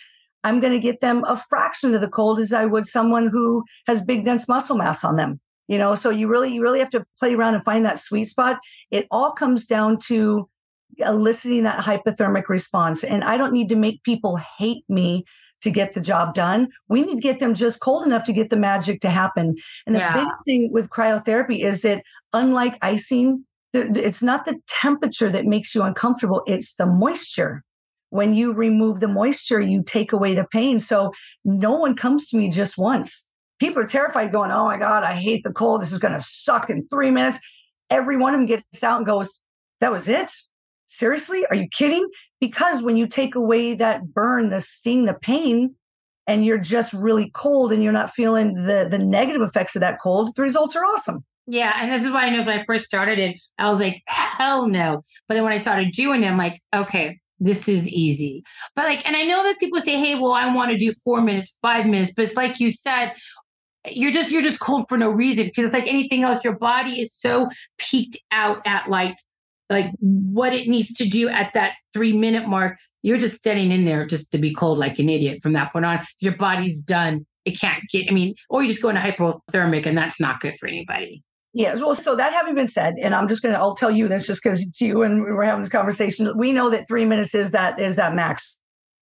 I'm 0.43 0.59
going 0.59 0.73
to 0.73 0.79
get 0.79 1.01
them 1.01 1.23
a 1.27 1.35
fraction 1.35 1.95
of 1.95 2.01
the 2.01 2.09
cold 2.09 2.37
as 2.39 2.53
I 2.53 2.65
would 2.65 2.85
someone 2.85 3.27
who 3.27 3.63
has 3.87 4.03
big 4.03 4.23
dense 4.25 4.47
muscle 4.47 4.77
mass 4.77 5.03
on 5.03 5.15
them. 5.15 5.39
You 5.71 5.77
know, 5.77 5.95
so 5.95 6.09
you 6.09 6.27
really 6.27 6.53
you 6.53 6.61
really 6.61 6.79
have 6.79 6.89
to 6.89 7.01
play 7.17 7.33
around 7.33 7.53
and 7.53 7.63
find 7.63 7.85
that 7.85 7.97
sweet 7.97 8.25
spot. 8.25 8.59
It 8.91 9.07
all 9.09 9.31
comes 9.31 9.65
down 9.65 9.99
to 10.07 10.49
eliciting 10.97 11.63
that 11.63 11.81
hypothermic 11.81 12.49
response. 12.49 13.05
And 13.05 13.23
I 13.23 13.37
don't 13.37 13.53
need 13.53 13.69
to 13.69 13.77
make 13.77 14.03
people 14.03 14.35
hate 14.35 14.83
me 14.89 15.23
to 15.61 15.71
get 15.71 15.93
the 15.93 16.01
job 16.01 16.35
done. 16.35 16.67
We 16.89 17.05
need 17.05 17.15
to 17.15 17.21
get 17.21 17.39
them 17.39 17.53
just 17.53 17.79
cold 17.79 18.05
enough 18.05 18.25
to 18.25 18.33
get 18.33 18.49
the 18.49 18.57
magic 18.57 18.99
to 18.99 19.09
happen. 19.09 19.55
And 19.87 19.95
the 19.95 19.99
yeah. 19.99 20.13
big 20.13 20.27
thing 20.43 20.73
with 20.73 20.89
cryotherapy 20.89 21.63
is 21.63 21.83
that 21.83 22.03
unlike 22.33 22.77
icing, 22.81 23.45
it's 23.73 24.21
not 24.21 24.43
the 24.43 24.59
temperature 24.67 25.29
that 25.29 25.45
makes 25.45 25.73
you 25.73 25.83
uncomfortable, 25.83 26.43
it's 26.47 26.75
the 26.75 26.85
moisture. 26.85 27.63
When 28.09 28.33
you 28.33 28.51
remove 28.51 28.99
the 28.99 29.07
moisture, 29.07 29.61
you 29.61 29.83
take 29.83 30.11
away 30.11 30.35
the 30.35 30.45
pain. 30.51 30.79
So 30.79 31.13
no 31.45 31.71
one 31.77 31.95
comes 31.95 32.27
to 32.27 32.37
me 32.37 32.49
just 32.49 32.77
once. 32.77 33.30
People 33.61 33.83
are 33.83 33.87
terrified, 33.87 34.33
going, 34.33 34.51
Oh 34.51 34.65
my 34.65 34.77
God, 34.77 35.03
I 35.03 35.13
hate 35.13 35.43
the 35.43 35.53
cold. 35.53 35.83
This 35.83 35.91
is 35.91 35.99
going 35.99 36.15
to 36.15 36.19
suck 36.19 36.71
in 36.71 36.87
three 36.87 37.11
minutes. 37.11 37.39
Every 37.91 38.17
one 38.17 38.33
of 38.33 38.39
them 38.39 38.47
gets 38.47 38.83
out 38.83 38.97
and 38.97 39.05
goes, 39.05 39.45
That 39.81 39.91
was 39.91 40.07
it 40.07 40.31
seriously? 40.87 41.45
Are 41.45 41.55
you 41.55 41.67
kidding? 41.67 42.09
Because 42.39 42.81
when 42.81 42.97
you 42.97 43.05
take 43.05 43.35
away 43.35 43.75
that 43.75 44.15
burn, 44.15 44.49
the 44.49 44.61
sting, 44.61 45.05
the 45.05 45.13
pain, 45.13 45.75
and 46.25 46.43
you're 46.43 46.57
just 46.57 46.91
really 46.91 47.29
cold 47.35 47.71
and 47.71 47.83
you're 47.83 47.93
not 47.93 48.09
feeling 48.09 48.55
the 48.55 48.87
the 48.89 48.97
negative 48.97 49.43
effects 49.43 49.75
of 49.75 49.81
that 49.81 49.99
cold, 50.01 50.35
the 50.35 50.41
results 50.41 50.75
are 50.75 50.83
awesome. 50.83 51.23
Yeah, 51.45 51.73
and 51.77 51.91
this 51.91 52.03
is 52.03 52.09
why 52.09 52.25
I 52.25 52.29
know 52.31 52.43
when 52.43 52.59
I 52.59 52.63
first 52.65 52.85
started 52.85 53.19
it, 53.19 53.39
I 53.59 53.69
was 53.69 53.79
like, 53.79 54.01
hell 54.07 54.67
no. 54.67 55.03
But 55.27 55.35
then 55.35 55.43
when 55.43 55.53
I 55.53 55.57
started 55.57 55.91
doing 55.91 56.23
it, 56.23 56.27
I'm 56.27 56.37
like, 56.37 56.59
okay, 56.73 57.19
this 57.41 57.67
is 57.67 57.89
easy. 57.89 58.43
But 58.75 58.85
like, 58.85 59.05
and 59.05 59.17
I 59.17 59.23
know 59.23 59.43
that 59.43 59.59
people 59.59 59.81
say, 59.81 59.99
hey, 59.99 60.15
well, 60.15 60.31
I 60.31 60.53
want 60.53 60.71
to 60.71 60.77
do 60.77 60.93
four 61.03 61.21
minutes, 61.21 61.57
five 61.61 61.87
minutes, 61.87 62.13
but 62.15 62.23
it's 62.25 62.35
like 62.35 62.59
you 62.59 62.71
said, 62.71 63.13
you're 63.89 64.11
just 64.11 64.31
you're 64.31 64.43
just 64.43 64.59
cold 64.59 64.85
for 64.87 64.97
no 64.97 65.09
reason 65.09 65.45
because 65.45 65.65
it's 65.65 65.73
like 65.73 65.87
anything 65.87 66.23
else 66.23 66.43
your 66.43 66.55
body 66.55 67.01
is 67.01 67.13
so 67.13 67.49
peaked 67.79 68.17
out 68.31 68.61
at 68.65 68.89
like 68.89 69.17
like 69.71 69.91
what 69.99 70.53
it 70.53 70.67
needs 70.67 70.93
to 70.95 71.05
do 71.07 71.29
at 71.29 71.53
that 71.53 71.73
three 71.93 72.13
minute 72.13 72.47
mark, 72.47 72.77
you're 73.01 73.17
just 73.17 73.37
standing 73.37 73.71
in 73.71 73.85
there 73.85 74.05
just 74.05 74.31
to 74.33 74.37
be 74.37 74.53
cold 74.53 74.77
like 74.77 74.99
an 74.99 75.09
idiot 75.09 75.39
from 75.41 75.53
that 75.53 75.71
point 75.71 75.85
on. 75.85 76.05
Your 76.19 76.35
body's 76.35 76.81
done. 76.81 77.25
It 77.45 77.59
can't 77.59 77.83
get, 77.89 78.07
I 78.07 78.11
mean, 78.11 78.35
or 78.49 78.61
you 78.61 78.69
just 78.69 78.83
go 78.83 78.89
into 78.89 79.01
hypothermic 79.01 79.87
and 79.87 79.97
that's 79.97 80.19
not 80.19 80.41
good 80.41 80.59
for 80.59 80.67
anybody. 80.67 81.23
Yes. 81.53 81.81
Well, 81.81 81.95
so 81.95 82.15
that 82.15 82.33
having 82.33 82.53
been 82.53 82.67
said, 82.67 82.95
and 83.01 83.15
I'm 83.15 83.27
just 83.27 83.41
going 83.41 83.53
to, 83.53 83.59
I'll 83.59 83.75
tell 83.75 83.89
you 83.89 84.07
this 84.07 84.27
just 84.27 84.43
because 84.43 84.61
it's 84.61 84.79
you 84.79 85.01
and 85.01 85.23
we're 85.23 85.43
having 85.43 85.61
this 85.61 85.71
conversation. 85.71 86.31
We 86.37 86.51
know 86.51 86.69
that 86.69 86.87
three 86.87 87.03
minutes 87.03 87.33
is 87.33 87.51
that, 87.51 87.79
is 87.79 87.95
that 87.95 88.13
max, 88.13 88.57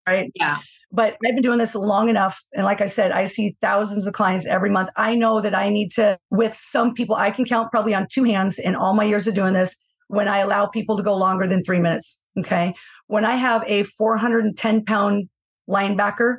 right? 0.07 0.31
Yeah. 0.35 0.59
But 0.91 1.17
I've 1.25 1.35
been 1.35 1.41
doing 1.41 1.57
this 1.57 1.75
long 1.75 2.09
enough. 2.09 2.41
And 2.53 2.63
like 2.63 2.79
I 2.79 2.85
said, 2.85 3.11
I 3.11 3.25
see 3.25 3.57
thousands 3.59 4.07
of 4.07 4.13
clients 4.13 4.47
every 4.47 4.69
month. 4.69 4.89
I 4.95 5.15
know 5.15 5.41
that 5.41 5.53
I 5.53 5.69
need 5.69 5.91
to, 5.93 6.17
with 6.31 6.55
some 6.55 6.93
people, 6.93 7.15
I 7.15 7.29
can 7.29 7.45
count 7.45 7.71
probably 7.71 7.93
on 7.93 8.07
two 8.09 8.23
hands 8.23 8.57
in 8.57 8.75
all 8.75 8.93
my 8.93 9.03
years 9.03 9.27
of 9.27 9.35
doing 9.35 9.53
this 9.53 9.77
when 10.07 10.27
I 10.27 10.37
allow 10.37 10.65
people 10.65 10.95
to 10.97 11.03
go 11.03 11.15
longer 11.15 11.45
than 11.45 11.63
three 11.63 11.79
minutes. 11.79 12.19
Okay. 12.39 12.73
When 13.07 13.25
I 13.25 13.35
have 13.35 13.63
a 13.67 13.83
410 13.83 14.85
pound 14.85 15.29
linebacker 15.69 16.37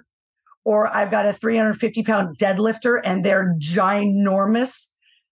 or 0.64 0.86
I've 0.94 1.10
got 1.10 1.26
a 1.26 1.32
350 1.32 2.02
pound 2.02 2.38
deadlifter 2.38 3.00
and 3.04 3.24
they're 3.24 3.54
ginormous, 3.60 4.88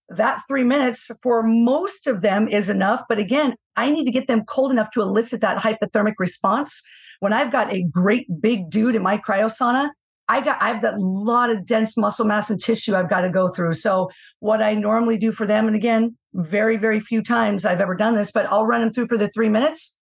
that 0.09 0.41
three 0.47 0.65
minutes 0.65 1.11
for 1.23 1.43
most 1.43 2.07
of 2.07 2.23
them 2.23 2.49
is 2.49 2.71
enough. 2.71 3.03
But 3.09 3.19
again, 3.19 3.55
I 3.77 3.91
need 3.91 4.05
to 4.05 4.11
get 4.11 4.27
them 4.27 4.45
cold 4.45 4.71
enough 4.71 4.91
to 4.93 5.03
elicit 5.03 5.41
that 5.41 5.59
hypothermic 5.59 6.15
response. 6.19 6.83
When 7.21 7.33
I've 7.33 7.53
got 7.53 7.73
a 7.73 7.83
great 7.83 8.27
big 8.41 8.71
dude 8.71 8.95
in 8.95 9.03
my 9.03 9.19
cryosauna, 9.19 9.91
I 10.29 10.41
got 10.41 10.61
I've 10.61 10.83
got 10.83 10.95
a 10.95 11.01
lot 11.01 11.51
of 11.51 11.67
dense 11.67 11.97
muscle 11.97 12.27
mass 12.27 12.51
and 12.51 12.61
tissue 12.61 12.95
I've 12.95 13.11
got 13.11 13.21
to 13.21 13.31
go 13.31 13.49
through. 13.49 13.75
So 13.75 14.11
what 14.41 14.63
I 14.63 14.75
normally 14.75 15.19
do 15.19 15.31
for 15.33 15.47
them, 15.47 15.67
and 15.67 15.77
again, 15.77 16.17
very, 16.35 16.77
very 16.77 17.01
few 17.01 17.23
times 17.23 17.65
I've 17.65 17.81
ever 17.81 17.95
done 17.95 18.17
this, 18.17 18.31
but 18.33 18.47
I'll 18.47 18.67
run 18.67 18.81
them 18.81 18.93
through 18.93 19.07
for 19.07 19.17
the 19.17 19.29
three 19.29 19.49
minutes. 19.49 19.97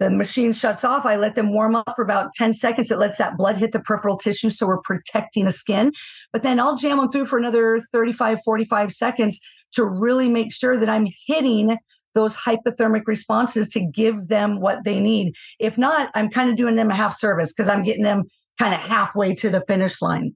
The 0.00 0.10
machine 0.10 0.52
shuts 0.52 0.84
off. 0.84 1.06
I 1.06 1.16
let 1.16 1.36
them 1.36 1.52
warm 1.52 1.76
up 1.76 1.92
for 1.94 2.02
about 2.02 2.34
10 2.34 2.52
seconds. 2.52 2.90
It 2.90 2.98
lets 2.98 3.18
that 3.18 3.36
blood 3.36 3.58
hit 3.58 3.72
the 3.72 3.80
peripheral 3.80 4.16
tissue. 4.16 4.50
So 4.50 4.66
we're 4.66 4.80
protecting 4.80 5.44
the 5.44 5.52
skin. 5.52 5.92
But 6.32 6.42
then 6.42 6.58
I'll 6.58 6.76
jam 6.76 6.96
them 6.98 7.10
through 7.10 7.26
for 7.26 7.38
another 7.38 7.80
35, 7.92 8.40
45 8.44 8.90
seconds 8.90 9.40
to 9.72 9.84
really 9.84 10.28
make 10.28 10.52
sure 10.52 10.76
that 10.78 10.88
I'm 10.88 11.06
hitting 11.26 11.76
those 12.14 12.36
hypothermic 12.36 13.02
responses 13.06 13.68
to 13.70 13.86
give 13.86 14.28
them 14.28 14.60
what 14.60 14.84
they 14.84 15.00
need. 15.00 15.34
If 15.58 15.76
not, 15.76 16.10
I'm 16.14 16.30
kind 16.30 16.48
of 16.48 16.56
doing 16.56 16.76
them 16.76 16.90
a 16.90 16.94
half 16.94 17.16
service 17.16 17.52
because 17.52 17.68
I'm 17.68 17.82
getting 17.82 18.04
them 18.04 18.24
kind 18.58 18.74
of 18.74 18.80
halfway 18.80 19.34
to 19.34 19.50
the 19.50 19.62
finish 19.62 20.00
line. 20.00 20.34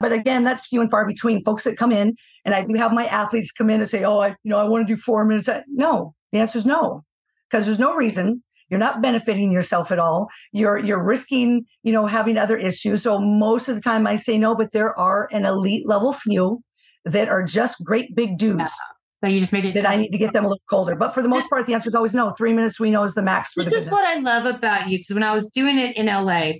But 0.00 0.12
again, 0.12 0.44
that's 0.44 0.66
few 0.66 0.80
and 0.80 0.90
far 0.90 1.06
between 1.06 1.44
folks 1.44 1.64
that 1.64 1.76
come 1.76 1.92
in. 1.92 2.16
And 2.44 2.54
I 2.54 2.64
do 2.64 2.74
have 2.74 2.92
my 2.92 3.04
athletes 3.04 3.52
come 3.52 3.68
in 3.68 3.80
and 3.80 3.88
say, 3.88 4.02
oh, 4.02 4.20
I, 4.20 4.28
you 4.28 4.50
know, 4.50 4.58
I 4.58 4.64
want 4.64 4.86
to 4.88 4.94
do 4.94 5.00
four 5.00 5.24
minutes. 5.24 5.48
No, 5.68 6.14
the 6.32 6.38
answer 6.38 6.58
is 6.58 6.66
no, 6.66 7.04
because 7.48 7.66
there's 7.66 7.78
no 7.78 7.94
reason. 7.94 8.42
You're 8.70 8.80
not 8.80 9.02
benefiting 9.02 9.50
yourself 9.52 9.90
at 9.90 9.98
all. 9.98 10.28
You're 10.52 10.78
you're 10.78 11.02
risking, 11.02 11.66
you 11.82 11.92
know, 11.92 12.06
having 12.06 12.38
other 12.38 12.56
issues. 12.56 13.02
So 13.02 13.18
most 13.18 13.68
of 13.68 13.74
the 13.74 13.80
time 13.80 14.06
I 14.06 14.14
say 14.14 14.38
no, 14.38 14.54
but 14.54 14.72
there 14.72 14.98
are 14.98 15.28
an 15.32 15.44
elite 15.44 15.88
level 15.88 16.12
few 16.12 16.62
that 17.04 17.28
are 17.28 17.42
just 17.42 17.84
great 17.84 18.14
big 18.14 18.38
dudes. 18.38 18.60
Yeah. 18.60 18.99
You 19.28 19.40
just 19.40 19.52
made 19.52 19.64
it 19.66 19.74
that 19.74 19.86
I 19.86 19.96
need 19.96 20.10
to 20.12 20.18
get 20.18 20.32
them 20.32 20.44
a 20.44 20.48
little 20.48 20.62
colder. 20.70 20.94
But 20.96 21.12
for 21.12 21.22
the 21.22 21.28
most 21.28 21.50
part, 21.50 21.66
the 21.66 21.74
answer 21.74 21.88
is 21.90 21.94
always 21.94 22.14
no. 22.14 22.32
Three 22.32 22.52
minutes 22.52 22.80
we 22.80 22.90
know 22.90 23.04
is 23.04 23.14
the 23.14 23.22
max 23.22 23.52
for 23.52 23.62
this 23.62 23.72
the 23.72 23.80
is 23.80 23.88
what 23.88 24.06
I 24.06 24.18
love 24.20 24.46
about 24.46 24.88
you. 24.88 24.98
Because 24.98 25.14
when 25.14 25.22
I 25.22 25.32
was 25.32 25.50
doing 25.50 25.78
it 25.78 25.96
in 25.96 26.06
LA, 26.06 26.52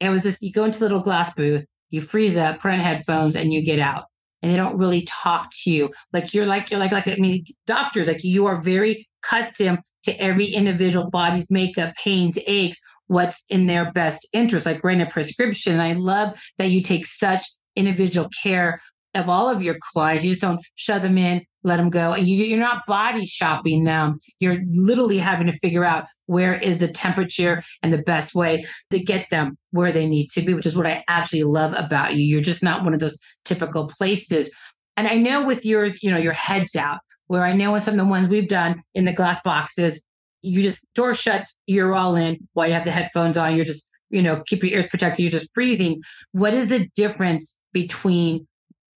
it 0.00 0.08
was 0.10 0.22
just 0.22 0.42
you 0.42 0.52
go 0.52 0.64
into 0.64 0.78
the 0.78 0.84
little 0.84 1.02
glass 1.02 1.34
booth, 1.34 1.64
you 1.90 2.00
freeze 2.00 2.36
up, 2.36 2.60
put 2.60 2.70
on 2.70 2.80
headphones, 2.80 3.34
and 3.36 3.52
you 3.52 3.62
get 3.64 3.78
out. 3.78 4.04
and 4.42 4.52
they 4.52 4.56
don't 4.56 4.76
really 4.76 5.02
talk 5.02 5.50
to 5.62 5.70
you. 5.70 5.90
Like 6.12 6.34
you're 6.34 6.44
like 6.44 6.70
you're 6.70 6.78
like 6.78 6.92
like 6.92 7.08
I 7.08 7.16
mean 7.16 7.44
doctors 7.66 8.06
like 8.08 8.22
you 8.22 8.44
are 8.44 8.60
very 8.60 9.08
custom 9.22 9.78
to 10.02 10.12
every 10.20 10.48
individual 10.52 11.08
body's 11.08 11.50
makeup, 11.50 11.94
pains, 11.96 12.38
aches, 12.46 12.78
what's 13.06 13.42
in 13.48 13.66
their 13.66 13.90
best 13.92 14.28
interest, 14.34 14.66
like 14.66 14.84
writing 14.84 15.00
a 15.00 15.06
prescription. 15.06 15.72
And 15.72 15.82
I 15.82 15.92
love 15.94 16.38
that 16.58 16.68
you 16.70 16.82
take 16.82 17.06
such 17.06 17.42
individual 17.74 18.28
care 18.42 18.82
of 19.14 19.30
all 19.30 19.48
of 19.48 19.62
your 19.62 19.76
clients. 19.92 20.24
You 20.24 20.32
just 20.32 20.42
don't 20.42 20.60
shove 20.74 21.00
them 21.00 21.16
in, 21.16 21.42
let 21.64 21.78
them 21.78 21.90
go. 21.90 22.12
And 22.12 22.28
you, 22.28 22.44
you're 22.44 22.58
not 22.58 22.86
body 22.86 23.26
shopping 23.26 23.84
them. 23.84 24.20
You're 24.38 24.58
literally 24.72 25.18
having 25.18 25.46
to 25.46 25.52
figure 25.54 25.84
out 25.84 26.04
where 26.26 26.54
is 26.54 26.78
the 26.78 26.88
temperature 26.88 27.62
and 27.82 27.92
the 27.92 28.02
best 28.02 28.34
way 28.34 28.66
to 28.90 28.98
get 29.02 29.28
them 29.30 29.58
where 29.72 29.90
they 29.90 30.06
need 30.06 30.28
to 30.28 30.42
be, 30.42 30.54
which 30.54 30.66
is 30.66 30.76
what 30.76 30.86
I 30.86 31.02
absolutely 31.08 31.50
love 31.50 31.72
about 31.76 32.14
you. 32.14 32.24
You're 32.24 32.40
just 32.40 32.62
not 32.62 32.84
one 32.84 32.94
of 32.94 33.00
those 33.00 33.18
typical 33.44 33.88
places. 33.88 34.54
And 34.96 35.08
I 35.08 35.16
know 35.16 35.44
with 35.44 35.64
yours, 35.64 36.02
you 36.02 36.10
know, 36.10 36.18
your 36.18 36.32
head's 36.32 36.76
out, 36.76 37.00
where 37.26 37.42
I 37.42 37.54
know 37.54 37.74
in 37.74 37.80
some 37.80 37.94
of 37.94 37.98
the 37.98 38.04
ones 38.04 38.28
we've 38.28 38.48
done 38.48 38.82
in 38.94 39.06
the 39.06 39.12
glass 39.12 39.40
boxes, 39.42 40.02
you 40.42 40.62
just 40.62 40.86
door 40.94 41.14
shuts, 41.14 41.58
you're 41.66 41.94
all 41.94 42.16
in 42.16 42.46
while 42.52 42.68
you 42.68 42.74
have 42.74 42.84
the 42.84 42.90
headphones 42.90 43.36
on, 43.36 43.56
you're 43.56 43.64
just, 43.64 43.88
you 44.10 44.22
know, 44.22 44.42
keep 44.46 44.62
your 44.62 44.72
ears 44.72 44.86
protected, 44.86 45.22
you're 45.22 45.30
just 45.30 45.52
breathing. 45.54 46.02
What 46.32 46.52
is 46.52 46.68
the 46.68 46.86
difference 46.94 47.56
between 47.72 48.46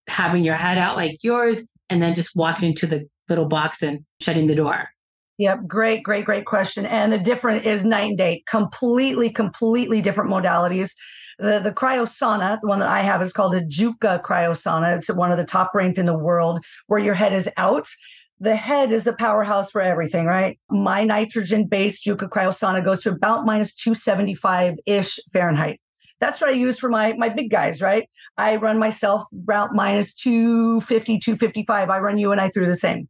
having 0.08 0.44
your 0.44 0.56
head 0.56 0.78
out 0.78 0.98
like 0.98 1.18
yours 1.24 1.66
and 1.90 2.02
then 2.02 2.16
just 2.16 2.36
walking 2.36 2.70
into 2.70 2.88
the 2.88 3.08
little 3.30 3.46
box 3.46 3.82
and 3.82 4.06
shutting 4.22 4.48
the 4.48 4.56
door? 4.56 4.90
Yep, 5.38 5.68
great, 5.68 6.04
great, 6.04 6.26
great 6.26 6.46
question. 6.46 6.86
And 6.86 7.14
the 7.14 7.20
different 7.20 7.66
is 7.66 7.86
night 7.86 8.10
and 8.10 8.18
day, 8.18 8.44
completely, 8.50 9.30
completely 9.30 10.02
different 10.02 10.32
modalities. 10.32 10.96
The 11.38 11.60
the 11.60 11.72
cryosauna, 11.72 12.60
the 12.62 12.68
one 12.68 12.80
that 12.80 12.88
I 12.88 13.02
have 13.02 13.22
is 13.22 13.34
called 13.34 13.54
a 13.54 13.62
Juka 13.62 14.24
cryosauna. 14.24 14.98
It's 14.98 15.14
one 15.14 15.32
of 15.32 15.38
the 15.38 15.46
top 15.46 15.72
ranked 15.76 16.00
in 16.00 16.08
the 16.08 16.18
world 16.18 16.66
where 16.88 17.00
your 17.00 17.14
head 17.14 17.34
is 17.34 17.48
out. 17.58 17.88
The 18.40 18.56
head 18.56 18.92
is 18.92 19.06
a 19.06 19.14
powerhouse 19.14 19.70
for 19.70 19.82
everything, 19.82 20.26
right? 20.26 20.60
My 20.70 21.04
nitrogen 21.04 21.68
based 21.68 22.06
Juka 22.06 22.28
cryosauna 22.28 22.84
goes 22.84 23.04
to 23.04 23.12
about 23.12 23.46
minus 23.46 23.76
275 23.76 24.76
ish 24.88 25.20
Fahrenheit. 25.32 25.80
That's 26.20 26.42
what 26.42 26.50
I 26.50 26.54
use 26.54 26.80
for 26.80 26.90
my 26.90 27.14
my 27.14 27.30
big 27.30 27.50
guys, 27.50 27.82
right? 27.82 28.10
I 28.38 28.56
run 28.56 28.78
myself 28.78 29.24
about 29.34 29.74
minus 29.74 30.14
250, 30.16 31.20
255. 31.20 31.90
I 31.90 32.00
run 32.00 32.18
you 32.18 32.32
and 32.32 32.42
I 32.42 32.50
through 32.50 32.68
the 32.68 32.76
same. 32.76 33.10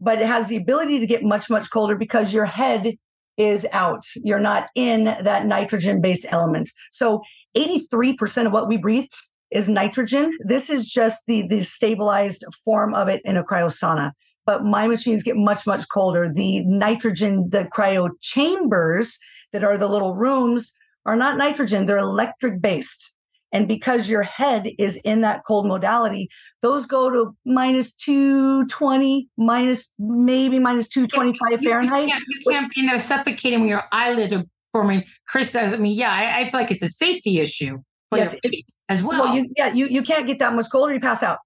But 0.00 0.20
it 0.20 0.26
has 0.26 0.48
the 0.48 0.56
ability 0.56 1.00
to 1.00 1.06
get 1.06 1.24
much, 1.24 1.50
much 1.50 1.70
colder 1.70 1.96
because 1.96 2.32
your 2.32 2.44
head 2.44 2.94
is 3.36 3.66
out. 3.72 4.04
You're 4.16 4.40
not 4.40 4.68
in 4.74 5.04
that 5.04 5.46
nitrogen 5.46 6.00
based 6.00 6.26
element. 6.28 6.70
So 6.90 7.22
83% 7.56 8.46
of 8.46 8.52
what 8.52 8.68
we 8.68 8.76
breathe 8.76 9.06
is 9.50 9.68
nitrogen. 9.68 10.36
This 10.44 10.70
is 10.70 10.90
just 10.90 11.24
the, 11.26 11.46
the 11.48 11.62
stabilized 11.62 12.44
form 12.64 12.94
of 12.94 13.08
it 13.08 13.22
in 13.24 13.36
a 13.36 13.44
cryosauna. 13.44 14.12
But 14.44 14.64
my 14.64 14.86
machines 14.86 15.22
get 15.22 15.36
much, 15.36 15.66
much 15.66 15.88
colder. 15.88 16.30
The 16.32 16.64
nitrogen, 16.64 17.48
the 17.50 17.64
cryo 17.64 18.10
chambers 18.20 19.18
that 19.52 19.64
are 19.64 19.78
the 19.78 19.88
little 19.88 20.14
rooms 20.14 20.72
are 21.06 21.16
not 21.16 21.36
nitrogen, 21.36 21.86
they're 21.86 21.98
electric 21.98 22.60
based. 22.60 23.12
And 23.50 23.66
because 23.66 24.10
your 24.10 24.22
head 24.22 24.68
is 24.78 24.98
in 24.98 25.22
that 25.22 25.42
cold 25.46 25.66
modality, 25.66 26.28
those 26.60 26.86
go 26.86 27.10
to 27.10 27.34
minus 27.46 27.94
220, 27.94 29.28
minus 29.38 29.94
maybe 29.98 30.58
minus 30.58 30.88
225 30.88 31.62
you, 31.62 31.68
Fahrenheit. 31.68 32.02
You 32.04 32.12
can't, 32.12 32.24
you 32.28 32.52
can't 32.52 32.74
be 32.74 32.80
in 32.82 32.86
there 32.86 32.98
suffocating 32.98 33.60
when 33.60 33.68
your 33.68 33.84
eyelids 33.90 34.34
are 34.34 34.44
forming 34.70 35.04
crystals. 35.26 35.72
I 35.72 35.78
mean, 35.78 35.96
yeah, 35.96 36.12
I, 36.12 36.40
I, 36.40 36.50
feel 36.50 36.60
like 36.60 36.70
it's 36.70 36.82
a 36.82 36.90
safety 36.90 37.40
issue 37.40 37.78
yes, 38.14 38.36
as 38.88 39.02
well. 39.02 39.24
well 39.24 39.34
you, 39.34 39.50
yeah, 39.56 39.72
you, 39.72 39.86
you 39.86 40.02
can't 40.02 40.26
get 40.26 40.38
that 40.40 40.54
much 40.54 40.66
colder, 40.70 40.92
you 40.92 41.00
pass 41.00 41.22
out. 41.22 41.38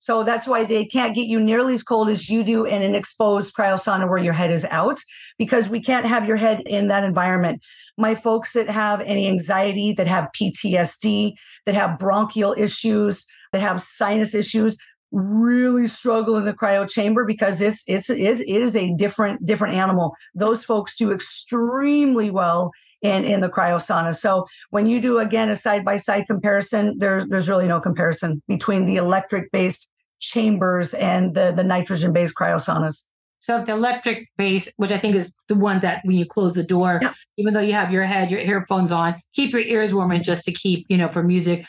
So 0.00 0.24
that's 0.24 0.48
why 0.48 0.64
they 0.64 0.84
can't 0.84 1.14
get 1.14 1.26
you 1.26 1.38
nearly 1.38 1.74
as 1.74 1.82
cold 1.82 2.08
as 2.08 2.28
you 2.28 2.42
do 2.42 2.64
in 2.64 2.82
an 2.82 2.94
exposed 2.94 3.54
cryosauna 3.54 4.08
where 4.08 4.18
your 4.18 4.32
head 4.32 4.50
is 4.50 4.64
out, 4.64 4.98
because 5.38 5.68
we 5.68 5.80
can't 5.80 6.06
have 6.06 6.26
your 6.26 6.38
head 6.38 6.62
in 6.66 6.88
that 6.88 7.04
environment. 7.04 7.62
My 7.98 8.14
folks 8.14 8.54
that 8.54 8.68
have 8.68 9.02
any 9.02 9.28
anxiety, 9.28 9.92
that 9.92 10.06
have 10.06 10.30
PTSD, 10.34 11.34
that 11.66 11.74
have 11.74 11.98
bronchial 11.98 12.54
issues, 12.56 13.26
that 13.52 13.60
have 13.60 13.82
sinus 13.82 14.34
issues, 14.34 14.78
really 15.12 15.86
struggle 15.86 16.36
in 16.36 16.44
the 16.44 16.54
cryo 16.54 16.88
chamber 16.88 17.24
because 17.24 17.60
it's 17.60 17.84
it's 17.88 18.08
it, 18.08 18.40
it 18.40 18.62
is 18.62 18.76
a 18.76 18.94
different 18.94 19.44
different 19.44 19.74
animal. 19.74 20.14
Those 20.34 20.64
folks 20.64 20.96
do 20.96 21.12
extremely 21.12 22.30
well 22.30 22.70
in 23.02 23.24
in 23.24 23.40
the 23.40 23.48
cryosauna. 23.48 24.14
So 24.14 24.46
when 24.70 24.86
you 24.86 25.00
do 25.00 25.18
again 25.18 25.50
a 25.50 25.56
side 25.56 25.84
by 25.84 25.96
side 25.96 26.26
comparison, 26.26 26.98
there's 26.98 27.26
there's 27.26 27.48
really 27.48 27.68
no 27.68 27.80
comparison 27.80 28.42
between 28.48 28.86
the 28.86 28.96
electric 28.96 29.50
based 29.52 29.88
chambers 30.20 30.94
and 30.94 31.34
the 31.34 31.52
the 31.52 31.64
nitrogen 31.64 32.12
based 32.12 32.34
cryosaunas. 32.34 33.04
So 33.38 33.64
the 33.64 33.72
electric 33.72 34.28
base, 34.36 34.70
which 34.76 34.90
I 34.90 34.98
think 34.98 35.14
is 35.14 35.32
the 35.48 35.54
one 35.54 35.80
that 35.80 36.02
when 36.04 36.16
you 36.16 36.26
close 36.26 36.52
the 36.52 36.62
door, 36.62 37.00
even 37.38 37.54
though 37.54 37.60
you 37.60 37.72
have 37.72 37.90
your 37.90 38.02
head, 38.02 38.30
your 38.30 38.40
earphones 38.40 38.92
on, 38.92 39.14
keep 39.32 39.52
your 39.52 39.62
ears 39.62 39.94
warm 39.94 40.10
and 40.10 40.22
just 40.22 40.44
to 40.44 40.52
keep, 40.52 40.84
you 40.90 40.98
know, 40.98 41.08
for 41.08 41.22
music. 41.22 41.66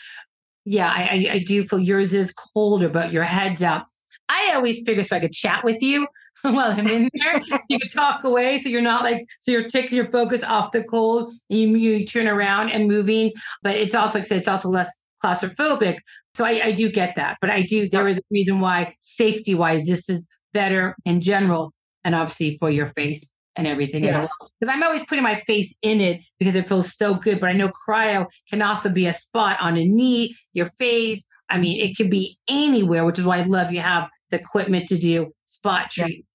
Yeah, 0.66 0.92
I, 0.92 1.02
I, 1.02 1.28
I 1.36 1.40
do 1.40 1.66
feel 1.66 1.80
yours 1.80 2.14
is 2.14 2.34
colder, 2.34 2.90
but 2.90 3.14
your 3.14 3.24
head's 3.24 3.64
out. 3.64 3.86
I 4.28 4.52
always 4.54 4.84
figure 4.86 5.02
so 5.02 5.16
I 5.16 5.22
could 5.22 5.32
chat 5.32 5.64
with 5.64 5.82
you 5.82 6.08
while 6.42 6.72
I'm 6.72 6.88
in 6.88 7.10
there. 7.14 7.42
you 7.70 7.80
can 7.80 7.88
talk 7.90 8.24
away, 8.24 8.58
so 8.60 8.70
you're 8.70 8.82
not 8.82 9.04
like 9.04 9.28
so 9.40 9.52
you're 9.52 9.68
taking 9.68 9.96
your 9.96 10.10
focus 10.12 10.44
off 10.44 10.72
the 10.72 10.84
cold. 10.84 11.32
You, 11.50 11.76
you 11.76 12.06
turn 12.06 12.28
around 12.28 12.70
and 12.70 12.88
moving, 12.88 13.32
but 13.62 13.76
it's 13.76 13.94
also 13.94 14.20
like 14.20 14.26
I 14.26 14.30
said, 14.30 14.38
it's 14.40 14.48
also 14.48 14.70
less 14.70 14.90
claustrophobic. 15.24 16.00
So 16.34 16.46
I, 16.46 16.68
I 16.68 16.72
do 16.72 16.90
get 16.90 17.16
that, 17.16 17.38
but 17.42 17.50
I 17.50 17.62
do. 17.62 17.90
There 17.90 18.08
is 18.08 18.18
a 18.18 18.24
reason 18.32 18.60
why 18.60 18.96
safety 19.02 19.54
wise, 19.54 19.86
this 19.86 20.10
is 20.10 20.28
better 20.54 20.96
in 21.06 21.22
general, 21.22 21.74
and 22.04 22.16
obviously 22.16 22.58
for 22.58 22.70
your 22.70 22.88
face 22.88 23.32
and 23.56 23.68
everything 23.68 24.04
yes. 24.04 24.30
well. 24.40 24.52
Because 24.60 24.74
I'm 24.74 24.84
always 24.84 25.06
putting 25.06 25.24
my 25.24 25.36
face 25.36 25.76
in 25.82 26.02
it 26.02 26.22
because 26.40 26.56
it 26.56 26.68
feels 26.68 26.96
so 26.96 27.16
good. 27.16 27.40
But 27.40 27.50
I 27.50 27.54
know 27.54 27.70
cryo 27.70 28.28
can 28.50 28.62
also 28.62 28.90
be 28.90 29.06
a 29.06 29.14
spot 29.14 29.58
on 29.60 29.78
a 29.78 29.86
knee, 29.86 30.36
your 30.54 30.68
face. 30.68 31.28
I 31.50 31.58
mean, 31.58 31.82
it 31.82 31.96
could 31.98 32.10
be 32.10 32.38
anywhere, 32.48 33.06
which 33.06 33.20
is 33.20 33.26
why 33.26 33.40
I 33.40 33.44
love 33.44 33.72
you 33.72 33.82
have 33.82 34.10
the 34.32 34.40
equipment 34.40 34.88
to 34.88 34.98
do 34.98 35.34
spot 35.46 35.92
treatments. 35.92 36.26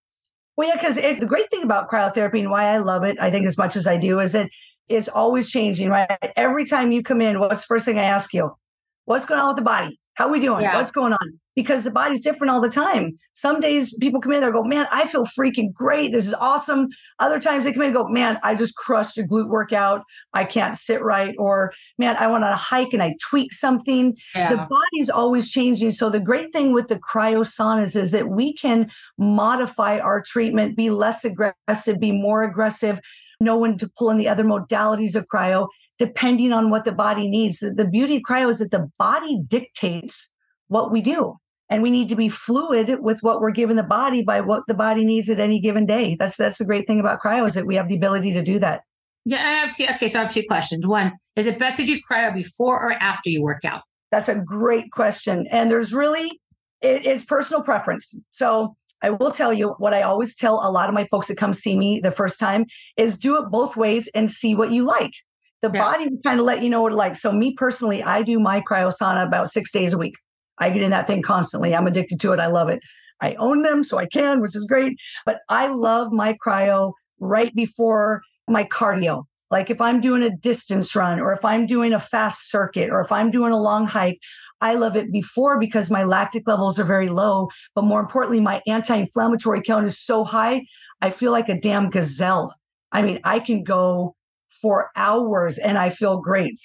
Well, 0.57 0.69
yeah, 0.69 0.77
because 0.77 0.97
the 0.97 1.27
great 1.27 1.51
thing 1.51 1.63
about 1.63 1.91
cryotherapy 1.91 2.41
and 2.41 2.51
why 2.51 2.67
I 2.67 2.79
love 2.79 3.03
it, 3.05 3.19
I 3.21 3.31
think 3.31 3.47
as 3.47 3.59
much 3.59 3.77
as 3.77 3.87
I 3.87 3.97
do, 3.97 4.21
is 4.21 4.33
that 4.33 4.49
it's 4.89 5.09
always 5.09 5.51
changing, 5.51 5.91
right? 5.91 6.17
Every 6.37 6.65
time 6.65 6.93
you 6.93 7.03
come 7.03 7.21
in, 7.21 7.41
what's 7.41 7.63
the 7.63 7.67
first 7.67 7.85
thing 7.85 7.99
I 7.99 8.05
ask 8.05 8.33
you? 8.33 8.57
What's 9.05 9.27
going 9.27 9.41
on 9.41 9.49
with 9.49 9.57
the 9.57 9.63
body? 9.63 9.99
How 10.17 10.29
are 10.29 10.33
we 10.33 10.41
doing? 10.41 10.63
Yeah. 10.63 10.77
What's 10.77 10.91
going 10.91 11.13
on? 11.13 11.41
Because 11.55 11.85
the 11.85 11.91
body's 11.91 12.23
different 12.23 12.51
all 12.51 12.61
the 12.61 12.71
time. 12.71 13.13
Some 13.35 13.61
days 13.61 13.97
people 13.99 14.21
come 14.21 14.33
in 14.33 14.41
there 14.41 14.53
go, 14.53 14.63
man, 14.63 14.87
I 14.91 15.07
feel 15.07 15.25
freaking 15.25 15.73
great. 15.73 16.13
This 16.13 16.27
is 16.27 16.35
awesome. 16.35 16.89
Other 17.19 17.39
times 17.39 17.65
they 17.65 17.73
come 17.73 17.83
in 17.83 17.89
and 17.89 17.97
go, 17.97 18.09
man, 18.09 18.39
I 18.43 18.55
just 18.55 18.77
crushed 18.77 19.19
a 19.19 19.23
glute 19.23 19.49
workout. 19.49 20.03
I 20.35 20.45
can't 20.45 20.77
sit 20.77 21.03
right. 21.03 21.35
Or 21.39 21.73
man, 21.99 22.17
I 22.17 22.27
went 22.29 22.45
on 22.45 22.53
a 22.53 22.57
hike 22.57 22.93
and 22.93 23.03
I 23.03 23.15
tweaked 23.29 23.55
something. 23.55 24.17
Yeah. 24.35 24.51
The 24.51 24.67
body's 24.69 25.11
always 25.11 25.51
changing. 25.51 25.93
So 25.93 26.11
the 26.11 26.21
great 26.21 26.53
thing 26.53 26.73
with 26.73 26.89
the 26.89 26.99
cryosaunas 26.99 27.95
is 27.95 28.13
that 28.13 28.29
we 28.29 28.55
can 28.55 28.91
modify 29.19 29.99
our 29.99 30.23
treatment, 30.23 30.77
be 30.77 30.91
less 30.91 31.25
aggressive, 31.25 32.01
be 32.01 32.13
more 32.13 32.43
aggressive, 32.43 33.01
know 33.41 33.59
when 33.59 33.77
to 33.79 33.91
pull 33.99 34.11
in 34.11 34.17
the 34.17 34.29
other 34.29 34.45
modalities 34.45 35.15
of 35.15 35.27
cryo 35.29 35.69
depending 35.99 36.53
on 36.53 36.71
what 36.71 36.85
the 36.85 36.93
body 36.93 37.29
needs. 37.29 37.61
The 37.61 37.89
beauty 37.91 38.17
of 38.17 38.23
cryo 38.23 38.51
is 38.51 38.59
that 38.59 38.71
the 38.71 38.91
body 38.99 39.41
dictates 39.47 40.35
what 40.69 40.91
we 40.91 41.01
do. 41.01 41.37
And 41.69 41.83
we 41.83 41.91
need 41.91 42.09
to 42.11 42.17
be 42.17 42.29
fluid 42.29 42.99
with 43.01 43.23
what 43.23 43.41
we're 43.41 43.51
giving 43.51 43.77
the 43.77 43.83
body 43.83 44.23
by 44.23 44.41
what 44.41 44.63
the 44.69 44.75
body 44.75 45.05
needs 45.05 45.29
at 45.29 45.41
any 45.41 45.61
given 45.61 45.85
day. 45.85 46.17
That's 46.19 46.37
that's 46.37 46.59
the 46.59 46.65
great 46.65 46.87
thing 46.87 47.01
about 47.01 47.21
cryo 47.21 47.45
is 47.45 47.55
that 47.55 47.67
we 47.67 47.75
have 47.75 47.89
the 47.89 47.97
ability 47.97 48.33
to 48.35 48.43
do 48.43 48.61
that. 48.61 48.83
Yeah, 49.25 49.45
I 49.45 49.51
have 49.51 49.77
two, 49.77 49.87
okay. 49.97 50.07
So 50.07 50.21
I 50.21 50.25
have 50.25 50.33
two 50.33 50.45
questions. 50.47 50.87
One, 50.87 51.13
is 51.35 51.47
it 51.47 51.59
best 51.59 51.79
to 51.79 51.87
do 51.87 51.99
cryo 52.09 52.33
before 52.33 52.81
or 52.81 52.93
after 52.93 53.31
you 53.31 53.43
work 53.43 53.65
out? 53.65 53.83
That's 54.13 54.29
a 54.29 54.39
great 54.39 54.93
question, 54.93 55.49
and 55.51 55.69
there's 55.69 55.93
really 55.93 56.41
it, 56.83 57.05
it's 57.05 57.25
personal 57.25 57.65
preference. 57.65 58.15
So 58.31 58.77
I 59.03 59.11
will 59.11 59.33
tell 59.33 59.53
you 59.53 59.75
what 59.79 59.93
I 59.93 60.03
always 60.03 60.37
tell 60.37 60.67
a 60.67 60.71
lot 60.71 60.89
of 60.89 60.95
my 60.95 61.05
folks 61.05 61.27
that 61.27 61.37
come 61.37 61.53
see 61.53 61.77
me 61.77 61.99
the 62.01 62.13
first 62.13 62.39
time 62.39 62.67
is 62.97 63.19
do 63.19 63.43
it 63.43 63.51
both 63.51 63.77
ways 63.77 64.09
and 64.15 64.31
see 64.31 64.55
what 64.55 64.71
you 64.71 64.85
like 64.85 65.13
the 65.69 65.79
yeah. 65.79 65.85
body 65.85 66.09
will 66.09 66.21
kind 66.25 66.41
of 66.41 66.47
let 66.47 66.63
you 66.63 66.71
know 66.71 66.83
what 66.83 66.93
it 66.93 66.97
like. 66.97 67.17
So 67.17 67.33
me 67.33 67.55
personally, 67.55 68.03
I 68.03 68.23
do 68.23 68.39
my 68.39 68.61
cryosauna 68.61 69.27
about 69.27 69.49
six 69.49 69.71
days 69.73 69.93
a 69.93 69.99
week. 69.99 70.15
I 70.59 70.71
get 70.71 70.83
in 70.83 70.91
that 70.91 71.07
thing 71.07 71.23
constantly. 71.23 71.75
I'm 71.75 71.87
addicted 71.87 72.21
to 72.21 72.33
it. 72.33 72.41
I 72.41 72.47
love 72.47 72.69
it. 72.69 72.81
I 73.21 73.35
own 73.35 73.63
them, 73.63 73.83
so 73.83 73.99
I 73.99 74.07
can, 74.07 74.41
which 74.41 74.55
is 74.55 74.67
great. 74.67 74.97
But 75.25 75.41
I 75.49 75.69
love 75.69 76.13
my 76.13 76.37
cryo 76.45 76.93
right 77.19 77.55
before 77.55 78.23
my 78.49 78.65
cardio. 78.65 79.25
Like 79.51 79.71
if 79.71 79.81
I'm 79.81 80.01
doing 80.01 80.23
a 80.23 80.37
distance 80.37 80.95
run 80.97 81.21
or 81.21 81.33
if 81.33 81.45
I'm 81.45 81.67
doing 81.67 81.93
a 81.93 82.01
fast 82.01 82.51
circuit 82.51 82.91
or 82.91 83.01
if 83.01 83.13
I'm 83.13 83.31
doing 83.31 83.53
a 83.53 83.61
long 83.61 83.87
hike, 83.87 84.19
I 84.61 84.75
love 84.75 84.97
it 84.97 85.13
before 85.13 85.59
because 85.59 85.91
my 85.91 86.03
lactic 86.03 86.49
levels 86.49 86.79
are 86.79 86.85
very 86.85 87.09
low. 87.09 87.49
But 87.75 87.85
more 87.85 88.01
importantly, 88.01 88.41
my 88.41 88.63
anti 88.67 88.97
inflammatory 88.97 89.63
count 89.63 89.87
is 89.87 90.01
so 90.01 90.25
high, 90.25 90.67
I 91.01 91.11
feel 91.11 91.33
like 91.33 91.49
a 91.49 91.61
damn 91.61 91.91
gazelle. 91.91 92.55
I 92.93 93.03
mean, 93.03 93.21
I 93.25 93.39
can 93.39 93.63
go 93.63 94.17
for 94.61 94.91
hours 94.97 95.59
and 95.59 95.79
I 95.79 95.91
feel 95.91 96.19
great. 96.21 96.59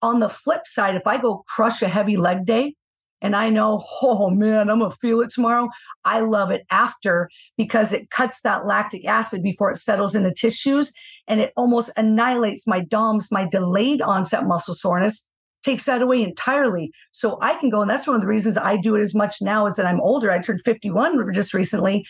On 0.00 0.20
the 0.20 0.28
flip 0.28 0.62
side, 0.66 0.94
if 0.94 1.06
I 1.06 1.18
go 1.18 1.44
crush 1.48 1.82
a 1.82 1.88
heavy 1.88 2.16
leg 2.16 2.46
day, 2.46 2.74
and 3.20 3.34
I 3.34 3.50
know, 3.50 3.84
oh 4.02 4.30
man, 4.30 4.70
I'm 4.70 4.78
gonna 4.78 4.90
feel 4.90 5.20
it 5.20 5.30
tomorrow. 5.30 5.68
I 6.04 6.20
love 6.20 6.50
it 6.50 6.62
after 6.70 7.28
because 7.56 7.92
it 7.92 8.10
cuts 8.10 8.40
that 8.42 8.66
lactic 8.66 9.04
acid 9.06 9.42
before 9.42 9.70
it 9.70 9.78
settles 9.78 10.14
in 10.14 10.22
the 10.22 10.32
tissues 10.32 10.92
and 11.26 11.40
it 11.40 11.52
almost 11.56 11.90
annihilates 11.96 12.66
my 12.66 12.80
DOMS, 12.80 13.30
my 13.30 13.46
delayed 13.46 14.00
onset 14.00 14.46
muscle 14.46 14.74
soreness, 14.74 15.28
takes 15.62 15.84
that 15.84 16.00
away 16.00 16.22
entirely. 16.22 16.90
So 17.12 17.38
I 17.42 17.54
can 17.54 17.68
go, 17.70 17.82
and 17.82 17.90
that's 17.90 18.06
one 18.06 18.16
of 18.16 18.22
the 18.22 18.28
reasons 18.28 18.56
I 18.56 18.76
do 18.76 18.94
it 18.94 19.02
as 19.02 19.14
much 19.14 19.36
now 19.42 19.66
is 19.66 19.74
that 19.74 19.86
I'm 19.86 20.00
older. 20.00 20.30
I 20.30 20.40
turned 20.40 20.62
51 20.64 21.32
just 21.34 21.52
recently. 21.52 22.06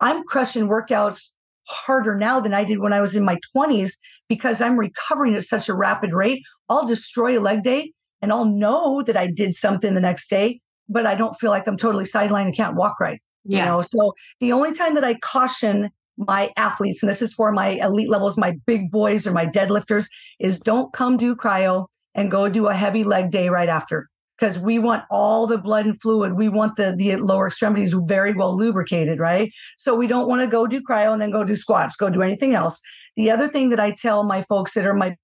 I'm 0.00 0.24
crushing 0.24 0.68
workouts 0.68 1.28
harder 1.68 2.16
now 2.16 2.40
than 2.40 2.54
I 2.54 2.64
did 2.64 2.80
when 2.80 2.92
I 2.92 3.00
was 3.00 3.14
in 3.14 3.24
my 3.24 3.38
20s 3.54 3.98
because 4.32 4.62
I'm 4.62 4.78
recovering 4.78 5.34
at 5.34 5.42
such 5.42 5.68
a 5.68 5.74
rapid 5.74 6.14
rate. 6.14 6.42
I'll 6.70 6.86
destroy 6.86 7.38
a 7.38 7.42
leg 7.42 7.62
day 7.62 7.92
and 8.22 8.32
I'll 8.32 8.46
know 8.46 9.02
that 9.02 9.14
I 9.14 9.26
did 9.26 9.52
something 9.54 9.92
the 9.92 10.00
next 10.00 10.30
day, 10.30 10.62
but 10.88 11.04
I 11.06 11.14
don't 11.14 11.34
feel 11.34 11.50
like 11.50 11.66
I'm 11.66 11.76
totally 11.76 12.04
sidelined 12.04 12.46
and 12.46 12.56
can't 12.56 12.74
walk 12.74 12.98
right. 12.98 13.20
Yeah. 13.44 13.58
You 13.58 13.64
know, 13.66 13.82
so 13.82 14.14
the 14.40 14.52
only 14.52 14.72
time 14.72 14.94
that 14.94 15.04
I 15.04 15.18
caution 15.18 15.90
my 16.16 16.50
athletes, 16.56 17.02
and 17.02 17.10
this 17.10 17.20
is 17.20 17.34
for 17.34 17.52
my 17.52 17.72
elite 17.72 18.08
levels, 18.08 18.38
my 18.38 18.54
big 18.64 18.90
boys 18.90 19.26
or 19.26 19.32
my 19.32 19.44
deadlifters, 19.44 20.06
is 20.40 20.58
don't 20.58 20.94
come 20.94 21.18
do 21.18 21.36
cryo 21.36 21.88
and 22.14 22.30
go 22.30 22.48
do 22.48 22.68
a 22.68 22.74
heavy 22.74 23.04
leg 23.04 23.30
day 23.30 23.50
right 23.50 23.68
after. 23.68 24.08
Because 24.38 24.58
we 24.58 24.78
want 24.78 25.04
all 25.10 25.46
the 25.46 25.58
blood 25.58 25.84
and 25.84 26.00
fluid. 26.00 26.38
We 26.38 26.48
want 26.48 26.76
the, 26.76 26.94
the 26.96 27.16
lower 27.16 27.48
extremities 27.48 27.94
very 28.06 28.32
well 28.32 28.56
lubricated, 28.56 29.20
right? 29.20 29.52
So 29.76 29.94
we 29.94 30.06
don't 30.06 30.26
want 30.26 30.40
to 30.40 30.46
go 30.46 30.66
do 30.66 30.80
cryo 30.80 31.12
and 31.12 31.20
then 31.20 31.30
go 31.30 31.44
do 31.44 31.54
squats, 31.54 31.96
go 31.96 32.08
do 32.08 32.22
anything 32.22 32.54
else. 32.54 32.80
The 33.16 33.30
other 33.30 33.48
thing 33.48 33.70
that 33.70 33.80
I 33.80 33.90
tell 33.90 34.24
my 34.24 34.42
folks 34.42 34.74
that 34.74 34.86
are 34.86 34.94
my 34.94 35.16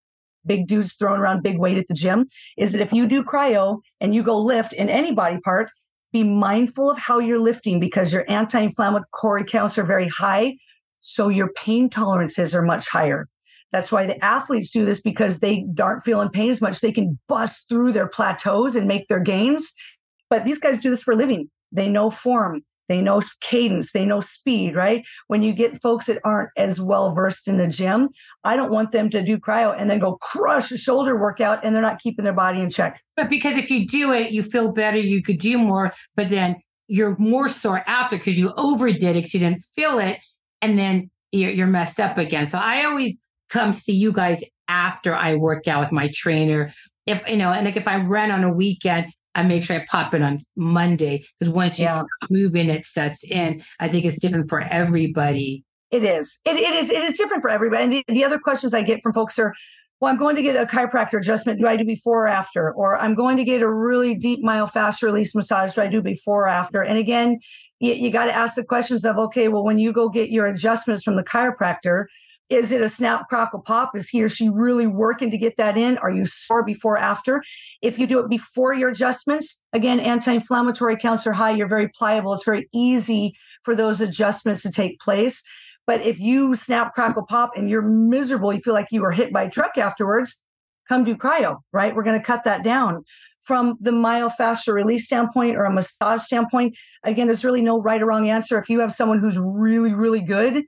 big 0.47 0.67
dudes 0.67 0.95
throwing 0.95 1.21
around 1.21 1.43
big 1.43 1.59
weight 1.59 1.79
at 1.79 1.87
the 1.89 1.95
gym 1.95 2.27
is 2.57 2.73
that 2.73 2.83
if 2.83 2.93
you 2.93 3.07
do 3.07 3.23
cryo 3.23 3.81
and 4.01 4.15
you 4.15 4.23
go 4.23 4.39
lift 4.39 4.73
in 4.73 4.89
any 4.89 5.13
body 5.13 5.39
part, 5.45 5.71
be 6.13 6.25
mindful 6.25 6.91
of 6.91 6.99
how 6.99 7.19
you're 7.19 7.39
lifting 7.39 7.79
because 7.81 8.13
your 8.13 8.25
anti 8.31 8.61
inflammatory 8.61 9.45
counts 9.45 9.79
are 9.79 9.85
very 9.85 10.09
high. 10.09 10.57
So 11.01 11.29
your 11.29 11.53
pain 11.53 11.91
tolerances 11.91 12.55
are 12.55 12.63
much 12.63 12.89
higher. 12.89 13.29
That's 13.71 13.93
why 13.93 14.07
the 14.07 14.23
athletes 14.25 14.73
do 14.73 14.87
this 14.87 15.01
because 15.01 15.41
they 15.41 15.67
aren't 15.79 16.05
feeling 16.05 16.31
pain 16.31 16.49
as 16.49 16.63
much. 16.63 16.81
They 16.81 16.93
can 16.93 17.19
bust 17.29 17.69
through 17.69 17.93
their 17.93 18.09
plateaus 18.09 18.75
and 18.75 18.87
make 18.87 19.09
their 19.09 19.21
gains. 19.21 19.73
But 20.31 20.45
these 20.45 20.59
guys 20.59 20.81
do 20.81 20.91
this 20.91 21.03
for 21.03 21.13
a 21.13 21.17
living. 21.17 21.51
They 21.71 21.89
know 21.89 22.11
form, 22.11 22.63
they 22.89 23.01
know 23.01 23.21
cadence, 23.41 23.93
they 23.93 24.07
know 24.07 24.21
speed, 24.21 24.75
right? 24.75 25.05
When 25.27 25.43
you 25.43 25.53
get 25.53 25.81
folks 25.81 26.07
that 26.07 26.21
aren't 26.25 26.51
as 26.57 26.81
well 26.81 27.15
versed 27.15 27.49
in 27.49 27.59
the 27.59 27.67
gym, 27.67 28.09
I 28.45 28.57
don't 28.57 28.73
want 28.73 28.93
them 28.93 29.11
to 29.11 29.23
do 29.23 29.39
cryo 29.39 29.75
and 29.77 29.89
then 29.89 29.99
go 29.99 30.17
crush 30.17 30.73
a 30.73 30.79
shoulder 30.79 31.21
workout 31.21 31.65
and 31.65 31.75
they're 31.75 31.83
not 31.83 32.01
keeping 32.01 32.25
their 32.25 32.33
body 32.33 32.61
in 32.61 32.71
check. 32.71 33.01
But 33.17 33.29
because 33.29 33.57
if 33.57 33.71
you 33.71 33.87
do 33.87 34.13
it, 34.13 34.33
you 34.33 34.43
feel 34.43 34.73
better, 34.73 34.99
you 34.99 35.23
could 35.23 35.39
do 35.39 35.59
more, 35.59 35.93
but 36.17 36.31
then 36.31 36.57
you're 36.89 37.17
more 37.19 37.49
sore 37.49 37.85
after 37.87 38.17
because 38.17 38.39
you 38.39 38.53
overdid 38.57 39.03
it 39.03 39.15
because 39.15 39.35
you 39.35 39.41
didn't 39.41 39.63
feel 39.75 39.99
it. 39.99 40.19
And 40.63 40.79
then 40.79 41.11
you're, 41.31 41.51
you're 41.51 41.67
messed 41.67 42.01
up 42.01 42.19
again. 42.19 42.47
So 42.47 42.59
I 42.59 42.85
always 42.85 43.21
come 43.51 43.73
see 43.73 43.95
you 43.95 44.13
guys 44.13 44.43
after 44.69 45.15
I 45.15 45.35
work 45.35 45.69
out 45.69 45.81
with 45.81 45.93
my 45.93 46.11
trainer. 46.15 46.73
If 47.07 47.27
you 47.29 47.37
know, 47.37 47.53
and 47.53 47.65
like 47.65 47.77
if 47.77 47.89
I 47.89 47.99
run 47.99 48.31
on 48.31 48.45
a 48.45 48.53
weekend, 48.53 49.13
I 49.35 49.43
make 49.43 49.65
sure 49.65 49.77
I 49.77 49.87
pop 49.91 50.15
it 50.15 50.23
on 50.23 50.39
Monday 50.57 51.25
because 51.39 51.53
once 51.53 51.79
you 51.79 51.85
yeah. 51.85 51.99
stop 51.99 52.31
moving, 52.31 52.69
it 52.71 52.85
sets 52.85 53.25
in. 53.25 53.63
I 53.79 53.89
think 53.89 54.05
it's 54.05 54.19
different 54.19 54.49
for 54.49 54.61
everybody. 54.61 55.65
It 55.91 56.05
is. 56.05 56.41
It, 56.45 56.57
it 56.57 56.75
is. 56.75 56.91
It 56.91 57.03
is 57.03 57.17
different 57.17 57.43
for 57.43 57.51
everybody. 57.51 57.85
And 57.85 57.93
the, 57.93 58.05
the 58.09 58.25
other 58.25 58.39
questions 58.39 58.75
I 58.75 58.83
get 58.83 59.03
from 59.03 59.13
folks 59.13 59.39
are, 59.39 59.55
well, 60.01 60.13
I'm 60.13 60.19
going 60.19 60.37
to 60.37 60.43
get 60.43 60.57
a 60.57 60.67
chiropractor 60.67 61.19
adjustment. 61.19 61.61
Do 61.61 61.67
I 61.67 61.77
do 61.77 61.85
before 61.85 62.25
or 62.25 62.29
after? 62.29 62.73
Or 62.73 62.99
I'm 62.99 63.15
going 63.15 63.37
to 63.37 63.45
get 63.45 63.63
a 63.63 63.73
really 63.73 64.15
deep 64.15 64.45
myofascial 64.45 65.05
release 65.05 65.35
massage. 65.35 65.75
Do 65.75 65.83
I 65.83 65.89
do 65.89 66.03
before 66.03 66.45
or 66.45 66.49
after? 66.49 66.83
And 66.83 66.99
again, 66.99 67.39
you, 67.81 67.95
you 67.95 68.11
got 68.11 68.27
to 68.27 68.35
ask 68.35 68.55
the 68.55 68.65
questions 68.65 69.05
of, 69.05 69.19
okay, 69.19 69.49
well, 69.49 69.65
when 69.65 69.79
you 69.79 69.93
go 69.93 70.09
get 70.09 70.31
your 70.31 70.47
adjustments 70.47 71.03
from 71.03 71.17
the 71.17 71.25
chiropractor, 71.25 72.05
is 72.51 72.73
it 72.73 72.81
a 72.81 72.89
snap, 72.89 73.29
crackle, 73.29 73.61
pop? 73.61 73.95
Is 73.95 74.09
he 74.09 74.23
or 74.23 74.29
she 74.29 74.49
really 74.49 74.87
working 74.87 75.31
to 75.31 75.39
get 75.39 75.57
that 75.59 75.77
in? 75.77 75.99
Are 75.99 76.11
you 76.11 76.25
sore 76.25 76.65
before, 76.65 76.97
after? 76.97 77.43
If 77.83 77.99
you 77.99 78.07
do 78.07 78.21
it 78.21 78.31
before 78.31 78.75
your 78.75 78.89
adjustments, 78.91 79.65
again, 79.73 80.01
anti 80.01 80.33
inflammatory 80.33 80.97
counts 80.97 81.27
are 81.27 81.35
high. 81.35 81.51
You're 81.51 81.69
very 81.69 81.89
pliable. 81.89 82.33
It's 82.33 82.45
very 82.45 82.69
easy 82.73 83.35
for 83.63 83.77
those 83.77 84.01
adjustments 84.01 84.63
to 84.63 84.73
take 84.73 84.99
place. 84.99 85.43
But 85.87 86.03
if 86.03 86.19
you 86.21 86.55
snap, 86.55 86.95
crackle, 86.95 87.25
pop 87.25 87.53
and 87.57 87.69
you're 87.69 87.83
miserable, 87.83 88.53
you 88.53 88.61
feel 88.61 88.75
like 88.75 88.89
you 88.91 89.03
were 89.03 89.13
hit 89.13 89.33
by 89.33 89.45
a 89.45 89.51
truck 89.51 89.77
afterwards, 89.77 90.41
come 90.89 91.05
do 91.05 91.15
cryo, 91.15 91.59
right? 91.73 91.95
We're 91.95 92.03
going 92.03 92.19
to 92.19 92.25
cut 92.25 92.45
that 92.45 92.65
down. 92.65 93.05
From 93.41 93.79
the 93.81 93.91
myofascial 93.91 94.75
release 94.75 95.07
standpoint 95.07 95.57
or 95.57 95.65
a 95.65 95.73
massage 95.73 96.21
standpoint, 96.23 96.77
again, 97.05 97.27
there's 97.27 97.45
really 97.45 97.63
no 97.63 97.81
right 97.81 98.03
or 98.03 98.07
wrong 98.07 98.29
answer. 98.29 98.59
If 98.59 98.69
you 98.69 98.81
have 98.81 98.93
someone 98.93 99.21
who's 99.21 99.39
really, 99.39 99.95
really 99.95 100.21
good 100.21 100.65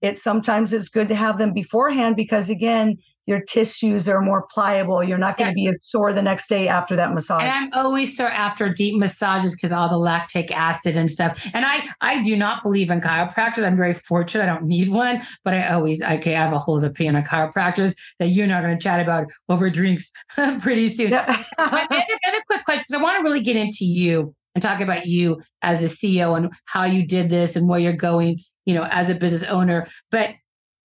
it 0.00 0.18
sometimes 0.18 0.72
it's 0.72 0.88
good 0.88 1.08
to 1.08 1.14
have 1.14 1.38
them 1.38 1.52
beforehand 1.52 2.16
because 2.16 2.50
again 2.50 2.98
your 3.26 3.40
tissues 3.40 4.08
are 4.08 4.20
more 4.20 4.46
pliable. 4.52 5.02
You're 5.02 5.18
not 5.18 5.38
going 5.38 5.48
to 5.48 5.54
be 5.54 5.70
sore 5.80 6.12
the 6.12 6.22
next 6.22 6.46
day 6.48 6.68
after 6.68 6.94
that 6.96 7.14
massage. 7.14 7.44
And 7.44 7.52
I'm 7.52 7.72
always 7.72 8.16
sore 8.16 8.28
after 8.28 8.68
deep 8.68 8.98
massages 8.98 9.54
because 9.54 9.72
all 9.72 9.88
the 9.88 9.98
lactic 9.98 10.50
acid 10.50 10.96
and 10.96 11.10
stuff. 11.10 11.42
And 11.54 11.64
I 11.64 11.88
I 12.00 12.22
do 12.22 12.36
not 12.36 12.62
believe 12.62 12.90
in 12.90 13.00
chiropractors. 13.00 13.64
I'm 13.64 13.76
very 13.76 13.94
fortunate. 13.94 14.44
I 14.44 14.46
don't 14.46 14.64
need 14.64 14.88
one, 14.90 15.22
but 15.42 15.54
I 15.54 15.68
always 15.68 16.02
okay. 16.02 16.36
I 16.36 16.44
have 16.44 16.52
a 16.52 16.58
whole 16.58 16.76
other 16.76 16.88
opinion 16.88 17.16
on 17.16 17.24
chiropractors 17.24 17.94
that 18.18 18.28
you're 18.28 18.46
not 18.46 18.62
going 18.62 18.78
to 18.78 18.82
chat 18.82 19.00
about 19.00 19.26
over 19.48 19.70
drinks 19.70 20.12
pretty 20.60 20.88
soon. 20.88 21.10
Yeah. 21.10 21.42
another 21.58 22.42
quick 22.46 22.64
question 22.64 22.84
because 22.88 23.00
I 23.00 23.02
want 23.02 23.18
to 23.18 23.24
really 23.24 23.42
get 23.42 23.56
into 23.56 23.84
you 23.84 24.34
and 24.54 24.62
talk 24.62 24.80
about 24.80 25.06
you 25.06 25.40
as 25.62 25.82
a 25.82 25.88
CEO 25.88 26.36
and 26.36 26.52
how 26.66 26.84
you 26.84 27.06
did 27.06 27.30
this 27.30 27.56
and 27.56 27.68
where 27.68 27.80
you're 27.80 27.92
going 27.92 28.38
you 28.64 28.74
know, 28.74 28.86
as 28.90 29.10
a 29.10 29.14
business 29.14 29.44
owner. 29.44 29.86
But 30.10 30.30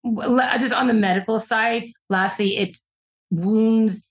just 0.06 0.74
on 0.74 0.88
the 0.88 0.94
medical 0.94 1.40
side, 1.40 1.92
lastly, 2.10 2.58
it's 2.58 2.86
wounds 3.32 4.06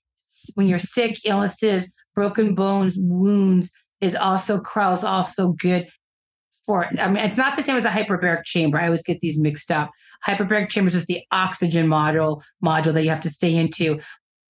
when 0.55 0.67
you're 0.67 0.79
sick, 0.79 1.19
illnesses, 1.25 1.91
broken 2.15 2.55
bones, 2.55 2.95
wounds 2.97 3.71
is 4.01 4.15
also 4.15 4.59
cryo 4.59 5.03
also 5.03 5.49
good 5.53 5.87
for 6.65 6.85
I 6.99 7.07
mean, 7.07 7.23
it's 7.23 7.37
not 7.37 7.55
the 7.55 7.63
same 7.63 7.77
as 7.77 7.85
a 7.85 7.89
hyperbaric 7.89 8.43
chamber. 8.43 8.79
I 8.79 8.85
always 8.85 9.03
get 9.03 9.19
these 9.21 9.39
mixed 9.39 9.71
up. 9.71 9.89
Hyperbaric 10.27 10.69
chamber 10.69 10.89
is 10.89 11.05
the 11.05 11.23
oxygen 11.31 11.87
module 11.87 12.43
module 12.63 12.93
that 12.93 13.03
you 13.03 13.09
have 13.09 13.21
to 13.21 13.29
stay 13.29 13.55
into. 13.55 13.99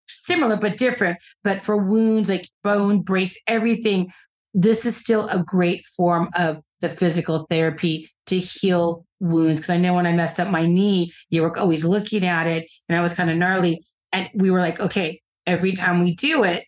Similar 0.07 0.57
but 0.57 0.77
different. 0.77 1.19
But 1.43 1.61
for 1.61 1.77
wounds 1.77 2.27
like 2.27 2.49
bone 2.63 3.01
breaks, 3.01 3.37
everything, 3.47 4.11
this 4.53 4.85
is 4.85 4.97
still 4.97 5.27
a 5.29 5.43
great 5.43 5.85
form 5.85 6.29
of 6.35 6.61
the 6.81 6.89
physical 6.89 7.45
therapy 7.49 8.09
to 8.25 8.39
heal 8.39 9.05
wounds. 9.19 9.59
Because 9.59 9.69
I 9.69 9.77
know 9.77 9.93
when 9.93 10.05
I 10.05 10.13
messed 10.13 10.39
up 10.39 10.49
my 10.49 10.65
knee, 10.65 11.11
you 11.29 11.41
were 11.41 11.57
always 11.57 11.85
looking 11.85 12.25
at 12.25 12.47
it 12.47 12.69
and 12.87 12.97
I 12.97 13.01
was 13.01 13.13
kind 13.13 13.29
of 13.29 13.37
gnarly. 13.37 13.83
And 14.11 14.29
we 14.33 14.51
were 14.51 14.59
like, 14.59 14.79
okay, 14.79 15.21
every 15.45 15.73
time 15.73 16.03
we 16.03 16.15
do 16.15 16.43
it, 16.43 16.65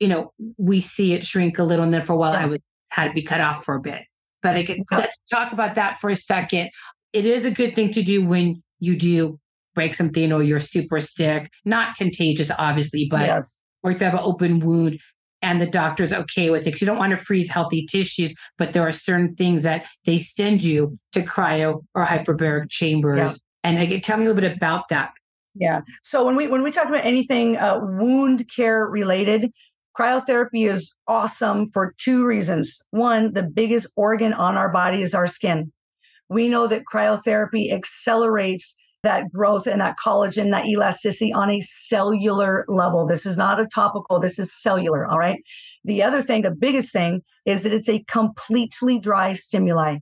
you 0.00 0.08
know, 0.08 0.32
we 0.58 0.80
see 0.80 1.14
it 1.14 1.24
shrink 1.24 1.58
a 1.58 1.64
little. 1.64 1.84
And 1.84 1.94
then 1.94 2.02
for 2.02 2.12
a 2.12 2.16
while. 2.16 2.32
I 2.32 2.46
was 2.46 2.60
had 2.94 3.08
to 3.08 3.12
be 3.12 3.22
cut 3.22 3.40
off 3.40 3.64
for 3.64 3.74
a 3.74 3.80
bit. 3.80 4.02
But 4.42 4.56
I 4.56 4.64
could, 4.64 4.82
let's 4.92 5.18
talk 5.30 5.52
about 5.52 5.74
that 5.74 5.98
for 5.98 6.10
a 6.10 6.14
second. 6.14 6.70
It 7.12 7.24
is 7.24 7.44
a 7.44 7.50
good 7.50 7.74
thing 7.74 7.90
to 7.92 8.02
do 8.02 8.24
when 8.24 8.62
you 8.78 8.96
do 8.96 9.40
break 9.74 9.94
something 9.94 10.32
or 10.32 10.42
you're 10.42 10.60
super 10.60 11.00
sick, 11.00 11.50
not 11.64 11.96
contagious, 11.96 12.50
obviously, 12.56 13.08
but 13.10 13.26
yes. 13.26 13.60
or 13.82 13.90
if 13.90 14.00
you 14.00 14.04
have 14.04 14.14
an 14.14 14.20
open 14.22 14.60
wound, 14.60 15.00
and 15.44 15.60
the 15.60 15.66
doctor's 15.66 16.12
okay 16.12 16.48
with 16.48 16.62
it 16.62 16.64
because 16.64 16.80
you 16.80 16.86
don't 16.86 16.96
want 16.96 17.10
to 17.10 17.18
freeze 17.18 17.50
healthy 17.50 17.84
tissues, 17.84 18.34
but 18.56 18.72
there 18.72 18.82
are 18.82 18.92
certain 18.92 19.34
things 19.34 19.62
that 19.62 19.86
they 20.06 20.16
send 20.16 20.64
you 20.64 20.98
to 21.12 21.20
cryo 21.20 21.84
or 21.94 22.04
hyperbaric 22.04 22.70
chambers. 22.70 23.18
Yeah. 23.18 23.34
And 23.62 23.78
again, 23.78 24.00
tell 24.00 24.16
me 24.16 24.24
a 24.24 24.28
little 24.28 24.40
bit 24.40 24.56
about 24.56 24.88
that. 24.88 25.12
Yeah. 25.54 25.82
So 26.02 26.24
when 26.24 26.34
we 26.34 26.46
when 26.46 26.62
we 26.62 26.72
talk 26.72 26.88
about 26.88 27.04
anything 27.04 27.58
uh, 27.58 27.78
wound 27.78 28.50
care 28.54 28.86
related, 28.86 29.52
cryotherapy 29.96 30.66
is 30.66 30.94
awesome 31.06 31.68
for 31.68 31.94
two 31.98 32.24
reasons. 32.24 32.80
One, 32.90 33.34
the 33.34 33.42
biggest 33.42 33.92
organ 33.96 34.32
on 34.32 34.56
our 34.56 34.72
body 34.72 35.02
is 35.02 35.14
our 35.14 35.26
skin. 35.26 35.72
We 36.30 36.48
know 36.48 36.66
that 36.68 36.84
cryotherapy 36.90 37.70
accelerates 37.70 38.74
that 39.04 39.30
growth 39.32 39.66
and 39.66 39.80
that 39.80 39.96
collagen, 40.04 40.50
that 40.50 40.66
elasticity 40.66 41.32
on 41.32 41.50
a 41.50 41.60
cellular 41.60 42.64
level. 42.68 43.06
This 43.06 43.24
is 43.24 43.38
not 43.38 43.60
a 43.60 43.66
topical, 43.66 44.18
this 44.18 44.38
is 44.38 44.52
cellular. 44.52 45.06
All 45.06 45.18
right. 45.18 45.42
The 45.84 46.02
other 46.02 46.22
thing, 46.22 46.42
the 46.42 46.50
biggest 46.50 46.92
thing 46.92 47.22
is 47.46 47.62
that 47.62 47.72
it's 47.72 47.88
a 47.88 48.04
completely 48.08 48.98
dry 48.98 49.34
stimuli. 49.34 49.98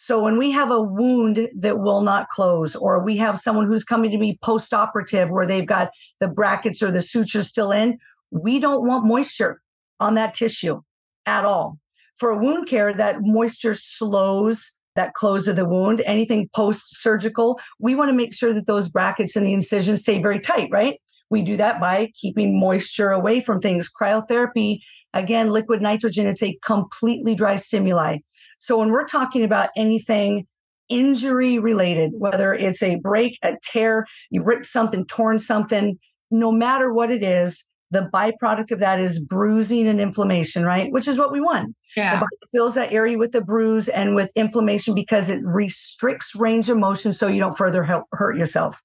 So 0.00 0.22
when 0.22 0.38
we 0.38 0.52
have 0.52 0.70
a 0.70 0.80
wound 0.80 1.48
that 1.58 1.80
will 1.80 2.02
not 2.02 2.28
close, 2.28 2.76
or 2.76 3.02
we 3.02 3.16
have 3.16 3.38
someone 3.38 3.66
who's 3.66 3.84
coming 3.84 4.12
to 4.12 4.18
me 4.18 4.38
post 4.42 4.72
operative 4.72 5.28
where 5.30 5.46
they've 5.46 5.66
got 5.66 5.90
the 6.20 6.28
brackets 6.28 6.82
or 6.82 6.92
the 6.92 7.00
sutures 7.00 7.48
still 7.48 7.72
in, 7.72 7.98
we 8.30 8.60
don't 8.60 8.86
want 8.86 9.06
moisture 9.06 9.60
on 9.98 10.14
that 10.14 10.34
tissue 10.34 10.80
at 11.26 11.44
all. 11.44 11.78
For 12.16 12.38
wound 12.40 12.68
care, 12.68 12.94
that 12.94 13.18
moisture 13.20 13.74
slows 13.74 14.77
that 14.98 15.14
close 15.14 15.48
of 15.48 15.56
the 15.56 15.64
wound, 15.64 16.02
anything 16.04 16.50
post 16.54 17.00
surgical, 17.00 17.58
we 17.78 17.94
want 17.94 18.10
to 18.10 18.16
make 18.16 18.34
sure 18.34 18.52
that 18.52 18.66
those 18.66 18.88
brackets 18.90 19.34
and 19.36 19.46
the 19.46 19.54
incisions 19.54 20.02
stay 20.02 20.20
very 20.20 20.40
tight, 20.40 20.68
right? 20.70 21.00
We 21.30 21.42
do 21.42 21.56
that 21.56 21.80
by 21.80 22.10
keeping 22.14 22.58
moisture 22.58 23.10
away 23.10 23.40
from 23.40 23.60
things. 23.60 23.90
Cryotherapy, 23.90 24.80
Again, 25.14 25.50
liquid 25.50 25.80
nitrogen, 25.80 26.26
it's 26.26 26.42
a 26.42 26.58
completely 26.64 27.34
dry 27.34 27.56
stimuli. 27.56 28.18
So 28.58 28.78
when 28.78 28.90
we're 28.90 29.06
talking 29.06 29.42
about 29.42 29.70
anything 29.76 30.46
injury 30.88 31.58
related, 31.58 32.12
whether 32.14 32.52
it's 32.52 32.82
a 32.82 32.96
break, 32.96 33.38
a 33.42 33.54
tear, 33.62 34.06
you 34.30 34.42
ripped 34.42 34.66
something, 34.66 35.06
torn 35.06 35.38
something, 35.38 35.98
no 36.30 36.52
matter 36.52 36.92
what 36.92 37.10
it 37.10 37.22
is, 37.22 37.66
the 37.90 38.08
byproduct 38.12 38.70
of 38.70 38.80
that 38.80 39.00
is 39.00 39.18
bruising 39.18 39.88
and 39.88 40.00
inflammation, 40.00 40.64
right? 40.64 40.92
Which 40.92 41.08
is 41.08 41.18
what 41.18 41.32
we 41.32 41.40
want. 41.40 41.74
Yeah. 41.96 42.14
The 42.14 42.20
body 42.20 42.36
fills 42.52 42.74
that 42.74 42.92
area 42.92 43.16
with 43.16 43.32
the 43.32 43.40
bruise 43.40 43.88
and 43.88 44.14
with 44.14 44.30
inflammation 44.34 44.94
because 44.94 45.30
it 45.30 45.42
restricts 45.42 46.34
range 46.36 46.68
of 46.68 46.78
motion 46.78 47.12
so 47.12 47.28
you 47.28 47.40
don't 47.40 47.56
further 47.56 48.04
hurt 48.12 48.36
yourself. 48.36 48.82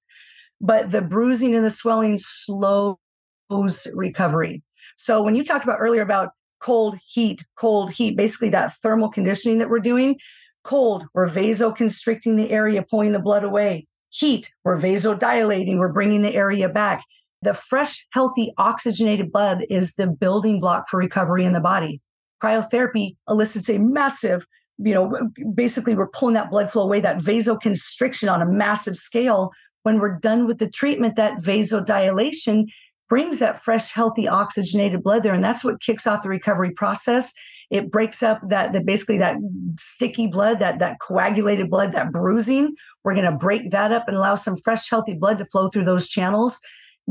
But 0.62 0.92
the 0.92 1.02
bruising 1.02 1.54
and 1.54 1.66
the 1.66 1.72
swelling 1.72 2.18
slows 2.18 2.98
recovery. 3.94 4.63
So 4.96 5.22
when 5.22 5.36
you 5.36 5.44
talked 5.44 5.66
about 5.66 5.80
earlier 5.80 6.02
about 6.02 6.30
cold 6.62 6.98
heat, 7.06 7.44
cold 7.58 7.92
heat, 7.92 8.16
basically 8.16 8.50
that 8.50 8.74
thermal 8.76 9.10
conditioning 9.10 9.58
that 9.58 9.70
we're 9.70 9.80
doing, 9.80 10.18
cold, 10.63 11.06
we're 11.13 11.28
vasoconstricting 11.28 12.38
the 12.38 12.52
area, 12.52 12.86
pulling 12.89 13.12
the 13.12 13.20
blood 13.20 13.44
away. 13.44 13.86
Heat, 14.12 14.54
we're 14.63 14.80
vasodilating, 14.80 15.78
we're 15.78 15.92
bringing 15.92 16.22
the 16.22 16.34
area 16.34 16.70
back 16.70 17.04
the 17.43 17.53
fresh, 17.53 18.06
healthy, 18.12 18.53
oxygenated 18.58 19.32
blood 19.32 19.65
is 19.69 19.95
the 19.95 20.08
building 20.08 20.60
block 20.60 20.88
for 20.89 20.97
recovery 20.97 21.45
in 21.45 21.53
the 21.53 21.60
body. 21.60 22.01
Cryotherapy 22.41 23.15
elicits 23.29 23.69
a 23.69 23.77
massive, 23.77 24.45
you 24.77 24.93
know, 24.93 25.29
basically 25.53 25.95
we're 25.95 26.08
pulling 26.08 26.34
that 26.36 26.49
blood 26.49 26.71
flow 26.71 26.84
away, 26.84 26.99
that 26.99 27.19
vasoconstriction 27.19 28.32
on 28.32 28.41
a 28.41 28.45
massive 28.45 28.97
scale. 28.97 29.51
When 29.84 29.99
we're 29.99 30.19
done 30.19 30.47
with 30.47 30.60
the 30.60 30.69
treatment, 30.69 31.15
that 31.15 31.39
vasodilation 31.39 32.65
brings 33.10 33.39
that 33.39 33.62
fresh, 33.62 33.91
healthy, 33.91 34.27
oxygenated 34.27 35.03
blood 35.03 35.23
there. 35.23 35.34
And 35.34 35.43
that's 35.43 35.63
what 35.63 35.82
kicks 35.82 36.08
off 36.08 36.23
the 36.23 36.29
recovery 36.29 36.71
process. 36.71 37.34
It 37.69 37.91
breaks 37.91 38.23
up 38.23 38.39
that, 38.49 38.73
that 38.73 38.86
basically 38.86 39.17
that 39.19 39.38
sticky 39.79 40.27
blood, 40.27 40.60
that, 40.60 40.79
that 40.79 40.99
coagulated 40.99 41.69
blood, 41.69 41.91
that 41.93 42.12
bruising. 42.12 42.75
We're 43.03 43.15
going 43.15 43.29
to 43.29 43.38
break 43.38 43.71
that 43.71 43.91
up 43.91 44.08
and 44.08 44.15
allow 44.15 44.36
some 44.36 44.58
fresh, 44.58 44.89
healthy 44.89 45.15
blood 45.15 45.38
to 45.39 45.45
flow 45.45 45.69
through 45.69 45.86
those 45.86 46.08
channels 46.08 46.60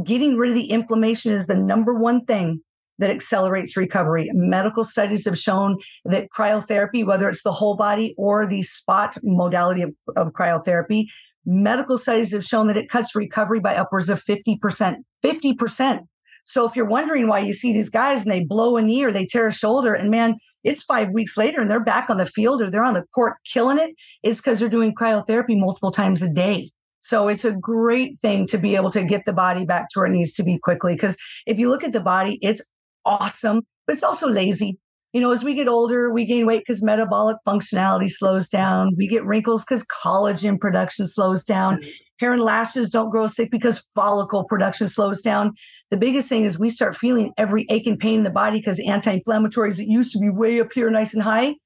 getting 0.04 0.36
rid 0.36 0.50
of 0.50 0.56
the 0.56 0.70
inflammation 0.70 1.32
is 1.32 1.46
the 1.46 1.54
number 1.54 1.94
one 1.94 2.24
thing 2.24 2.60
that 2.98 3.10
accelerates 3.10 3.76
recovery. 3.76 4.30
Medical 4.32 4.84
studies 4.84 5.24
have 5.24 5.38
shown 5.38 5.78
that 6.04 6.28
cryotherapy, 6.36 7.04
whether 7.04 7.28
it's 7.28 7.42
the 7.42 7.52
whole 7.52 7.76
body 7.76 8.14
or 8.16 8.46
the 8.46 8.62
spot 8.62 9.16
modality 9.22 9.82
of, 9.82 9.92
of 10.16 10.32
cryotherapy, 10.32 11.06
medical 11.44 11.98
studies 11.98 12.32
have 12.32 12.44
shown 12.44 12.66
that 12.68 12.76
it 12.76 12.88
cuts 12.88 13.14
recovery 13.14 13.60
by 13.60 13.74
upwards 13.74 14.08
of 14.08 14.22
50%. 14.22 14.96
50%. 15.24 16.00
So 16.44 16.66
if 16.66 16.74
you're 16.76 16.86
wondering 16.86 17.28
why 17.28 17.40
you 17.40 17.52
see 17.52 17.72
these 17.72 17.90
guys 17.90 18.22
and 18.22 18.32
they 18.32 18.44
blow 18.44 18.76
a 18.76 18.82
knee 18.82 19.04
or 19.04 19.12
they 19.12 19.26
tear 19.26 19.46
a 19.46 19.52
shoulder 19.52 19.94
and 19.94 20.10
man, 20.10 20.38
it's 20.64 20.82
five 20.82 21.10
weeks 21.10 21.36
later 21.36 21.60
and 21.60 21.70
they're 21.70 21.82
back 21.82 22.10
on 22.10 22.18
the 22.18 22.26
field 22.26 22.62
or 22.62 22.70
they're 22.70 22.84
on 22.84 22.94
the 22.94 23.04
court 23.14 23.34
killing 23.44 23.78
it, 23.78 23.90
it's 24.22 24.40
because 24.40 24.60
they're 24.60 24.68
doing 24.68 24.94
cryotherapy 24.94 25.58
multiple 25.58 25.90
times 25.90 26.22
a 26.22 26.32
day. 26.32 26.71
So 27.02 27.26
it's 27.28 27.44
a 27.44 27.54
great 27.54 28.18
thing 28.18 28.46
to 28.46 28.58
be 28.58 28.76
able 28.76 28.90
to 28.92 29.04
get 29.04 29.24
the 29.24 29.32
body 29.32 29.64
back 29.64 29.88
to 29.90 29.98
where 29.98 30.06
it 30.06 30.12
needs 30.12 30.32
to 30.34 30.44
be 30.44 30.58
quickly. 30.58 30.94
Because 30.94 31.18
if 31.46 31.58
you 31.58 31.68
look 31.68 31.82
at 31.84 31.92
the 31.92 32.00
body, 32.00 32.38
it's 32.40 32.62
awesome, 33.04 33.62
but 33.86 33.94
it's 33.94 34.04
also 34.04 34.28
lazy. 34.28 34.78
You 35.12 35.20
know, 35.20 35.32
as 35.32 35.44
we 35.44 35.52
get 35.52 35.68
older, 35.68 36.10
we 36.10 36.24
gain 36.24 36.46
weight 36.46 36.62
because 36.66 36.82
metabolic 36.82 37.36
functionality 37.46 38.08
slows 38.08 38.48
down. 38.48 38.94
We 38.96 39.08
get 39.08 39.26
wrinkles 39.26 39.64
because 39.64 39.84
collagen 39.84 40.58
production 40.58 41.06
slows 41.06 41.44
down. 41.44 41.78
Mm-hmm. 41.78 41.90
Hair 42.20 42.32
and 42.34 42.42
lashes 42.42 42.90
don't 42.90 43.10
grow 43.10 43.26
thick 43.26 43.50
because 43.50 43.86
follicle 43.96 44.44
production 44.44 44.86
slows 44.86 45.20
down. 45.20 45.54
The 45.90 45.96
biggest 45.96 46.28
thing 46.28 46.44
is 46.44 46.58
we 46.58 46.70
start 46.70 46.96
feeling 46.96 47.32
every 47.36 47.66
ache 47.68 47.86
and 47.86 47.98
pain 47.98 48.18
in 48.18 48.24
the 48.24 48.30
body 48.30 48.58
because 48.58 48.80
anti 48.80 49.18
inflammatories 49.18 49.76
that 49.76 49.88
used 49.88 50.12
to 50.12 50.18
be 50.18 50.30
way 50.30 50.60
up 50.60 50.72
here 50.72 50.88
nice 50.88 51.12
and 51.14 51.22
high 51.22 51.56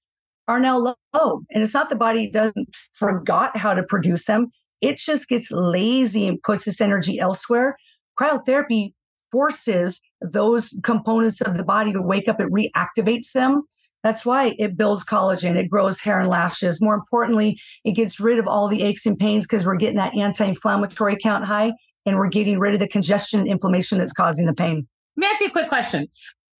are 0.48 0.58
now 0.58 0.78
low. 0.78 1.42
And 1.50 1.62
it's 1.62 1.74
not 1.74 1.90
the 1.90 1.94
body 1.94 2.30
doesn't 2.30 2.68
forgot 2.92 3.56
how 3.56 3.74
to 3.74 3.82
produce 3.82 4.24
them 4.24 4.50
it 4.80 4.98
just 4.98 5.28
gets 5.28 5.50
lazy 5.50 6.26
and 6.26 6.42
puts 6.42 6.66
its 6.66 6.80
energy 6.80 7.18
elsewhere. 7.18 7.76
Cryotherapy 8.18 8.92
forces 9.30 10.00
those 10.20 10.74
components 10.82 11.40
of 11.40 11.56
the 11.56 11.64
body 11.64 11.92
to 11.92 12.00
wake 12.00 12.28
up, 12.28 12.40
it 12.40 12.48
reactivates 12.50 13.32
them. 13.32 13.62
That's 14.02 14.24
why 14.24 14.54
it 14.58 14.76
builds 14.76 15.04
collagen, 15.04 15.56
it 15.56 15.68
grows 15.68 16.00
hair 16.00 16.20
and 16.20 16.28
lashes. 16.28 16.80
More 16.80 16.94
importantly, 16.94 17.58
it 17.84 17.92
gets 17.92 18.20
rid 18.20 18.38
of 18.38 18.46
all 18.46 18.68
the 18.68 18.82
aches 18.82 19.04
and 19.04 19.18
pains 19.18 19.46
because 19.46 19.66
we're 19.66 19.76
getting 19.76 19.96
that 19.96 20.16
anti 20.16 20.44
inflammatory 20.44 21.16
count 21.20 21.44
high 21.44 21.72
and 22.04 22.16
we're 22.16 22.28
getting 22.28 22.58
rid 22.58 22.72
of 22.72 22.80
the 22.80 22.88
congestion 22.88 23.40
and 23.40 23.48
inflammation 23.48 23.98
that's 23.98 24.12
causing 24.12 24.46
the 24.46 24.54
pain. 24.54 24.86
Let 25.16 25.20
me 25.20 25.26
ask 25.26 25.40
you 25.40 25.48
a 25.48 25.50
quick 25.50 25.68
question. 25.68 26.06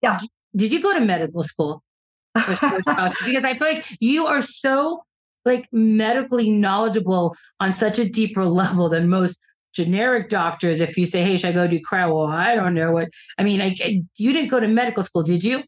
Yeah. 0.03 0.19
Did 0.57 0.73
you 0.73 0.83
go 0.83 0.93
to 0.93 1.01
medical 1.01 1.43
school? 1.43 1.83
because 2.35 2.59
I 2.63 3.57
feel 3.57 3.69
like 3.69 3.87
you 4.01 4.27
are 4.27 4.41
so 4.41 5.05
like 5.47 5.67
medically 5.73 6.51
knowledgeable 6.51 7.35
on 7.61 7.73
such 7.73 7.99
a 7.99 8.09
deeper 8.09 8.45
level 8.63 8.89
than 8.89 9.09
most 9.09 9.41
generic 9.75 10.29
doctors. 10.29 10.81
If 10.81 10.97
you 10.97 11.07
say, 11.07 11.23
"Hey, 11.23 11.37
should 11.37 11.51
I 11.51 11.53
go 11.53 11.67
do 11.69 11.81
cryo?" 11.81 12.15
Well, 12.15 12.27
I 12.27 12.55
don't 12.55 12.75
know 12.75 12.93
what. 12.93 13.09
I 13.39 13.45
mean, 13.45 13.61
I, 13.61 13.75
I, 13.81 14.03
you 14.17 14.33
didn't 14.33 14.49
go 14.49 14.61
to 14.61 14.69
medical 14.69 15.03
school, 15.03 15.23
did 15.23 15.45
you? 15.45 15.63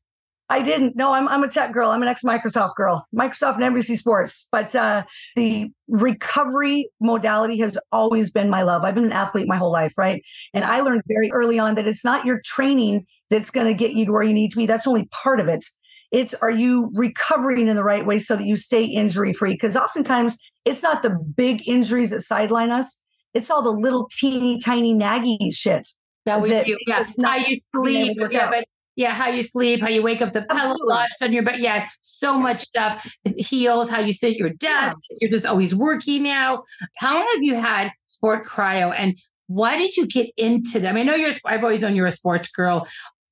I 0.51 0.63
didn't. 0.63 0.97
No, 0.97 1.13
I'm 1.13 1.29
I'm 1.29 1.43
a 1.43 1.49
tech 1.49 1.73
girl. 1.73 1.91
I'm 1.91 2.01
an 2.01 2.09
ex 2.09 2.23
Microsoft 2.23 2.75
girl. 2.75 3.07
Microsoft 3.15 3.57
and 3.63 3.77
NBC 3.77 3.97
Sports. 3.97 4.49
But 4.51 4.75
uh, 4.75 5.05
the 5.37 5.71
recovery 5.89 6.89
modality 7.01 7.59
has 7.59 7.79
always 7.93 8.31
been 8.31 8.49
my 8.49 8.63
love. 8.63 8.83
I've 8.83 8.95
been 8.95 9.05
an 9.05 9.13
athlete 9.13 9.47
my 9.47 9.57
whole 9.57 9.73
life, 9.73 9.93
right? 9.99 10.23
And 10.55 10.65
I 10.65 10.81
learned 10.81 11.03
very 11.07 11.31
early 11.33 11.59
on 11.59 11.75
that 11.75 11.87
it's 11.87 12.05
not 12.05 12.25
your 12.25 12.41
training 12.45 13.07
that's 13.29 13.51
going 13.51 13.67
to 13.67 13.75
get 13.75 13.93
you 13.93 14.07
to 14.07 14.13
where 14.13 14.23
you 14.23 14.33
need 14.33 14.51
to 14.53 14.57
be. 14.57 14.65
That's 14.65 14.87
only 14.87 15.07
part 15.23 15.39
of 15.39 15.49
it. 15.49 15.67
It's 16.11 16.35
are 16.35 16.51
you 16.51 16.91
recovering 16.95 17.69
in 17.69 17.77
the 17.77 17.85
right 17.85 18.07
way 18.07 18.19
so 18.19 18.37
that 18.37 18.47
you 18.47 18.57
stay 18.57 18.85
injury 18.85 19.33
free? 19.33 19.53
Because 19.53 19.77
oftentimes 19.77 20.39
it's 20.65 20.83
not 20.83 21.03
the 21.03 21.11
big 21.11 21.67
injuries 21.69 22.11
that 22.11 22.23
sideline 22.23 22.71
us, 22.71 23.01
it's 23.35 23.51
all 23.51 23.63
the 23.63 23.71
little 23.71 24.09
teeny 24.11 24.59
tiny 24.59 24.95
naggy 24.95 25.55
shit. 25.55 25.89
That 26.27 26.41
we 26.41 26.51
that 26.51 26.67
do. 26.67 26.77
Yeah. 26.87 27.05
How 27.23 27.37
you 27.37 27.59
sleep. 27.59 28.19
Yeah, 28.31 28.51
but 28.51 28.65
yeah, 28.97 29.15
how 29.15 29.29
you 29.29 29.43
sleep, 29.43 29.81
how 29.81 29.89
you 29.89 30.03
wake 30.03 30.21
up, 30.21 30.33
the 30.33 30.43
pillow 30.43 30.75
lodged 30.83 31.23
on 31.23 31.33
your 31.33 31.45
bed. 31.45 31.61
Yeah, 31.61 31.89
so 32.03 32.39
much 32.39 32.61
stuff. 32.61 33.09
Heels, 33.37 33.89
how 33.89 34.01
you 34.01 34.13
sit 34.13 34.33
at 34.33 34.37
your 34.37 34.51
desk. 34.51 34.97
Yeah. 35.11 35.17
You're 35.21 35.31
just 35.31 35.47
always 35.47 35.75
working 35.75 36.25
now. 36.25 36.65
How 36.97 37.15
long 37.15 37.27
have 37.35 37.43
you 37.43 37.55
had 37.55 37.93
sport 38.07 38.45
cryo 38.45 38.93
and 38.97 39.17
why 39.47 39.79
did 39.79 39.97
you 39.97 40.07
get 40.07 40.31
into 40.37 40.81
them? 40.81 40.97
I 40.97 41.05
know 41.05 41.15
you're, 41.15 41.31
I've 41.47 41.63
always 41.63 41.81
known 41.81 41.95
you're 41.95 42.07
a 42.07 42.13
sports 42.13 42.51
girl. 42.51 42.87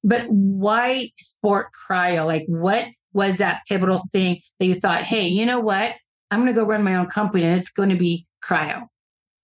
But 0.05 0.27
why 0.29 1.11
sport 1.17 1.69
cryo? 1.89 2.27
Like, 2.27 2.45
what 2.47 2.87
was 3.13 3.39
that 3.39 3.63
pivotal 3.69 4.03
thing 4.13 4.41
that 4.59 4.67
you 4.67 4.75
thought, 4.75 5.03
hey, 5.03 5.27
you 5.27 5.47
know 5.47 5.61
what? 5.61 5.93
I'm 6.31 6.41
going 6.43 6.53
to 6.55 6.61
go 6.61 6.67
run 6.67 6.83
my 6.85 6.97
own 6.97 7.07
company 7.07 7.45
and 7.45 7.61
it's 7.61 7.71
going 7.71 7.89
to 7.91 7.97
be 7.97 8.27
cryo? 8.45 8.87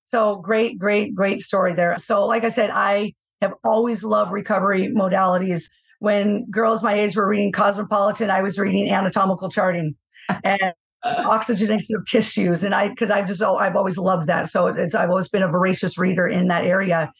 So 0.05 0.37
great, 0.37 0.79
great, 0.79 1.15
great 1.15 1.41
story 1.41 1.75
there. 1.75 1.99
So, 1.99 2.27
like 2.27 2.45
I 2.45 2.51
said, 2.51 2.71
I 2.71 3.15
have 3.41 3.55
always 3.65 4.05
loved 4.05 4.31
recovery 4.31 4.89
modalities. 4.95 5.65
When 6.01 6.51
girls 6.51 6.83
my 6.83 6.95
age 6.95 7.17
were 7.17 7.27
reading 7.27 7.51
Cosmopolitan, 7.51 8.31
I 8.31 8.43
was 8.43 8.59
reading 8.59 8.91
anatomical 8.91 9.49
charting 9.49 9.95
and 10.45 10.75
oxygenation 11.05 11.97
of 11.97 12.05
tissues. 12.07 12.63
And 12.63 12.75
I, 12.75 12.89
because 12.89 13.11
I've 13.11 13.27
just, 13.27 13.43
oh, 13.43 13.57
I've 13.57 13.77
always 13.77 13.99
loved 13.99 14.27
that. 14.27 14.47
So 14.49 14.67
it's, 14.67 14.95
I've 14.95 15.11
always 15.11 15.29
been 15.29 15.43
a 15.43 15.49
voracious 15.49 15.99
reader 15.99 16.29
in 16.29 16.49
that 16.49 16.65
area. 16.65 17.13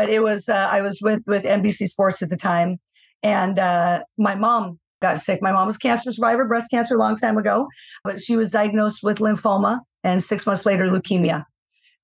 But 0.00 0.08
it 0.08 0.22
was, 0.22 0.48
uh, 0.48 0.54
I 0.54 0.80
was 0.80 1.02
with, 1.02 1.20
with 1.26 1.44
NBC 1.44 1.86
Sports 1.86 2.22
at 2.22 2.30
the 2.30 2.36
time. 2.38 2.80
And 3.22 3.58
uh, 3.58 4.00
my 4.16 4.34
mom 4.34 4.80
got 5.02 5.18
sick. 5.18 5.42
My 5.42 5.52
mom 5.52 5.66
was 5.66 5.76
cancer 5.76 6.10
survivor, 6.10 6.46
breast 6.46 6.70
cancer 6.70 6.94
a 6.94 6.98
long 6.98 7.16
time 7.16 7.36
ago, 7.36 7.68
but 8.02 8.18
she 8.18 8.34
was 8.34 8.50
diagnosed 8.50 9.02
with 9.02 9.18
lymphoma 9.18 9.80
and 10.02 10.22
six 10.22 10.46
months 10.46 10.64
later, 10.64 10.86
leukemia. 10.86 11.44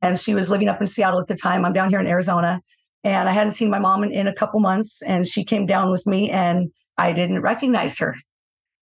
And 0.03 0.19
she 0.19 0.35
was 0.35 0.51
living 0.51 0.69
up 0.69 0.79
in 0.79 0.87
Seattle 0.87 1.21
at 1.21 1.27
the 1.27 1.35
time. 1.35 1.65
I'm 1.65 1.73
down 1.73 1.89
here 1.89 1.99
in 1.99 2.07
Arizona. 2.07 2.61
And 3.03 3.31
I 3.31 3.33
hadn't 3.33 3.53
seen 3.53 3.71
my 3.71 3.79
mom 3.79 4.05
in, 4.05 4.13
in 4.13 4.27
a 4.27 4.35
couple 4.35 4.61
months. 4.61 5.01
And 5.01 5.27
she 5.27 5.43
came 5.43 5.65
down 5.65 5.91
with 5.91 6.07
me 6.07 6.31
and 6.31 6.71
I 6.99 7.13
didn't 7.13 7.41
recognize 7.41 7.99
her. 8.01 8.15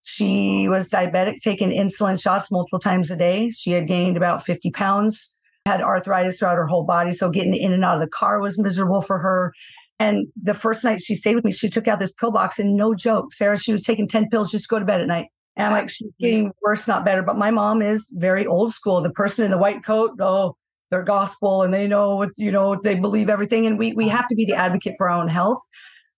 She 0.01 0.67
was 0.67 0.89
diabetic, 0.89 1.35
taking 1.41 1.69
insulin 1.69 2.21
shots 2.21 2.51
multiple 2.51 2.79
times 2.79 3.11
a 3.11 3.15
day. 3.15 3.49
She 3.49 3.71
had 3.71 3.87
gained 3.87 4.17
about 4.17 4.45
50 4.45 4.71
pounds, 4.71 5.34
had 5.65 5.81
arthritis 5.81 6.39
throughout 6.39 6.57
her 6.57 6.67
whole 6.67 6.83
body. 6.83 7.11
So 7.11 7.29
getting 7.29 7.55
in 7.55 7.73
and 7.73 7.83
out 7.83 7.95
of 7.95 8.01
the 8.01 8.07
car 8.07 8.39
was 8.39 8.57
miserable 8.57 9.01
for 9.01 9.19
her. 9.19 9.53
And 9.99 10.27
the 10.41 10.53
first 10.53 10.83
night 10.83 11.01
she 11.01 11.15
stayed 11.15 11.35
with 11.35 11.45
me, 11.45 11.51
she 11.51 11.69
took 11.69 11.87
out 11.87 11.99
this 11.99 12.11
pill 12.11 12.31
box 12.31 12.59
and 12.59 12.75
no 12.75 12.93
joke, 12.93 13.33
Sarah, 13.33 13.57
she 13.57 13.71
was 13.71 13.83
taking 13.83 14.07
10 14.07 14.29
pills 14.29 14.51
just 14.51 14.65
to 14.65 14.67
go 14.67 14.79
to 14.79 14.85
bed 14.85 15.01
at 15.01 15.07
night. 15.07 15.27
And 15.55 15.67
I'm 15.67 15.71
like, 15.71 15.89
she's 15.89 16.15
getting 16.15 16.51
worse, 16.61 16.87
not 16.87 17.05
better. 17.05 17.23
But 17.23 17.37
my 17.37 17.49
mom 17.49 17.81
is 17.81 18.11
very 18.13 18.45
old 18.45 18.73
school. 18.73 19.01
The 19.01 19.09
person 19.09 19.45
in 19.45 19.51
the 19.51 19.57
white 19.57 19.85
coat, 19.85 20.11
oh, 20.19 20.57
they're 20.91 21.01
gospel 21.01 21.63
and 21.63 21.73
they 21.73 21.87
know 21.87 22.17
what, 22.17 22.31
you 22.35 22.51
know, 22.51 22.79
they 22.83 22.95
believe 22.95 23.29
everything. 23.29 23.65
And 23.65 23.79
we 23.79 23.93
we 23.93 24.09
have 24.09 24.27
to 24.27 24.35
be 24.35 24.45
the 24.45 24.55
advocate 24.55 24.95
for 24.97 25.09
our 25.09 25.17
own 25.17 25.29
health. 25.29 25.59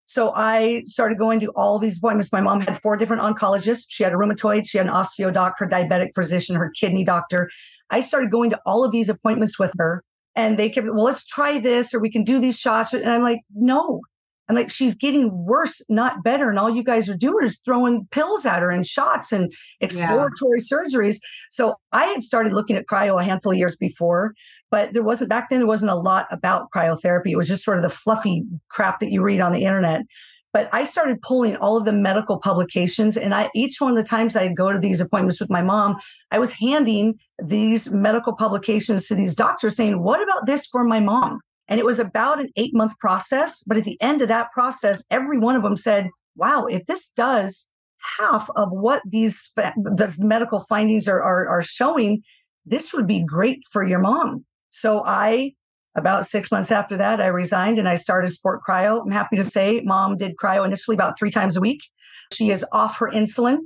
So 0.06 0.34
I 0.36 0.82
started 0.86 1.18
going 1.18 1.40
to 1.42 1.48
all 1.50 1.80
these 1.80 1.98
appointments. 1.98 2.32
My 2.32 2.42
mom 2.42 2.62
had 2.62 2.80
four 2.80 2.98
different 2.98 3.22
oncologists. 3.22 3.88
She 3.90 4.04
had 4.04 4.14
a 4.14 4.16
rheumatoid, 4.16 4.68
she 4.68 4.78
had 4.78 4.88
an 4.88 4.94
osteo 4.94 5.32
doc, 5.32 5.56
her 5.58 5.68
diabetic 5.68 6.16
physician, 6.16 6.56
her 6.56 6.72
kidney 6.72 7.04
doctor. 7.04 7.50
I 7.90 8.02
started 8.02 8.32
going 8.32 8.50
to 8.52 8.60
all 8.66 8.84
of 8.84 8.92
these 8.92 9.10
appointments 9.10 9.58
with 9.58 9.74
her 9.78 10.04
and 10.36 10.58
they 10.58 10.70
kept, 10.70 10.88
well, 10.88 11.04
let's 11.04 11.26
try 11.26 11.60
this 11.60 11.94
or 11.94 12.00
we 12.00 12.12
can 12.12 12.24
do 12.24 12.40
these 12.40 12.60
shots. 12.60 12.94
And 12.94 13.10
I'm 13.10 13.24
like, 13.24 13.40
no, 13.56 14.02
I'm 14.50 14.56
like, 14.56 14.70
she's 14.70 14.96
getting 14.96 15.46
worse, 15.46 15.82
not 15.90 16.24
better. 16.24 16.50
And 16.50 16.58
all 16.58 16.70
you 16.70 16.84
guys 16.84 17.10
are 17.10 17.18
doing 17.18 17.46
is 17.46 17.60
throwing 17.60 18.08
pills 18.12 18.46
at 18.46 18.62
her 18.62 18.72
and 18.72 18.86
shots 18.86 19.32
and 19.32 19.52
exploratory 19.82 20.60
yeah. 20.60 20.78
surgeries. 20.78 21.18
So 21.52 21.76
I 21.92 22.06
had 22.06 22.22
started 22.22 22.54
looking 22.54 22.78
at 22.78 22.86
cryo 22.86 23.20
a 23.20 23.24
handful 23.24 23.52
of 23.52 23.58
years 23.58 23.76
before, 23.76 24.34
but 24.72 24.94
there 24.94 25.04
wasn't 25.04 25.30
back 25.30 25.50
then, 25.50 25.60
there 25.60 25.68
wasn't 25.68 25.92
a 25.92 25.96
lot 25.96 26.28
about 26.32 26.72
cryotherapy. 26.74 27.32
It 27.32 27.38
was 27.38 27.50
just 27.50 27.64
sort 27.64 27.78
of 27.78 27.84
the 27.84 27.90
fluffy 27.90 28.44
crap 28.70 29.00
that 29.02 29.12
you 29.12 29.22
read 29.22 29.42
on 29.42 29.52
the 29.52 29.64
internet. 29.64 30.02
But 30.58 30.74
I 30.74 30.86
started 30.86 31.22
pulling 31.22 31.56
all 31.58 31.78
of 31.78 31.86
the 31.86 31.94
medical 31.94 32.40
publications, 32.40 33.16
and 33.16 33.36
I 33.36 33.52
each 33.54 33.80
one 33.80 33.92
of 33.92 33.96
the 33.96 34.10
times 34.10 34.36
I'd 34.36 34.58
go 34.58 34.74
to 34.74 34.80
these 34.80 35.00
appointments 35.00 35.40
with 35.40 35.52
my 35.52 35.62
mom, 35.62 35.98
I 36.32 36.40
was 36.40 36.54
handing 36.54 37.20
these 37.38 37.92
medical 37.92 38.36
publications 38.36 39.08
to 39.08 39.14
these 39.14 39.36
doctors 39.36 39.76
saying, 39.76 40.02
What 40.02 40.20
about 40.20 40.48
this 40.48 40.66
for 40.66 40.84
my 40.84 41.00
mom? 41.00 41.42
And 41.68 41.80
it 41.80 41.86
was 41.86 42.00
about 42.00 42.40
an 42.40 42.50
eight 42.56 42.74
month 42.74 42.98
process. 42.98 43.62
But 43.68 43.78
at 43.78 43.84
the 43.84 44.02
end 44.02 44.24
of 44.24 44.30
that 44.30 44.52
process, 44.52 45.04
every 45.12 45.38
one 45.38 45.56
of 45.56 45.62
them 45.62 45.76
said, 45.76 46.10
wow, 46.36 46.66
if 46.66 46.88
this 46.88 47.12
does 47.12 47.70
half 48.18 48.50
of 48.56 48.70
what 48.72 49.04
these 49.06 49.52
the 49.56 50.16
medical 50.18 50.60
findings 50.62 51.08
are, 51.08 51.22
are, 51.22 51.48
are 51.48 51.62
showing, 51.62 52.24
this 52.66 52.96
would 52.96 53.06
be 53.06 53.24
great 53.24 53.60
for 53.72 53.86
your 53.86 54.00
mom. 54.00 54.44
So 54.70 55.04
I, 55.06 55.52
about 55.98 56.26
six 56.26 56.52
months 56.52 56.72
after 56.72 56.96
that, 56.98 57.20
I 57.20 57.26
resigned 57.28 57.80
and 57.80 57.90
I 57.90 57.96
started 57.96 58.30
Sport 58.30 58.62
Cryo. 58.66 59.02
I'm 59.04 59.12
happy 59.12 59.36
to 59.36 59.44
say 59.44 59.82
mom 59.84 60.16
did 60.16 60.38
cryo 60.38 60.64
initially 60.64 60.96
about 60.96 61.18
three 61.18 61.32
times 61.32 61.58
a 61.58 61.62
week. 61.62 61.82
She 62.32 62.52
is 62.52 62.64
off 62.72 63.00
her 63.00 63.12
insulin. 63.12 63.58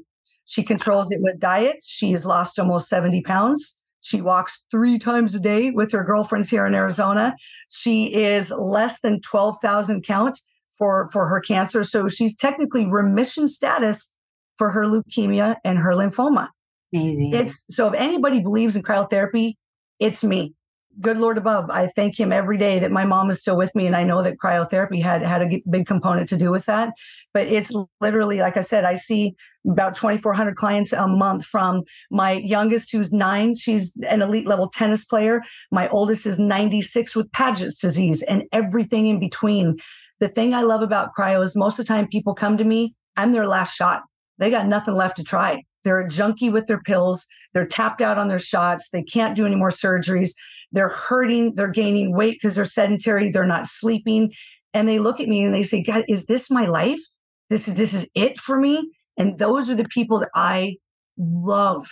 She 0.46 0.64
controls 0.64 1.12
it 1.12 1.20
with 1.22 1.40
diet. 1.40 1.78
She 1.84 2.12
has 2.12 2.26
lost 2.26 2.58
almost 2.58 2.88
70 2.88 3.22
pounds. 3.24 3.80
She 4.00 4.22
walks 4.22 4.66
three 4.72 4.98
times 4.98 5.36
a 5.36 5.40
day 5.40 5.70
with 5.70 5.92
her 5.92 6.04
girlfriends 6.04 6.50
here 6.50 6.66
in 6.66 6.74
Arizona. 6.74 7.36
She 7.70 8.14
is 8.14 8.52
less 8.52 9.02
than 9.02 9.22
12,000 9.22 10.04
count 10.04 10.40
for, 10.72 11.10
for 11.12 11.28
her 11.28 11.40
cancer. 11.40 11.84
So 11.84 12.08
she's 12.08 12.36
technically 12.36 12.86
remission 12.90 13.48
status 13.48 14.14
for 14.58 14.72
her 14.72 14.86
leukemia 14.86 15.58
and 15.64 15.80
her 15.80 15.92
lymphoma. 15.92 16.48
Amazing. 16.94 17.34
It's 17.34 17.66
so 17.70 17.90
if 17.90 17.94
anybody 17.94 18.40
believes 18.40 18.76
in 18.76 18.84
cryotherapy, 18.84 19.56
it's 20.00 20.24
me 20.24 20.56
good 21.00 21.18
Lord 21.18 21.38
above, 21.38 21.70
I 21.70 21.88
thank 21.88 22.20
him 22.20 22.32
every 22.32 22.58
day 22.58 22.80
that 22.80 22.92
my 22.92 23.06
mom 23.06 23.30
is 23.30 23.42
still 23.42 23.58
with 23.58 23.74
me. 23.76 23.88
And 23.88 23.96
I 23.96 24.04
know 24.04 24.22
that 24.22 24.38
cryotherapy 24.38 25.02
had 25.02 25.22
had 25.22 25.42
a 25.42 25.62
big 25.70 25.86
component 25.86 26.28
to 26.30 26.38
do 26.38 26.52
with 26.52 26.66
that. 26.66 26.94
But 27.34 27.48
it's 27.48 27.74
literally, 28.02 28.39
like 28.39 28.58
I 28.58 28.62
said, 28.62 28.84
I 28.84 28.96
see 28.96 29.36
about 29.70 29.96
2,400 29.96 30.56
clients 30.56 30.92
a 30.92 31.08
month 31.08 31.46
from 31.46 31.84
my 32.10 32.32
youngest, 32.32 32.92
who's 32.92 33.14
nine. 33.14 33.56
She's 33.56 33.96
an 34.10 34.22
elite 34.22 34.48
level 34.48 34.70
tennis 34.70 35.06
player. 35.06 35.42
My 35.72 35.88
oldest 35.89 36.26
is 36.26 36.39
96 36.39 37.16
with 37.16 37.32
Paget's 37.32 37.80
disease 37.80 38.22
and 38.24 38.44
everything 38.52 39.08
in 39.08 39.20
between. 39.20 39.80
The 40.20 40.28
thing 40.28 40.54
I 40.54 40.62
love 40.62 40.82
about 40.82 41.12
cryo 41.18 41.42
is 41.42 41.56
most 41.56 41.80
of 41.80 41.86
the 41.86 41.94
time 41.94 42.08
people 42.08 42.36
come 42.36 42.58
to 42.58 42.64
me, 42.64 42.96
I'm 43.16 43.32
their 43.32 43.48
last 43.48 43.76
shot. 43.76 44.04
They 44.38 44.50
got 44.50 44.68
nothing 44.68 44.96
left 44.96 45.18
to 45.18 45.24
try. 45.24 45.64
They're 45.84 46.00
a 46.00 46.08
junkie 46.08 46.50
with 46.50 46.68
their 46.68 46.82
pills. 46.82 47.28
They're 47.54 47.66
tapped 47.66 48.02
out 48.02 48.18
on 48.18 48.28
their 48.28 48.39
shots. 48.39 48.89
They 48.89 49.04
can't 49.04 49.36
do 49.36 49.46
any 49.46 49.56
more 49.56 49.70
surgeries. 49.70 50.32
They're 50.72 50.89
hurting. 50.89 51.55
They're 51.55 51.69
gaining 51.69 52.15
weight 52.15 52.38
because 52.41 52.55
they're 52.55 52.65
sedentary. 52.65 53.30
They're 53.30 53.45
not 53.45 53.67
sleeping. 53.67 54.32
And 54.74 54.88
they 54.88 54.99
look 54.99 55.19
at 55.19 55.28
me 55.28 55.43
and 55.43 55.53
they 55.53 55.63
say, 55.63 55.84
God, 55.84 56.05
is 56.07 56.28
this 56.28 56.49
my 56.49 56.65
life? 56.65 57.01
This 57.49 57.67
is, 57.67 57.76
this 57.76 57.93
is 57.93 58.09
it 58.15 58.39
for 58.39 58.57
me. 58.57 58.91
And 59.17 59.38
those 59.38 59.69
are 59.69 59.76
the 59.76 59.88
people 59.89 60.19
that 60.19 60.30
I 60.34 60.78
love 61.17 61.86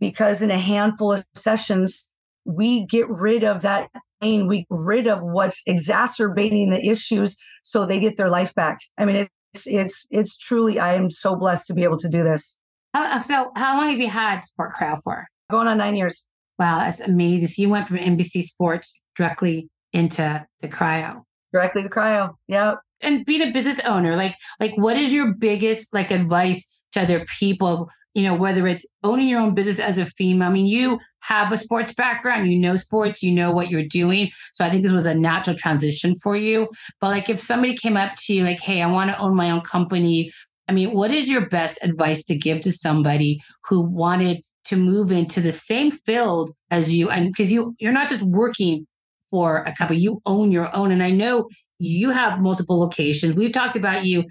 because 0.00 0.42
in 0.42 0.50
a 0.50 0.58
handful 0.58 1.12
of 1.12 1.24
sessions, 1.34 2.12
we 2.44 2.84
get 2.86 3.06
rid 3.08 3.44
of 3.44 3.62
that 3.62 3.90
pain. 4.20 4.48
We 4.48 4.58
get 4.58 4.66
rid 4.70 5.06
of 5.06 5.22
what's 5.22 5.62
exacerbating 5.66 6.70
the 6.70 6.84
issues 6.84 7.36
so 7.62 7.86
they 7.86 8.00
get 8.00 8.16
their 8.16 8.28
life 8.28 8.54
back. 8.54 8.80
I 8.98 9.04
mean, 9.04 9.16
it's, 9.54 9.66
it's, 9.66 10.06
it's 10.10 10.36
truly, 10.36 10.78
I 10.78 10.94
am 10.94 11.10
so 11.10 11.36
blessed 11.36 11.68
to 11.68 11.74
be 11.74 11.84
able 11.84 11.98
to 11.98 12.08
do 12.08 12.22
this. 12.22 12.58
Uh, 12.94 13.22
so 13.22 13.52
how 13.56 13.78
long 13.78 13.90
have 13.90 14.00
you 14.00 14.08
had 14.08 14.40
Sport 14.40 14.74
Cryo 14.74 15.00
for? 15.02 15.28
Going 15.50 15.68
on 15.68 15.78
nine 15.78 15.96
years. 15.96 16.30
Wow, 16.58 16.78
that's 16.80 17.00
amazing. 17.00 17.48
So 17.48 17.62
you 17.62 17.68
went 17.68 17.88
from 17.88 17.98
NBC 17.98 18.42
Sports 18.42 18.98
directly 19.14 19.68
into 19.92 20.46
the 20.60 20.68
cryo. 20.68 21.22
Directly 21.52 21.82
to 21.82 21.88
cryo. 21.88 22.34
Yeah. 22.48 22.74
And 23.02 23.26
being 23.26 23.42
a 23.42 23.52
business 23.52 23.80
owner, 23.80 24.16
like 24.16 24.36
like 24.58 24.72
what 24.76 24.96
is 24.96 25.12
your 25.12 25.34
biggest 25.34 25.92
like 25.92 26.10
advice 26.10 26.66
to 26.92 27.02
other 27.02 27.26
people? 27.38 27.90
You 28.14 28.22
know, 28.22 28.34
whether 28.34 28.66
it's 28.66 28.86
owning 29.04 29.28
your 29.28 29.40
own 29.40 29.54
business 29.54 29.78
as 29.78 29.98
a 29.98 30.06
female. 30.06 30.48
I 30.48 30.52
mean, 30.52 30.66
you 30.66 30.98
have 31.20 31.52
a 31.52 31.58
sports 31.58 31.92
background, 31.92 32.50
you 32.50 32.58
know 32.58 32.76
sports, 32.76 33.22
you 33.22 33.32
know 33.32 33.50
what 33.50 33.68
you're 33.68 33.84
doing. 33.84 34.30
So 34.54 34.64
I 34.64 34.70
think 34.70 34.82
this 34.82 34.92
was 34.92 35.04
a 35.04 35.14
natural 35.14 35.56
transition 35.56 36.14
for 36.22 36.36
you. 36.36 36.68
But 37.00 37.08
like 37.08 37.28
if 37.28 37.40
somebody 37.40 37.76
came 37.76 37.96
up 37.96 38.12
to 38.24 38.34
you 38.34 38.44
like, 38.44 38.60
hey, 38.60 38.80
I 38.80 38.86
want 38.86 39.10
to 39.10 39.18
own 39.18 39.36
my 39.36 39.50
own 39.50 39.60
company. 39.60 40.32
I 40.68 40.72
mean, 40.72 40.94
what 40.94 41.10
is 41.10 41.28
your 41.28 41.48
best 41.48 41.78
advice 41.82 42.24
to 42.24 42.36
give 42.36 42.62
to 42.62 42.72
somebody 42.72 43.40
who 43.68 43.82
wanted 43.82 44.42
to 44.66 44.76
move 44.76 45.12
into 45.12 45.40
the 45.40 45.52
same 45.52 45.90
field 45.90 46.52
as 46.70 46.94
you. 46.94 47.10
And 47.10 47.32
because 47.32 47.52
you 47.52 47.74
you're 47.78 47.92
not 47.92 48.08
just 48.08 48.22
working 48.22 48.86
for 49.30 49.58
a 49.64 49.74
company 49.74 50.00
you 50.00 50.20
own 50.26 50.52
your 50.52 50.74
own. 50.74 50.92
And 50.92 51.02
i 51.02 51.10
know 51.10 51.48
you 51.78 52.10
have 52.10 52.40
multiple 52.40 52.78
locations. 52.78 53.34
We've 53.34 53.52
talked 53.52 53.76
about 53.76 54.04
you 54.04 54.24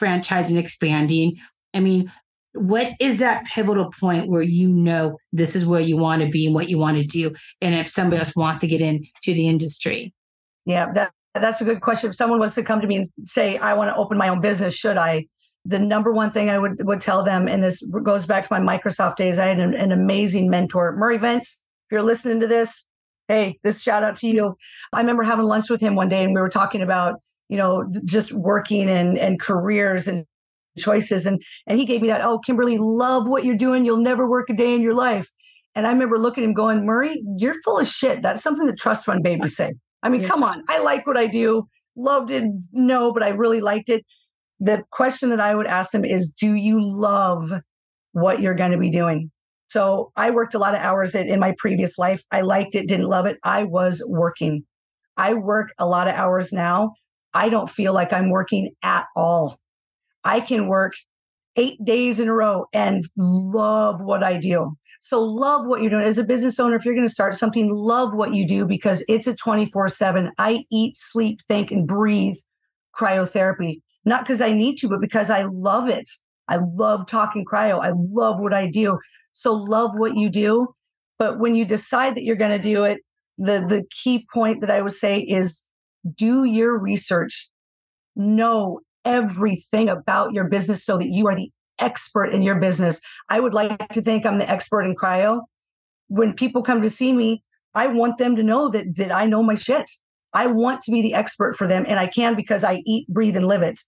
franchising 0.00 0.58
expanding. 0.58 1.36
I 1.74 1.80
mean 1.80 2.12
what 2.54 2.92
is 3.00 3.18
that 3.20 3.46
pivotal 3.46 3.90
point 3.98 4.28
where 4.28 4.42
you 4.42 4.68
know 4.68 5.16
this 5.32 5.56
is 5.56 5.64
where 5.64 5.80
you 5.80 5.96
want 5.96 6.20
to 6.20 6.28
be 6.28 6.44
and 6.44 6.54
what 6.54 6.68
you 6.68 6.76
want 6.76 6.98
to 6.98 7.04
do? 7.04 7.32
And 7.62 7.74
if 7.74 7.88
somebody 7.88 8.18
else 8.18 8.36
wants 8.36 8.60
to 8.60 8.66
get 8.66 8.82
into 8.82 9.08
the 9.24 9.48
industry? 9.48 10.12
Yeah 10.66 10.92
that 10.92 11.12
that's 11.34 11.62
a 11.62 11.64
good 11.64 11.80
question. 11.80 12.10
If 12.10 12.16
someone 12.16 12.38
wants 12.38 12.54
to 12.56 12.62
come 12.62 12.80
to 12.80 12.86
me 12.86 12.96
and 12.96 13.06
say 13.24 13.58
i 13.58 13.72
want 13.74 13.90
to 13.90 13.96
open 13.96 14.18
my 14.18 14.28
own 14.28 14.40
business 14.40 14.74
should 14.74 14.96
i 14.96 15.26
the 15.64 15.78
number 15.78 16.12
one 16.12 16.30
thing 16.30 16.50
I 16.50 16.58
would 16.58 16.84
would 16.86 17.00
tell 17.00 17.22
them, 17.22 17.46
and 17.46 17.62
this 17.62 17.82
goes 18.02 18.26
back 18.26 18.48
to 18.48 18.58
my 18.58 18.78
Microsoft 18.78 19.16
days. 19.16 19.38
I 19.38 19.46
had 19.46 19.60
an, 19.60 19.74
an 19.74 19.92
amazing 19.92 20.50
mentor, 20.50 20.96
Murray 20.96 21.18
Vence. 21.18 21.62
If 21.86 21.92
you're 21.92 22.02
listening 22.02 22.40
to 22.40 22.46
this, 22.46 22.88
hey, 23.28 23.58
this 23.62 23.80
shout 23.80 24.02
out 24.02 24.16
to 24.16 24.28
you. 24.28 24.56
I 24.92 25.00
remember 25.00 25.22
having 25.22 25.46
lunch 25.46 25.70
with 25.70 25.80
him 25.80 25.94
one 25.94 26.08
day, 26.08 26.24
and 26.24 26.34
we 26.34 26.40
were 26.40 26.48
talking 26.48 26.82
about 26.82 27.20
you 27.48 27.56
know 27.56 27.88
just 28.04 28.32
working 28.32 28.88
and 28.88 29.16
and 29.16 29.40
careers 29.40 30.08
and 30.08 30.26
choices, 30.78 31.26
and 31.26 31.40
and 31.66 31.78
he 31.78 31.84
gave 31.84 32.02
me 32.02 32.08
that. 32.08 32.22
Oh, 32.22 32.38
Kimberly, 32.38 32.78
love 32.78 33.28
what 33.28 33.44
you're 33.44 33.56
doing. 33.56 33.84
You'll 33.84 33.98
never 33.98 34.28
work 34.28 34.50
a 34.50 34.54
day 34.54 34.74
in 34.74 34.82
your 34.82 34.94
life. 34.94 35.30
And 35.74 35.86
I 35.86 35.92
remember 35.92 36.18
looking 36.18 36.44
at 36.44 36.48
him 36.48 36.54
going, 36.54 36.84
Murray, 36.84 37.22
you're 37.38 37.54
full 37.62 37.78
of 37.78 37.86
shit. 37.86 38.20
That's 38.20 38.42
something 38.42 38.66
that 38.66 38.78
trust 38.78 39.06
fund 39.06 39.22
babies 39.22 39.56
say. 39.56 39.72
I 40.02 40.10
mean, 40.10 40.20
yeah. 40.20 40.28
come 40.28 40.42
on. 40.42 40.64
I 40.68 40.80
like 40.80 41.06
what 41.06 41.16
I 41.16 41.26
do. 41.26 41.66
Loved 41.96 42.30
it. 42.30 42.44
No, 42.72 43.10
but 43.10 43.22
I 43.22 43.28
really 43.28 43.62
liked 43.62 43.88
it 43.88 44.04
the 44.62 44.84
question 44.90 45.30
that 45.30 45.40
I 45.40 45.54
would 45.54 45.66
ask 45.66 45.90
them 45.90 46.04
is 46.04 46.30
Do 46.30 46.54
you 46.54 46.78
love 46.80 47.50
what 48.12 48.40
you're 48.40 48.54
going 48.54 48.70
to 48.70 48.78
be 48.78 48.90
doing? 48.90 49.30
So 49.66 50.12
I 50.16 50.30
worked 50.30 50.54
a 50.54 50.58
lot 50.58 50.74
of 50.74 50.80
hours 50.80 51.14
in 51.14 51.40
my 51.40 51.54
previous 51.58 51.98
life. 51.98 52.22
I 52.30 52.42
liked 52.42 52.74
it, 52.74 52.86
didn't 52.86 53.08
love 53.08 53.26
it. 53.26 53.38
I 53.42 53.64
was 53.64 54.04
working. 54.06 54.64
I 55.16 55.34
work 55.34 55.70
a 55.78 55.86
lot 55.86 56.08
of 56.08 56.14
hours 56.14 56.52
now. 56.52 56.92
I 57.34 57.48
don't 57.48 57.70
feel 57.70 57.92
like 57.92 58.12
I'm 58.12 58.30
working 58.30 58.72
at 58.82 59.06
all. 59.16 59.56
I 60.24 60.40
can 60.40 60.68
work 60.68 60.92
eight 61.56 61.82
days 61.84 62.20
in 62.20 62.28
a 62.28 62.34
row 62.34 62.66
and 62.72 63.02
love 63.16 64.02
what 64.02 64.22
I 64.22 64.36
do. 64.36 64.74
So 65.00 65.22
love 65.24 65.66
what 65.66 65.80
you're 65.80 65.90
doing 65.90 66.04
as 66.04 66.18
a 66.18 66.24
business 66.24 66.60
owner. 66.60 66.76
If 66.76 66.84
you're 66.84 66.94
going 66.94 67.06
to 67.06 67.12
start 67.12 67.34
something, 67.34 67.70
love 67.72 68.14
what 68.14 68.34
you 68.34 68.46
do 68.46 68.66
because 68.66 69.04
it's 69.08 69.26
a 69.26 69.34
24 69.34 69.88
seven. 69.88 70.30
I 70.38 70.64
eat, 70.70 70.96
sleep, 70.96 71.40
think, 71.48 71.70
and 71.70 71.88
breathe 71.88 72.36
cryotherapy 72.96 73.80
not 74.04 74.24
because 74.24 74.40
I 74.40 74.52
need 74.52 74.76
to, 74.78 74.88
but 74.88 75.00
because 75.00 75.30
I 75.30 75.42
love 75.44 75.88
it. 75.88 76.08
I 76.48 76.56
love 76.56 77.06
talking 77.06 77.44
cryo. 77.44 77.80
I 77.82 77.92
love 77.94 78.40
what 78.40 78.52
I 78.52 78.66
do. 78.66 78.98
So 79.32 79.54
love 79.54 79.98
what 79.98 80.16
you 80.16 80.28
do. 80.28 80.74
But 81.18 81.38
when 81.38 81.54
you 81.54 81.64
decide 81.64 82.14
that 82.16 82.24
you're 82.24 82.36
going 82.36 82.56
to 82.56 82.62
do 82.62 82.84
it, 82.84 83.00
the, 83.38 83.64
the 83.66 83.84
key 83.90 84.26
point 84.32 84.60
that 84.60 84.70
I 84.70 84.82
would 84.82 84.92
say 84.92 85.20
is 85.20 85.64
do 86.16 86.44
your 86.44 86.78
research. 86.78 87.48
Know 88.16 88.80
everything 89.04 89.88
about 89.88 90.32
your 90.32 90.48
business 90.48 90.84
so 90.84 90.98
that 90.98 91.08
you 91.08 91.26
are 91.28 91.34
the 91.34 91.50
expert 91.78 92.26
in 92.26 92.42
your 92.42 92.56
business. 92.56 93.00
I 93.28 93.40
would 93.40 93.54
like 93.54 93.88
to 93.90 94.02
think 94.02 94.26
I'm 94.26 94.38
the 94.38 94.50
expert 94.50 94.82
in 94.82 94.94
cryo. 94.94 95.42
When 96.08 96.34
people 96.34 96.62
come 96.62 96.82
to 96.82 96.90
see 96.90 97.12
me, 97.12 97.42
I 97.74 97.86
want 97.86 98.18
them 98.18 98.36
to 98.36 98.42
know 98.42 98.68
that, 98.68 98.96
that 98.96 99.12
I 99.12 99.24
know 99.24 99.42
my 99.42 99.54
shit. 99.54 99.88
I 100.34 100.46
want 100.46 100.82
to 100.82 100.92
be 100.92 101.02
the 101.02 101.14
expert 101.14 101.56
for 101.56 101.66
them, 101.66 101.84
and 101.86 101.98
I 101.98 102.06
can 102.06 102.34
because 102.34 102.64
I 102.64 102.82
eat, 102.86 103.06
breathe, 103.08 103.36
and 103.36 103.46
live 103.46 103.62
it 103.62 103.80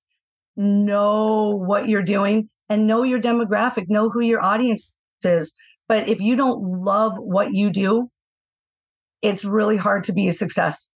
know 0.56 1.56
what 1.56 1.88
you're 1.88 2.02
doing 2.02 2.48
and 2.68 2.86
know 2.86 3.02
your 3.02 3.20
demographic, 3.20 3.86
know 3.88 4.10
who 4.10 4.20
your 4.20 4.42
audience 4.42 4.92
is. 5.22 5.56
But 5.88 6.08
if 6.08 6.20
you 6.20 6.36
don't 6.36 6.82
love 6.84 7.16
what 7.18 7.54
you 7.54 7.70
do, 7.70 8.08
it's 9.22 9.44
really 9.44 9.76
hard 9.76 10.04
to 10.04 10.12
be 10.12 10.28
a 10.28 10.32
success. 10.32 10.90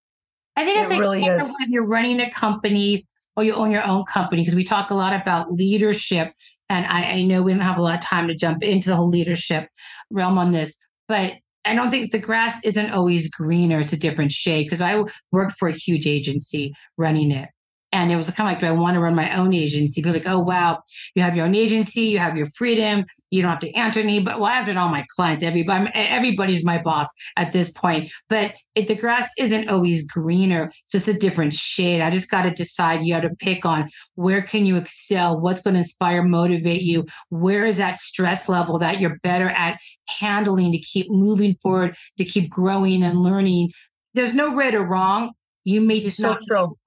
I 0.56 0.64
think 0.64 0.80
it's 0.80 0.90
it 0.90 0.94
like 0.94 1.00
really 1.00 1.24
is. 1.24 1.54
When 1.60 1.70
you're 1.70 1.86
running 1.86 2.20
a 2.20 2.30
company 2.30 3.06
or 3.36 3.44
you 3.44 3.54
own 3.54 3.70
your 3.70 3.86
own 3.86 4.04
company, 4.04 4.42
because 4.42 4.54
we 4.54 4.64
talk 4.64 4.90
a 4.90 4.94
lot 4.94 5.18
about 5.18 5.52
leadership. 5.52 6.32
And 6.68 6.84
I, 6.86 7.04
I 7.04 7.22
know 7.22 7.42
we 7.42 7.52
don't 7.52 7.60
have 7.60 7.78
a 7.78 7.82
lot 7.82 7.98
of 7.98 8.04
time 8.04 8.28
to 8.28 8.34
jump 8.34 8.62
into 8.62 8.90
the 8.90 8.96
whole 8.96 9.08
leadership 9.08 9.68
realm 10.10 10.36
on 10.36 10.52
this, 10.52 10.76
but 11.06 11.34
I 11.64 11.74
don't 11.74 11.90
think 11.90 12.12
the 12.12 12.18
grass 12.18 12.60
isn't 12.64 12.90
always 12.90 13.30
greener. 13.30 13.78
It's 13.80 13.92
a 13.92 13.98
different 13.98 14.32
shade 14.32 14.64
because 14.64 14.80
I 14.80 15.02
worked 15.32 15.52
for 15.52 15.68
a 15.68 15.72
huge 15.72 16.06
agency 16.06 16.74
running 16.96 17.30
it 17.30 17.48
And 17.90 18.12
it 18.12 18.16
was 18.16 18.30
kind 18.30 18.48
of 18.48 18.52
like, 18.52 18.60
do 18.60 18.66
I 18.66 18.78
want 18.78 18.94
to 18.96 19.00
run 19.00 19.14
my 19.14 19.34
own 19.34 19.54
agency? 19.54 20.02
People 20.02 20.12
like, 20.12 20.26
oh, 20.26 20.38
wow, 20.38 20.82
you 21.14 21.22
have 21.22 21.34
your 21.34 21.46
own 21.46 21.54
agency, 21.54 22.02
you 22.02 22.18
have 22.18 22.36
your 22.36 22.46
freedom, 22.48 23.06
you 23.30 23.40
don't 23.40 23.50
have 23.50 23.60
to 23.60 23.72
answer 23.72 24.00
any, 24.00 24.20
but 24.20 24.38
well, 24.38 24.50
I 24.50 24.54
have 24.54 24.66
to 24.66 24.76
all 24.76 24.90
my 24.90 25.06
clients. 25.16 25.42
Everybody, 25.42 25.90
everybody's 25.94 26.64
my 26.64 26.78
boss 26.82 27.08
at 27.36 27.52
this 27.52 27.70
point. 27.70 28.12
But 28.28 28.54
if 28.74 28.88
the 28.88 28.94
grass 28.94 29.30
isn't 29.38 29.70
always 29.70 30.06
greener, 30.06 30.64
it's 30.64 30.92
just 30.92 31.08
a 31.08 31.14
different 31.14 31.54
shade. 31.54 32.02
I 32.02 32.10
just 32.10 32.30
got 32.30 32.42
to 32.42 32.50
decide 32.50 33.04
you 33.04 33.14
have 33.14 33.22
to 33.22 33.34
pick 33.36 33.64
on 33.64 33.88
where 34.16 34.42
can 34.42 34.66
you 34.66 34.76
excel, 34.76 35.40
what's 35.40 35.62
going 35.62 35.74
to 35.74 35.80
inspire, 35.80 36.22
motivate 36.22 36.82
you, 36.82 37.06
where 37.30 37.64
is 37.64 37.78
that 37.78 37.98
stress 37.98 38.48
level 38.48 38.78
that 38.80 39.00
you're 39.00 39.18
better 39.22 39.48
at 39.50 39.78
handling 40.18 40.72
to 40.72 40.78
keep 40.78 41.10
moving 41.10 41.56
forward, 41.62 41.96
to 42.18 42.24
keep 42.24 42.50
growing 42.50 43.02
and 43.02 43.22
learning. 43.22 43.72
There's 44.14 44.34
no 44.34 44.54
right 44.54 44.74
or 44.74 44.82
wrong 44.82 45.32
you 45.68 45.80
may 45.80 46.00
just 46.00 46.16
so 46.16 46.34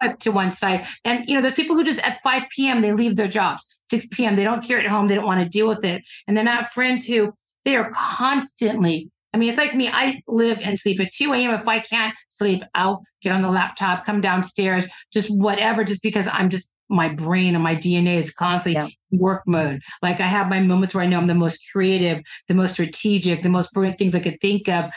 not 0.02 0.20
to 0.22 0.32
one 0.32 0.52
side. 0.52 0.86
And 1.06 1.28
you 1.28 1.36
know, 1.36 1.42
there's 1.42 1.54
people 1.54 1.76
who 1.76 1.84
just 1.84 2.00
at 2.00 2.20
5 2.24 2.44
p.m. 2.50 2.82
they 2.82 2.94
leave 2.94 3.16
their 3.16 3.28
jobs. 3.28 3.66
6 3.90 4.08
p.m. 4.08 4.36
they 4.36 4.44
don't 4.44 4.64
care 4.64 4.80
at 4.80 4.88
home. 4.88 5.08
They 5.08 5.16
don't 5.16 5.26
want 5.26 5.42
to 5.42 5.48
deal 5.48 5.68
with 5.68 5.86
it. 5.86 6.04
And 6.28 6.36
then 6.36 6.48
I 6.48 6.56
have 6.56 6.72
friends 6.72 7.06
who 7.06 7.34
they 7.64 7.76
are 7.76 7.92
constantly. 7.94 9.12
I 9.34 9.38
mean, 9.38 9.50
it's 9.50 9.58
like 9.58 9.76
me. 9.76 9.88
I 9.88 10.22
live 10.28 10.60
and 10.64 10.80
sleep 10.80 11.00
at 11.00 11.14
2 11.14 11.32
a.m. 11.34 11.54
If 11.54 11.68
I 11.68 11.80
can't 11.80 12.16
sleep, 12.30 12.64
I'll 12.74 13.04
get 13.22 13.32
on 13.32 13.42
the 13.42 13.52
laptop, 13.52 14.04
come 14.04 14.20
downstairs, 14.20 14.88
just 15.14 15.30
whatever, 15.30 15.84
just 15.84 16.02
because 16.02 16.28
I'm 16.28 16.50
just 16.50 16.68
my 16.90 17.08
brain 17.08 17.56
and 17.56 17.64
my 17.64 17.76
DNA 17.76 18.18
is 18.18 18.34
constantly 18.34 18.74
yeah. 18.82 19.18
work 19.18 19.44
mode. 19.48 19.82
Like 20.02 20.20
I 20.20 20.28
have 20.28 20.50
my 20.50 20.60
moments 20.60 20.94
where 20.94 21.04
I 21.04 21.08
know 21.08 21.20
I'm 21.20 21.28
the 21.28 21.36
most 21.36 21.66
creative, 21.72 22.22
the 22.50 22.54
most 22.54 22.74
strategic, 22.74 23.44
the 23.44 23.50
most 23.50 23.72
brilliant 23.72 23.98
things 23.98 24.14
I 24.14 24.20
could 24.20 24.42
think 24.42 24.68
of 24.68 24.92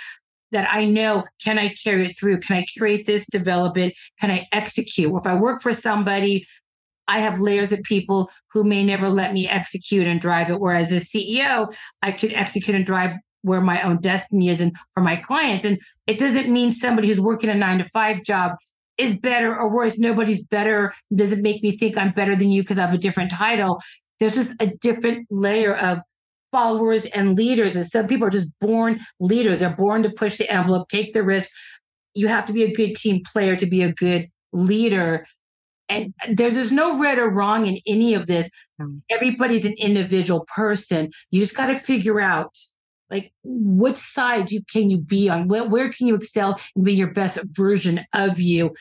that 0.54 0.68
I 0.72 0.86
know 0.86 1.24
can 1.42 1.58
I 1.58 1.74
carry 1.82 2.08
it 2.08 2.18
through? 2.18 2.40
Can 2.40 2.56
I 2.56 2.64
create 2.78 3.06
this, 3.06 3.26
develop 3.26 3.76
it? 3.76 3.94
Can 4.18 4.30
I 4.30 4.48
execute? 4.52 5.12
If 5.14 5.26
I 5.26 5.34
work 5.34 5.62
for 5.62 5.72
somebody, 5.74 6.46
I 7.06 7.20
have 7.20 7.40
layers 7.40 7.72
of 7.72 7.82
people 7.82 8.30
who 8.52 8.64
may 8.64 8.82
never 8.82 9.10
let 9.10 9.32
me 9.34 9.46
execute 9.46 10.06
and 10.06 10.20
drive 10.20 10.50
it. 10.50 10.60
Whereas 10.60 10.90
as 10.90 11.10
CEO, 11.10 11.74
I 12.02 12.12
could 12.12 12.32
execute 12.32 12.74
and 12.74 12.86
drive 12.86 13.16
where 13.42 13.60
my 13.60 13.82
own 13.82 13.98
destiny 13.98 14.48
is 14.48 14.62
and 14.62 14.74
for 14.94 15.02
my 15.02 15.16
clients. 15.16 15.66
And 15.66 15.78
it 16.06 16.18
doesn't 16.18 16.50
mean 16.50 16.72
somebody 16.72 17.08
who's 17.08 17.20
working 17.20 17.50
a 17.50 17.54
nine 17.54 17.78
to 17.78 17.84
five 17.90 18.22
job 18.22 18.52
is 18.96 19.18
better 19.18 19.54
or 19.54 19.68
worse. 19.68 19.98
Nobody's 19.98 20.44
better. 20.44 20.94
Doesn't 21.14 21.42
make 21.42 21.62
me 21.62 21.76
think 21.76 21.98
I'm 21.98 22.12
better 22.12 22.36
than 22.36 22.50
you 22.50 22.62
because 22.62 22.78
I 22.78 22.82
have 22.82 22.94
a 22.94 22.98
different 22.98 23.30
title. 23.30 23.80
There's 24.18 24.36
just 24.36 24.54
a 24.60 24.68
different 24.80 25.26
layer 25.30 25.74
of 25.74 25.98
followers 26.54 27.04
and 27.06 27.36
leaders. 27.36 27.74
And 27.74 27.84
some 27.84 28.06
people 28.06 28.28
are 28.28 28.30
just 28.30 28.48
born 28.60 29.00
leaders. 29.18 29.58
They're 29.58 29.74
born 29.74 30.04
to 30.04 30.10
push 30.10 30.36
the 30.38 30.48
envelope, 30.48 30.88
take 30.88 31.12
the 31.12 31.24
risk. 31.24 31.50
You 32.14 32.28
have 32.28 32.44
to 32.44 32.52
be 32.52 32.62
a 32.62 32.72
good 32.72 32.94
team 32.94 33.22
player 33.24 33.56
to 33.56 33.66
be 33.66 33.82
a 33.82 33.92
good 33.92 34.28
leader. 34.52 35.26
And 35.88 36.14
there's, 36.30 36.54
there's 36.54 36.70
no 36.70 37.00
right 37.00 37.18
or 37.18 37.28
wrong 37.28 37.66
in 37.66 37.80
any 37.88 38.14
of 38.14 38.26
this. 38.26 38.48
Everybody's 39.10 39.64
an 39.64 39.74
individual 39.78 40.46
person. 40.54 41.10
You 41.32 41.40
just 41.40 41.56
got 41.56 41.66
to 41.66 41.76
figure 41.76 42.20
out 42.20 42.56
like 43.10 43.32
which 43.42 43.96
side 43.96 44.52
you 44.52 44.62
can 44.72 44.90
you 44.90 44.98
be 44.98 45.28
on 45.28 45.48
where, 45.48 45.68
where 45.68 45.90
can 45.90 46.06
you 46.06 46.14
excel 46.14 46.58
and 46.76 46.84
be 46.84 46.94
your 46.94 47.12
best 47.12 47.40
version 47.50 48.00
of 48.12 48.40
you 48.40 48.74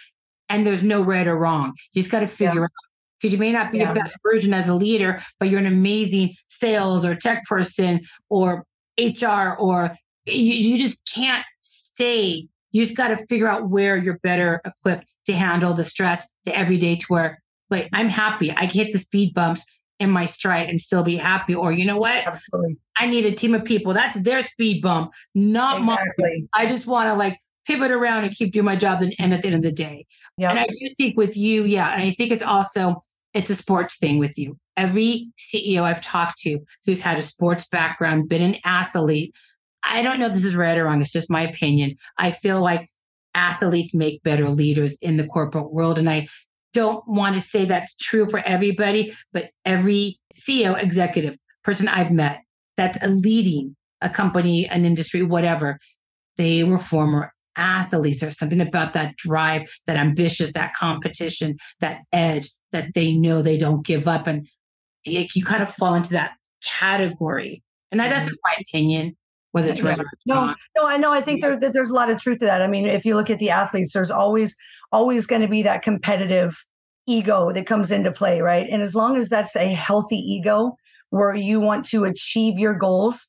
and 0.47 0.65
there's 0.65 0.81
no 0.81 1.01
right 1.01 1.27
or 1.27 1.37
wrong 1.37 1.73
you 1.91 2.01
just 2.01 2.11
got 2.11 2.21
to 2.21 2.27
figure 2.27 2.61
yeah. 2.61 2.63
out 2.63 2.92
because 3.23 3.33
you 3.33 3.39
may 3.39 3.53
not 3.53 3.71
be 3.71 3.77
yeah. 3.77 3.93
the 3.93 4.01
best 4.01 4.17
version 4.21 4.53
as 4.53 4.67
a 4.67 4.75
leader, 4.75 5.21
but 5.39 5.49
you're 5.49 5.59
an 5.61 5.65
amazing 5.65 6.35
sales 6.49 7.05
or 7.05 7.15
tech 7.15 7.45
person 7.45 8.01
or 8.29 8.65
HR, 8.99 9.55
or 9.57 9.95
you, 10.25 10.35
you 10.35 10.77
just 10.77 10.99
can't 11.09 11.45
stay. 11.61 12.49
you 12.73 12.83
just 12.83 12.97
got 12.97 13.07
to 13.07 13.17
figure 13.27 13.47
out 13.47 13.69
where 13.69 13.95
you're 13.95 14.19
better 14.19 14.61
equipped 14.65 15.05
to 15.27 15.33
handle 15.33 15.73
the 15.73 15.85
stress, 15.85 16.27
the 16.43 16.55
everyday 16.55 16.97
to 16.97 17.05
where, 17.07 17.41
like, 17.69 17.87
I'm 17.93 18.09
happy. 18.09 18.51
I 18.51 18.67
can 18.67 18.85
hit 18.85 18.91
the 18.91 18.99
speed 18.99 19.33
bumps 19.33 19.63
in 19.99 20.09
my 20.09 20.25
stride 20.25 20.67
and 20.67 20.81
still 20.81 21.03
be 21.03 21.15
happy. 21.15 21.55
Or 21.55 21.71
you 21.71 21.85
know 21.85 21.97
what? 21.97 22.27
Absolutely. 22.27 22.77
I 22.97 23.05
need 23.05 23.25
a 23.25 23.31
team 23.31 23.55
of 23.55 23.63
people. 23.63 23.93
That's 23.93 24.15
their 24.21 24.41
speed 24.41 24.81
bump, 24.81 25.11
not 25.33 25.79
exactly. 25.79 26.11
mine. 26.17 26.49
I 26.53 26.65
just 26.65 26.87
want 26.87 27.07
to 27.07 27.13
like 27.13 27.39
pivot 27.65 27.91
around 27.91 28.25
and 28.25 28.35
keep 28.35 28.51
doing 28.51 28.65
my 28.65 28.75
job 28.75 29.01
and, 29.01 29.15
and 29.17 29.33
at 29.33 29.41
the 29.41 29.47
end 29.47 29.55
of 29.55 29.61
the 29.61 29.71
day. 29.71 30.05
Yep. 30.37 30.49
And 30.49 30.59
I 30.59 30.67
do 30.67 30.93
think 30.97 31.15
with 31.15 31.37
you, 31.37 31.63
yeah. 31.63 31.93
And 31.93 32.03
I 32.03 32.11
think 32.11 32.31
it's 32.31 32.41
also 32.41 33.03
it's 33.33 33.49
a 33.49 33.55
sports 33.55 33.97
thing 33.97 34.19
with 34.19 34.37
you. 34.37 34.57
Every 34.77 35.29
CEO 35.37 35.81
I've 35.81 36.01
talked 36.01 36.39
to 36.41 36.59
who's 36.85 37.01
had 37.01 37.17
a 37.17 37.21
sports 37.21 37.67
background, 37.67 38.29
been 38.29 38.41
an 38.41 38.57
athlete, 38.63 39.35
I 39.83 40.01
don't 40.01 40.19
know 40.19 40.27
if 40.27 40.33
this 40.33 40.45
is 40.45 40.55
right 40.55 40.77
or 40.77 40.85
wrong. 40.85 41.01
It's 41.01 41.11
just 41.11 41.29
my 41.29 41.41
opinion. 41.41 41.95
I 42.17 42.31
feel 42.31 42.61
like 42.61 42.89
athletes 43.35 43.93
make 43.93 44.23
better 44.23 44.49
leaders 44.49 44.97
in 45.01 45.17
the 45.17 45.27
corporate 45.27 45.73
world. 45.73 45.99
And 45.99 46.09
I 46.09 46.27
don't 46.73 47.05
want 47.07 47.35
to 47.35 47.41
say 47.41 47.65
that's 47.65 47.95
true 47.97 48.27
for 48.29 48.39
everybody, 48.39 49.13
but 49.31 49.49
every 49.65 50.19
CEO, 50.33 50.81
executive 50.81 51.37
person 51.63 51.87
I've 51.87 52.11
met 52.11 52.39
that's 52.77 52.97
leading 53.03 53.75
a 54.01 54.09
company, 54.09 54.67
an 54.67 54.85
industry, 54.85 55.23
whatever, 55.23 55.79
they 56.37 56.63
were 56.63 56.77
former 56.77 57.33
athletes. 57.55 58.19
There's 58.19 58.37
something 58.37 58.61
about 58.61 58.93
that 58.93 59.15
drive, 59.17 59.63
that 59.87 59.97
ambitious, 59.97 60.53
that 60.53 60.73
competition, 60.73 61.57
that 61.79 62.01
edge 62.11 62.49
that 62.71 62.93
they 62.93 63.13
know 63.13 63.41
they 63.41 63.57
don't 63.57 63.85
give 63.85 64.07
up. 64.07 64.27
And 64.27 64.47
you 65.05 65.43
kind 65.43 65.63
of 65.63 65.69
fall 65.69 65.95
into 65.95 66.11
that 66.11 66.31
category. 66.63 67.63
And 67.91 67.99
that's 67.99 68.25
mm-hmm. 68.25 68.35
my 68.45 68.55
opinion, 68.61 69.15
whether 69.51 69.69
it's 69.69 69.81
right 69.81 69.99
or 69.99 70.05
no, 70.25 70.53
No, 70.75 70.87
I 70.87 70.97
know. 70.97 71.11
I 71.11 71.21
think 71.21 71.41
there, 71.41 71.59
there's 71.59 71.91
a 71.91 71.93
lot 71.93 72.09
of 72.09 72.19
truth 72.19 72.39
to 72.39 72.45
that. 72.45 72.61
I 72.61 72.67
mean, 72.67 72.85
if 72.85 73.05
you 73.05 73.15
look 73.15 73.29
at 73.29 73.39
the 73.39 73.51
athletes, 73.51 73.93
there's 73.93 74.11
always, 74.11 74.55
always 74.91 75.27
going 75.27 75.41
to 75.41 75.47
be 75.47 75.61
that 75.63 75.83
competitive 75.83 76.65
ego 77.05 77.51
that 77.51 77.67
comes 77.67 77.91
into 77.91 78.11
play, 78.11 78.41
right? 78.41 78.67
And 78.69 78.81
as 78.81 78.95
long 78.95 79.17
as 79.17 79.29
that's 79.29 79.55
a 79.55 79.73
healthy 79.73 80.17
ego 80.17 80.77
where 81.09 81.35
you 81.35 81.59
want 81.59 81.85
to 81.85 82.05
achieve 82.05 82.57
your 82.57 82.73
goals, 82.73 83.27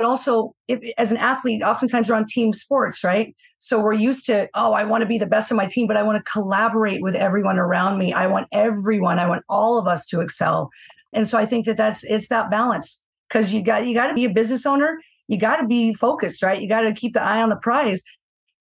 but 0.00 0.08
also 0.08 0.54
if, 0.66 0.80
as 0.96 1.12
an 1.12 1.18
athlete, 1.18 1.62
oftentimes 1.62 2.08
we're 2.08 2.16
on 2.16 2.24
team 2.24 2.54
sports, 2.54 3.04
right? 3.04 3.36
So 3.58 3.82
we're 3.82 3.92
used 3.92 4.24
to, 4.26 4.48
oh, 4.54 4.72
I 4.72 4.84
want 4.84 5.02
to 5.02 5.06
be 5.06 5.18
the 5.18 5.26
best 5.26 5.50
of 5.50 5.58
my 5.58 5.66
team, 5.66 5.86
but 5.86 5.98
I 5.98 6.02
want 6.02 6.16
to 6.16 6.32
collaborate 6.32 7.02
with 7.02 7.14
everyone 7.14 7.58
around 7.58 7.98
me. 7.98 8.14
I 8.14 8.26
want 8.26 8.46
everyone, 8.50 9.18
I 9.18 9.28
want 9.28 9.44
all 9.50 9.76
of 9.76 9.86
us 9.86 10.06
to 10.06 10.22
excel. 10.22 10.70
And 11.12 11.28
so 11.28 11.36
I 11.36 11.44
think 11.44 11.66
that 11.66 11.76
that's 11.76 12.02
it's 12.02 12.28
that 12.28 12.50
balance 12.50 13.02
because 13.28 13.52
you 13.52 13.62
got 13.62 13.86
you 13.86 13.92
got 13.92 14.08
to 14.08 14.14
be 14.14 14.24
a 14.24 14.30
business 14.30 14.64
owner. 14.64 14.98
You 15.28 15.38
got 15.38 15.56
to 15.56 15.66
be 15.66 15.92
focused, 15.92 16.42
right? 16.42 16.58
You 16.58 16.66
got 16.66 16.80
to 16.80 16.94
keep 16.94 17.12
the 17.12 17.22
eye 17.22 17.42
on 17.42 17.50
the 17.50 17.56
prize, 17.56 18.02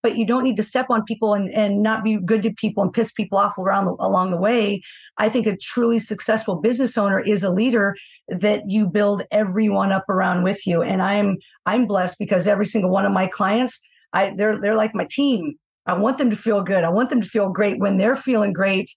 but 0.04 0.18
you 0.18 0.26
don't 0.26 0.44
need 0.44 0.58
to 0.58 0.64
step 0.64 0.88
on 0.90 1.06
people 1.06 1.34
and, 1.34 1.50
and 1.54 1.82
not 1.82 2.04
be 2.04 2.18
good 2.18 2.44
to 2.44 2.52
people 2.52 2.84
and 2.84 2.92
piss 2.92 3.14
people 3.14 3.38
off 3.38 3.58
around 3.58 3.86
the, 3.86 3.96
along 4.00 4.32
the 4.32 4.38
way. 4.38 4.82
I 5.18 5.30
think 5.30 5.48
a 5.48 5.56
truly 5.56 6.00
successful 6.00 6.56
business 6.56 6.98
owner 6.98 7.22
is 7.22 7.44
a 7.44 7.50
leader 7.50 7.96
that 8.32 8.64
you 8.68 8.88
build 8.88 9.24
everyone 9.32 9.92
up 9.92 10.08
around 10.10 10.44
with 10.44 10.66
you. 10.66 10.82
And 10.82 11.02
I'm 11.02 11.38
I'm 11.66 11.88
blessed 11.88 12.18
because 12.20 12.48
every 12.48 12.66
single 12.66 12.90
one 12.90 13.06
of 13.06 13.12
my 13.12 13.28
clients 13.28 13.82
I 14.14 14.34
they're 14.36 14.60
they're 14.60 14.76
like 14.76 14.96
my 14.96 15.08
team. 15.10 15.56
I 15.86 15.94
want 15.94 16.18
them 16.18 16.30
to 16.30 16.36
feel 16.36 16.62
good. 16.62 16.84
I 16.84 16.90
want 16.90 17.10
them 17.10 17.22
to 17.22 17.28
feel 17.28 17.50
great. 17.50 17.80
When 17.80 17.98
they're 17.98 18.16
feeling 18.16 18.54
great, 18.54 18.92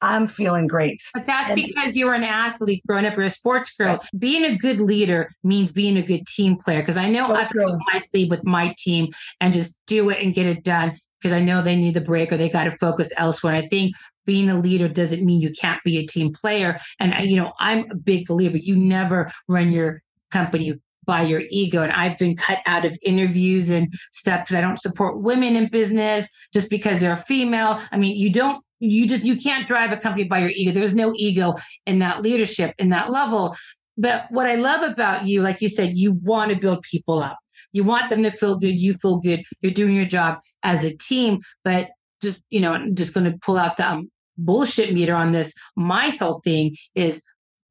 I'm 0.00 0.26
feeling 0.26 0.66
great. 0.66 1.02
But 1.12 1.26
that's 1.26 1.50
and, 1.50 1.56
because 1.56 1.96
you're 1.96 2.14
an 2.14 2.24
athlete 2.24 2.82
growing 2.86 3.04
up, 3.04 3.16
you're 3.16 3.26
a 3.26 3.30
sports 3.30 3.74
girl. 3.74 3.96
Right. 3.96 4.08
Being 4.18 4.44
a 4.44 4.56
good 4.56 4.80
leader 4.80 5.28
means 5.44 5.72
being 5.72 5.96
a 5.96 6.02
good 6.02 6.26
team 6.26 6.56
player. 6.56 6.80
Because 6.80 6.96
I 6.96 7.08
know 7.08 7.28
so 7.28 7.34
I 7.34 7.40
have 7.40 7.50
to 7.50 7.78
my 7.92 7.98
sleeve 7.98 8.30
with 8.30 8.44
my 8.44 8.74
team 8.78 9.08
and 9.40 9.52
just 9.52 9.76
do 9.86 10.08
it 10.10 10.22
and 10.22 10.34
get 10.34 10.46
it 10.46 10.64
done. 10.64 10.96
Because 11.20 11.34
I 11.34 11.40
know 11.40 11.60
they 11.60 11.76
need 11.76 11.94
the 11.94 12.00
break 12.00 12.32
or 12.32 12.38
they 12.38 12.48
got 12.48 12.64
to 12.64 12.70
focus 12.78 13.12
elsewhere. 13.18 13.54
And 13.54 13.64
I 13.64 13.68
think 13.68 13.94
being 14.30 14.48
a 14.48 14.60
leader 14.60 14.86
doesn't 14.86 15.24
mean 15.24 15.40
you 15.40 15.50
can't 15.50 15.82
be 15.82 15.98
a 15.98 16.06
team 16.06 16.32
player. 16.32 16.78
And 17.00 17.12
you 17.28 17.34
know, 17.34 17.52
I'm 17.58 17.90
a 17.90 17.96
big 17.96 18.28
believer. 18.28 18.58
You 18.58 18.76
never 18.76 19.28
run 19.48 19.72
your 19.72 20.04
company 20.30 20.74
by 21.04 21.22
your 21.22 21.42
ego. 21.50 21.82
And 21.82 21.90
I've 21.90 22.16
been 22.16 22.36
cut 22.36 22.58
out 22.64 22.84
of 22.84 22.96
interviews 23.02 23.70
and 23.70 23.92
stuff 24.12 24.42
because 24.44 24.54
I 24.54 24.60
don't 24.60 24.78
support 24.78 25.20
women 25.20 25.56
in 25.56 25.68
business 25.68 26.28
just 26.54 26.70
because 26.70 27.00
they're 27.00 27.16
female. 27.16 27.80
I 27.90 27.96
mean, 27.96 28.14
you 28.14 28.30
don't, 28.32 28.64
you 28.78 29.08
just, 29.08 29.24
you 29.24 29.34
can't 29.34 29.66
drive 29.66 29.90
a 29.90 29.96
company 29.96 30.22
by 30.28 30.38
your 30.38 30.50
ego. 30.50 30.70
There's 30.70 30.94
no 30.94 31.12
ego 31.16 31.56
in 31.84 31.98
that 31.98 32.22
leadership, 32.22 32.72
in 32.78 32.90
that 32.90 33.10
level. 33.10 33.56
But 33.98 34.26
what 34.30 34.46
I 34.46 34.54
love 34.54 34.88
about 34.88 35.26
you, 35.26 35.42
like 35.42 35.60
you 35.60 35.68
said, 35.68 35.96
you 35.96 36.12
want 36.12 36.52
to 36.52 36.56
build 36.56 36.82
people 36.82 37.18
up. 37.18 37.38
You 37.72 37.82
want 37.82 38.10
them 38.10 38.22
to 38.22 38.30
feel 38.30 38.60
good. 38.60 38.80
You 38.80 38.94
feel 38.94 39.18
good. 39.18 39.42
You're 39.60 39.72
doing 39.72 39.96
your 39.96 40.06
job 40.06 40.38
as 40.62 40.84
a 40.84 40.96
team. 40.96 41.40
But 41.64 41.90
just, 42.22 42.44
you 42.50 42.60
know, 42.60 42.72
I'm 42.74 42.94
just 42.94 43.12
going 43.12 43.30
to 43.30 43.36
pull 43.38 43.58
out 43.58 43.76
the 43.76 43.90
um, 43.90 44.10
bullshit 44.44 44.92
meter 44.92 45.14
on 45.14 45.32
this. 45.32 45.54
My 45.76 46.06
health 46.06 46.42
thing 46.44 46.76
is 46.94 47.22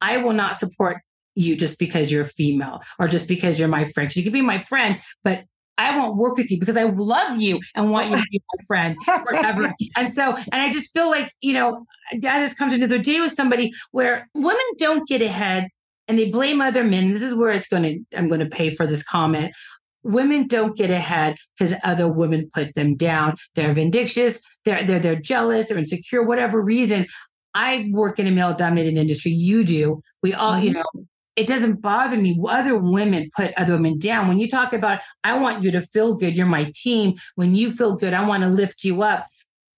I 0.01 0.17
will 0.17 0.33
not 0.33 0.55
support 0.55 1.01
you 1.35 1.55
just 1.55 1.79
because 1.79 2.11
you're 2.11 2.23
a 2.23 2.27
female 2.27 2.81
or 2.99 3.07
just 3.07 3.27
because 3.27 3.59
you're 3.59 3.67
my 3.67 3.85
friend. 3.85 4.13
You 4.15 4.23
can 4.23 4.33
be 4.33 4.41
my 4.41 4.59
friend, 4.59 4.99
but 5.23 5.43
I 5.77 5.97
won't 5.97 6.17
work 6.17 6.37
with 6.37 6.51
you 6.51 6.59
because 6.59 6.75
I 6.75 6.83
love 6.83 7.39
you 7.39 7.61
and 7.73 7.89
want 7.89 8.09
you 8.09 8.17
to 8.17 8.23
be 8.29 8.41
my 8.53 8.65
friend 8.67 8.95
forever. 9.05 9.73
and 9.95 10.11
so, 10.11 10.35
and 10.51 10.61
I 10.61 10.69
just 10.69 10.91
feel 10.91 11.09
like, 11.09 11.33
you 11.39 11.53
know, 11.53 11.85
just 12.21 12.57
comes 12.57 12.73
another 12.73 12.97
day 12.97 13.21
with 13.21 13.31
somebody 13.31 13.71
where 13.91 14.27
women 14.33 14.65
don't 14.77 15.07
get 15.07 15.21
ahead 15.21 15.69
and 16.09 16.19
they 16.19 16.29
blame 16.29 16.59
other 16.59 16.83
men. 16.83 17.13
This 17.13 17.21
is 17.21 17.33
where 17.33 17.51
it's 17.51 17.69
going 17.69 17.83
to, 17.83 18.17
I'm 18.17 18.27
going 18.27 18.41
to 18.41 18.45
pay 18.45 18.69
for 18.69 18.85
this 18.85 19.03
comment. 19.03 19.55
Women 20.03 20.47
don't 20.47 20.77
get 20.77 20.89
ahead 20.89 21.37
because 21.57 21.73
other 21.83 22.07
women 22.11 22.49
put 22.53 22.73
them 22.75 22.95
down. 22.95 23.35
They're 23.55 23.73
vindictious, 23.73 24.39
they're 24.65 24.85
they're 24.85 24.99
they're 24.99 25.15
jealous, 25.15 25.67
they're 25.67 25.77
insecure, 25.77 26.23
whatever 26.23 26.61
reason. 26.61 27.05
I 27.53 27.89
work 27.91 28.19
in 28.19 28.27
a 28.27 28.31
male 28.31 28.53
dominated 28.53 28.97
industry. 28.97 29.31
You 29.31 29.63
do. 29.63 30.01
We 30.21 30.33
all, 30.33 30.53
mm-hmm. 30.53 30.65
you 30.65 30.73
know, 30.73 30.85
it 31.35 31.47
doesn't 31.47 31.81
bother 31.81 32.17
me. 32.17 32.39
Other 32.47 32.77
women 32.77 33.29
put 33.35 33.53
other 33.55 33.73
women 33.73 33.97
down. 33.97 34.27
When 34.27 34.39
you 34.39 34.49
talk 34.49 34.73
about, 34.73 35.01
I 35.23 35.37
want 35.39 35.63
you 35.63 35.71
to 35.71 35.81
feel 35.81 36.15
good, 36.15 36.35
you're 36.35 36.45
my 36.45 36.71
team. 36.75 37.15
When 37.35 37.55
you 37.55 37.71
feel 37.71 37.95
good, 37.95 38.13
I 38.13 38.27
want 38.27 38.43
to 38.43 38.49
lift 38.49 38.83
you 38.83 39.01
up. 39.01 39.27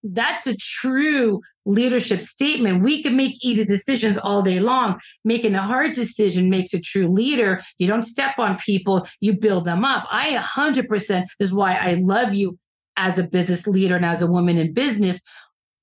That's 0.04 0.48
a 0.48 0.56
true 0.56 1.42
leadership 1.66 2.22
statement. 2.22 2.84
We 2.84 3.04
can 3.04 3.16
make 3.16 3.44
easy 3.44 3.66
decisions 3.66 4.18
all 4.18 4.42
day 4.42 4.60
long. 4.60 5.00
Making 5.24 5.56
a 5.56 5.62
hard 5.62 5.94
decision 5.94 6.50
makes 6.50 6.74
a 6.74 6.80
true 6.80 7.08
leader. 7.08 7.62
You 7.78 7.88
don't 7.88 8.04
step 8.04 8.40
on 8.40 8.58
people, 8.58 9.08
you 9.20 9.34
build 9.34 9.66
them 9.66 9.86
up. 9.86 10.06
I 10.10 10.36
100% 10.36 11.26
is 11.40 11.54
why 11.54 11.74
I 11.74 11.96
love 11.96 12.34
you 12.34 12.58
as 12.98 13.18
a 13.18 13.24
business 13.24 13.68
leader 13.68 13.96
and 13.96 14.06
as 14.06 14.22
a 14.22 14.28
woman 14.28 14.58
in 14.58 14.74
business. 14.74 15.22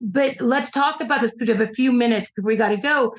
But 0.01 0.41
let's 0.41 0.71
talk 0.71 1.01
about 1.01 1.21
this. 1.21 1.33
We 1.39 1.47
have 1.49 1.61
a 1.61 1.73
few 1.73 1.93
minutes. 1.93 2.33
Before 2.33 2.49
we 2.49 2.57
got 2.57 2.69
to 2.69 2.77
go. 2.77 3.14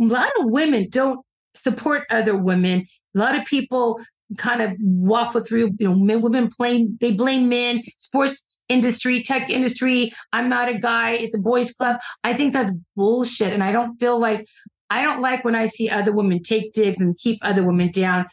A 0.00 0.04
lot 0.04 0.30
of 0.38 0.50
women 0.50 0.88
don't 0.90 1.24
support 1.54 2.02
other 2.10 2.36
women. 2.36 2.86
A 3.14 3.18
lot 3.18 3.34
of 3.34 3.44
people 3.46 4.00
kind 4.36 4.60
of 4.60 4.76
waffle 4.80 5.42
through, 5.42 5.70
you 5.78 5.88
know, 5.88 5.94
men, 5.94 6.20
women 6.20 6.50
blame, 6.58 6.98
they 7.00 7.12
blame 7.12 7.48
men, 7.48 7.82
sports 7.96 8.46
industry, 8.68 9.22
tech 9.22 9.50
industry. 9.50 10.12
I'm 10.32 10.48
not 10.48 10.68
a 10.68 10.78
guy. 10.78 11.12
It's 11.12 11.34
a 11.34 11.38
boys 11.38 11.72
club. 11.72 11.96
I 12.24 12.34
think 12.34 12.52
that's 12.52 12.72
bullshit. 12.96 13.52
And 13.52 13.62
I 13.62 13.72
don't 13.72 13.98
feel 13.98 14.18
like, 14.18 14.46
I 14.90 15.02
don't 15.02 15.20
like 15.20 15.44
when 15.44 15.54
I 15.54 15.66
see 15.66 15.90
other 15.90 16.12
women 16.12 16.42
take 16.42 16.72
digs 16.72 17.00
and 17.00 17.16
keep 17.18 17.38
other 17.42 17.64
women 17.64 17.90
down. 17.90 18.26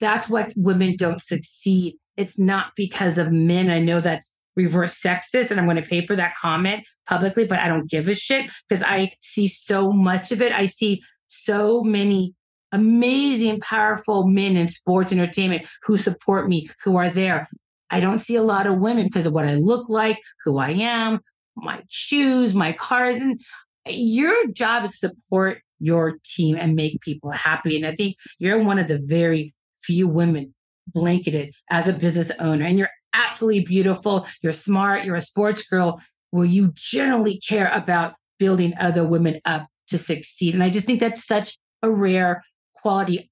That's 0.00 0.28
what 0.28 0.52
women 0.56 0.96
don't 0.96 1.20
succeed. 1.20 1.96
It's 2.16 2.38
not 2.38 2.72
because 2.76 3.18
of 3.18 3.32
men. 3.32 3.70
I 3.70 3.78
know 3.78 4.00
that's 4.00 4.34
reverse 4.56 5.00
sexist 5.00 5.50
and 5.50 5.60
I'm 5.60 5.66
going 5.66 5.76
to 5.76 5.88
pay 5.88 6.04
for 6.04 6.16
that 6.16 6.34
comment 6.36 6.84
publicly, 7.06 7.46
but 7.46 7.60
I 7.60 7.68
don't 7.68 7.88
give 7.88 8.08
a 8.08 8.14
shit 8.14 8.50
because 8.68 8.82
I 8.82 9.12
see 9.20 9.46
so 9.46 9.92
much 9.92 10.32
of 10.32 10.42
it. 10.42 10.52
I 10.52 10.64
see 10.64 11.02
so 11.28 11.82
many 11.82 12.34
amazing, 12.72 13.60
powerful 13.60 14.26
men 14.26 14.56
in 14.56 14.68
sports 14.68 15.12
entertainment 15.12 15.66
who 15.84 15.96
support 15.96 16.48
me, 16.48 16.68
who 16.82 16.96
are 16.96 17.08
there. 17.08 17.48
I 17.90 18.00
don't 18.00 18.18
see 18.18 18.36
a 18.36 18.42
lot 18.42 18.66
of 18.66 18.78
women 18.78 19.06
because 19.06 19.26
of 19.26 19.32
what 19.32 19.46
I 19.46 19.54
look 19.54 19.88
like, 19.88 20.18
who 20.44 20.58
I 20.58 20.70
am, 20.70 21.20
my 21.56 21.82
shoes, 21.88 22.54
my 22.54 22.72
cars. 22.72 23.16
And 23.16 23.40
your 23.86 24.48
job 24.48 24.84
is 24.84 25.00
to 25.00 25.08
support 25.08 25.62
your 25.80 26.18
team 26.24 26.56
and 26.56 26.74
make 26.74 27.00
people 27.00 27.30
happy. 27.30 27.76
And 27.76 27.86
I 27.86 27.94
think 27.94 28.16
you're 28.38 28.62
one 28.62 28.78
of 28.78 28.88
the 28.88 28.98
very 28.98 29.54
few 29.80 30.08
women 30.08 30.54
blanketed 30.86 31.54
as 31.70 31.88
a 31.88 31.92
business 31.92 32.30
owner. 32.38 32.64
And 32.64 32.78
you're 32.78 32.90
absolutely 33.14 33.64
beautiful. 33.64 34.26
You're 34.42 34.52
smart. 34.52 35.04
You're 35.04 35.16
a 35.16 35.20
sports 35.20 35.66
girl 35.66 36.00
where 36.30 36.44
you 36.44 36.72
generally 36.74 37.38
care 37.38 37.70
about 37.72 38.14
building 38.38 38.74
other 38.78 39.06
women 39.06 39.40
up 39.44 39.66
to 39.88 39.98
succeed. 39.98 40.54
And 40.54 40.62
I 40.62 40.70
just 40.70 40.86
think 40.86 41.00
that's 41.00 41.26
such 41.26 41.56
a 41.82 41.90
rare 41.90 42.44
quality. 42.74 43.30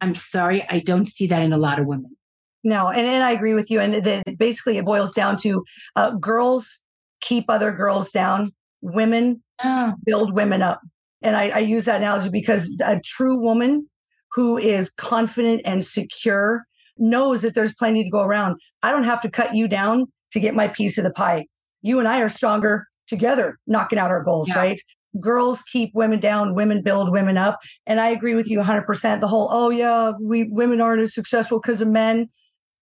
I'm 0.00 0.14
sorry, 0.14 0.66
I 0.68 0.80
don't 0.80 1.06
see 1.06 1.26
that 1.28 1.42
in 1.42 1.52
a 1.52 1.58
lot 1.58 1.78
of 1.78 1.86
women. 1.86 2.16
No, 2.64 2.88
and, 2.88 3.06
and 3.06 3.22
I 3.22 3.30
agree 3.30 3.54
with 3.54 3.70
you. 3.70 3.80
And 3.80 4.02
then 4.04 4.22
basically, 4.38 4.78
it 4.78 4.84
boils 4.84 5.12
down 5.12 5.36
to 5.38 5.64
uh, 5.96 6.12
girls 6.12 6.82
keep 7.20 7.44
other 7.48 7.72
girls 7.72 8.10
down, 8.10 8.52
women 8.80 9.42
oh. 9.62 9.92
build 10.04 10.34
women 10.34 10.62
up. 10.62 10.80
And 11.22 11.36
I, 11.36 11.48
I 11.50 11.58
use 11.58 11.84
that 11.84 11.96
analogy 11.96 12.30
because 12.30 12.74
a 12.84 13.00
true 13.04 13.38
woman 13.38 13.88
who 14.32 14.58
is 14.58 14.90
confident 14.90 15.62
and 15.64 15.84
secure 15.84 16.64
knows 16.98 17.42
that 17.42 17.54
there's 17.54 17.74
plenty 17.74 18.04
to 18.04 18.10
go 18.10 18.22
around. 18.22 18.56
I 18.82 18.90
don't 18.90 19.04
have 19.04 19.20
to 19.22 19.30
cut 19.30 19.54
you 19.54 19.68
down 19.68 20.06
to 20.32 20.40
get 20.40 20.54
my 20.54 20.68
piece 20.68 20.98
of 20.98 21.04
the 21.04 21.10
pie. 21.10 21.46
You 21.82 21.98
and 21.98 22.08
I 22.08 22.20
are 22.20 22.28
stronger 22.28 22.86
together, 23.06 23.58
knocking 23.66 23.98
out 23.98 24.10
our 24.10 24.22
goals, 24.22 24.48
yeah. 24.48 24.58
right? 24.58 24.80
girls 25.20 25.62
keep 25.62 25.92
women 25.94 26.20
down, 26.20 26.54
women 26.54 26.82
build 26.82 27.12
women 27.12 27.36
up. 27.36 27.60
And 27.86 28.00
I 28.00 28.08
agree 28.08 28.34
with 28.34 28.50
you 28.50 28.58
100%. 28.58 29.20
The 29.20 29.28
whole, 29.28 29.48
oh, 29.50 29.70
yeah, 29.70 30.12
we 30.20 30.44
women 30.44 30.80
aren't 30.80 31.02
as 31.02 31.14
successful 31.14 31.60
because 31.60 31.80
of 31.80 31.88
men. 31.88 32.28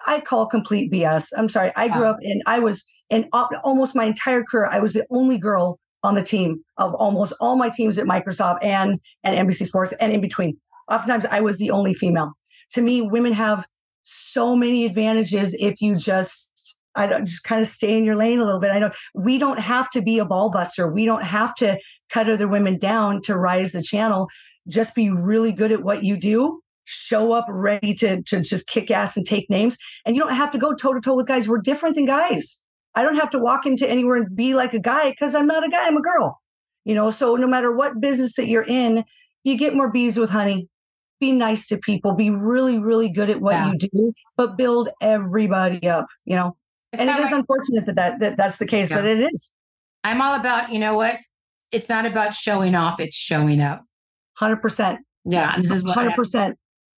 I 0.07 0.20
call 0.20 0.46
complete 0.46 0.90
BS. 0.90 1.32
I'm 1.36 1.48
sorry. 1.48 1.72
I 1.76 1.88
grew 1.88 2.07
up 2.07 2.18
in, 2.22 2.42
I 2.46 2.59
was 2.59 2.84
in 3.11 3.28
almost 3.32 3.94
my 3.94 4.05
entire 4.05 4.42
career, 4.42 4.66
I 4.66 4.80
was 4.80 4.94
the 4.94 5.07
only 5.11 5.38
girl 5.38 5.78
on 6.03 6.14
the 6.14 6.22
team 6.22 6.64
of 6.78 6.94
almost 6.94 7.32
all 7.40 7.57
my 7.57 7.68
teams 7.68 7.98
at 7.98 8.07
Microsoft 8.07 8.59
and, 8.62 8.98
and 9.22 9.48
NBC 9.48 9.66
Sports 9.66 9.92
and 10.00 10.12
in 10.12 10.20
between. 10.20 10.57
Oftentimes, 10.90 11.26
I 11.26 11.40
was 11.40 11.59
the 11.59 11.70
only 11.70 11.94
female. 11.94 12.32
To 12.72 12.82
me, 12.82 13.03
women 13.03 13.32
have 13.34 13.66
so 14.03 14.57
many 14.57 14.84
advantages 14.84 15.55
if 15.55 15.80
you 15.80 15.94
just 15.94 16.48
I 16.94 17.07
don't 17.07 17.26
just 17.26 17.44
kind 17.44 17.61
of 17.61 17.66
stay 17.66 17.96
in 17.96 18.05
your 18.05 18.16
lane 18.16 18.38
a 18.38 18.44
little 18.44 18.61
bit. 18.61 18.70
I 18.70 18.78
know 18.78 18.90
we 19.14 19.38
don't 19.38 19.61
have 19.61 19.90
to 19.92 20.03
be 20.03 20.18
a 20.18 20.24
ball 20.24 20.50
buster. 20.50 20.90
We 20.90 21.05
don't 21.05 21.22
have 21.22 21.55
to 21.57 21.78
cut 22.11 22.28
other 22.28 22.48
women 22.48 22.78
down 22.78 23.22
to 23.22 23.36
rise 23.36 23.72
the 23.72 23.82
channel. 23.82 24.28
Just 24.68 24.94
be 24.94 25.11
really 25.11 25.53
good 25.53 25.72
at 25.72 25.82
what 25.82 26.05
you 26.05 26.18
do. 26.18 26.61
Show 26.84 27.32
up 27.32 27.46
ready 27.48 27.94
to, 27.94 28.22
to 28.22 28.40
just 28.40 28.66
kick 28.66 28.90
ass 28.90 29.16
and 29.16 29.26
take 29.26 29.48
names. 29.48 29.78
And 30.04 30.16
you 30.16 30.22
don't 30.22 30.34
have 30.34 30.50
to 30.52 30.58
go 30.58 30.74
toe 30.74 30.94
to 30.94 31.00
toe 31.00 31.16
with 31.16 31.26
guys. 31.26 31.48
We're 31.48 31.58
different 31.58 31.94
than 31.94 32.06
guys. 32.06 32.60
I 32.94 33.02
don't 33.02 33.16
have 33.16 33.30
to 33.30 33.38
walk 33.38 33.66
into 33.66 33.88
anywhere 33.88 34.16
and 34.16 34.36
be 34.36 34.54
like 34.54 34.74
a 34.74 34.80
guy 34.80 35.10
because 35.10 35.34
I'm 35.34 35.46
not 35.46 35.64
a 35.64 35.68
guy. 35.68 35.86
I'm 35.86 35.96
a 35.96 36.02
girl. 36.02 36.40
You 36.84 36.94
know, 36.94 37.10
so 37.10 37.36
no 37.36 37.46
matter 37.46 37.72
what 37.72 38.00
business 38.00 38.36
that 38.36 38.48
you're 38.48 38.64
in, 38.64 39.04
you 39.44 39.56
get 39.56 39.74
more 39.74 39.90
bees 39.90 40.16
with 40.18 40.30
honey. 40.30 40.68
Be 41.20 41.32
nice 41.32 41.68
to 41.68 41.78
people. 41.78 42.14
Be 42.14 42.30
really, 42.30 42.78
really 42.78 43.08
good 43.08 43.30
at 43.30 43.40
what 43.40 43.52
yeah. 43.52 43.72
you 43.72 43.78
do, 43.78 44.12
but 44.36 44.56
build 44.56 44.88
everybody 45.00 45.88
up. 45.88 46.06
You 46.24 46.34
know, 46.34 46.56
it's 46.92 47.00
and 47.00 47.08
it 47.08 47.18
is 47.20 47.32
unfortunate 47.32 47.86
that, 47.86 47.96
that, 47.96 48.20
that 48.20 48.36
that's 48.36 48.58
the 48.58 48.66
case, 48.66 48.90
yeah. 48.90 48.96
but 48.96 49.04
it 49.04 49.32
is. 49.32 49.52
I'm 50.02 50.20
all 50.20 50.34
about, 50.34 50.72
you 50.72 50.80
know 50.80 50.94
what? 50.94 51.18
It's 51.70 51.88
not 51.88 52.06
about 52.06 52.34
showing 52.34 52.74
off, 52.74 52.98
it's 52.98 53.16
showing 53.16 53.60
up. 53.60 53.84
100%. 54.40 54.98
Yeah. 55.24 55.56
This 55.56 55.70
is 55.70 55.84
what 55.84 55.96
100%. 55.96 56.54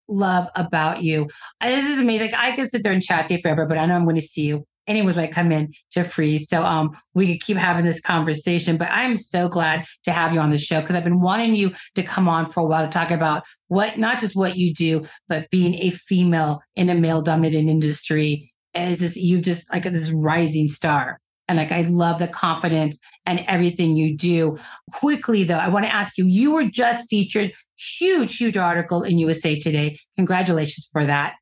Love 0.08 0.48
about 0.54 1.02
you. 1.02 1.28
This 1.62 1.88
is 1.88 1.98
amazing. 1.98 2.34
I 2.34 2.54
could 2.54 2.70
sit 2.70 2.82
there 2.82 2.92
and 2.92 3.02
chat 3.02 3.26
to 3.28 3.34
you 3.34 3.40
forever, 3.40 3.66
but 3.66 3.78
I 3.78 3.86
know 3.86 3.94
I'm 3.94 4.04
going 4.04 4.16
to 4.16 4.22
see 4.22 4.42
you 4.42 4.66
anyways 4.86 5.18
I 5.18 5.26
come 5.26 5.52
in 5.52 5.72
to 5.92 6.04
freeze. 6.04 6.48
So 6.48 6.64
um 6.64 6.96
we 7.14 7.26
could 7.26 7.44
keep 7.44 7.56
having 7.56 7.84
this 7.84 8.00
conversation. 8.00 8.76
But 8.76 8.88
I'm 8.90 9.16
so 9.16 9.48
glad 9.48 9.84
to 10.04 10.12
have 10.12 10.32
you 10.32 10.40
on 10.40 10.50
the 10.50 10.58
show 10.58 10.80
because 10.80 10.96
I've 10.96 11.04
been 11.04 11.20
wanting 11.20 11.54
you 11.54 11.72
to 11.94 12.02
come 12.02 12.28
on 12.28 12.50
for 12.50 12.60
a 12.60 12.66
while 12.66 12.84
to 12.84 12.92
talk 12.92 13.10
about 13.10 13.42
what 13.68 13.98
not 13.98 14.20
just 14.20 14.36
what 14.36 14.56
you 14.56 14.72
do, 14.72 15.04
but 15.28 15.50
being 15.50 15.74
a 15.74 15.90
female 15.90 16.60
in 16.76 16.90
a 16.90 16.94
male 16.94 17.22
dominated 17.22 17.68
industry 17.68 18.52
is 18.74 19.00
this 19.00 19.16
you 19.16 19.40
just 19.40 19.72
like 19.72 19.84
this 19.84 20.10
rising 20.10 20.68
star. 20.68 21.20
And 21.46 21.58
like 21.58 21.72
I 21.72 21.82
love 21.82 22.18
the 22.18 22.28
confidence 22.28 22.98
and 23.26 23.44
everything 23.46 23.94
you 23.96 24.16
do. 24.16 24.56
Quickly 24.92 25.44
though, 25.44 25.58
I 25.58 25.68
want 25.68 25.84
to 25.84 25.94
ask 25.94 26.16
you, 26.16 26.26
you 26.26 26.52
were 26.52 26.64
just 26.64 27.08
featured, 27.10 27.52
huge, 27.98 28.36
huge 28.36 28.56
article 28.56 29.02
in 29.02 29.18
USA 29.18 29.58
Today. 29.58 29.98
Congratulations 30.16 30.88
for 30.92 31.04
that. 31.06 31.34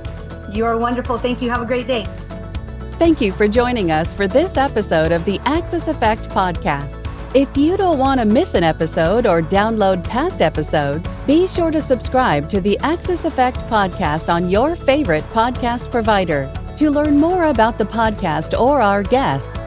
You 0.53 0.64
are 0.64 0.78
wonderful. 0.78 1.18
Thank 1.18 1.43
you. 1.43 1.51
Have 1.51 1.62
a 1.62 1.66
great 1.66 1.86
day. 1.86 2.07
Thank 2.99 3.20
you 3.20 3.32
for 3.32 3.47
joining 3.47 3.93
us 3.93 4.12
for 4.12 4.26
this 4.26 4.57
episode 4.57 5.12
of 5.12 5.24
the 5.24 5.39
Axis 5.45 5.86
Effect 5.86 6.22
Podcast. 6.30 7.05
If 7.34 7.57
you 7.57 7.76
don't 7.76 7.99
want 7.99 8.18
to 8.20 8.26
miss 8.26 8.55
an 8.55 8.64
episode 8.64 9.26
or 9.26 9.43
download 9.43 10.03
past 10.03 10.41
episodes, 10.41 11.14
be 11.26 11.47
sure 11.47 11.70
to 11.70 11.80
subscribe 11.80 12.49
to 12.49 12.61
the 12.61 12.78
Axis 12.78 13.26
Effect 13.26 13.59
Podcast 13.66 14.32
on 14.32 14.49
your 14.49 14.74
favorite 14.74 15.24
podcast 15.24 15.91
provider. 15.91 16.53
To 16.78 16.91
learn 16.91 17.18
more 17.18 17.45
about 17.45 17.76
the 17.76 17.84
podcast 17.84 18.59
or 18.59 18.80
our 18.80 19.03
guests, 19.03 19.66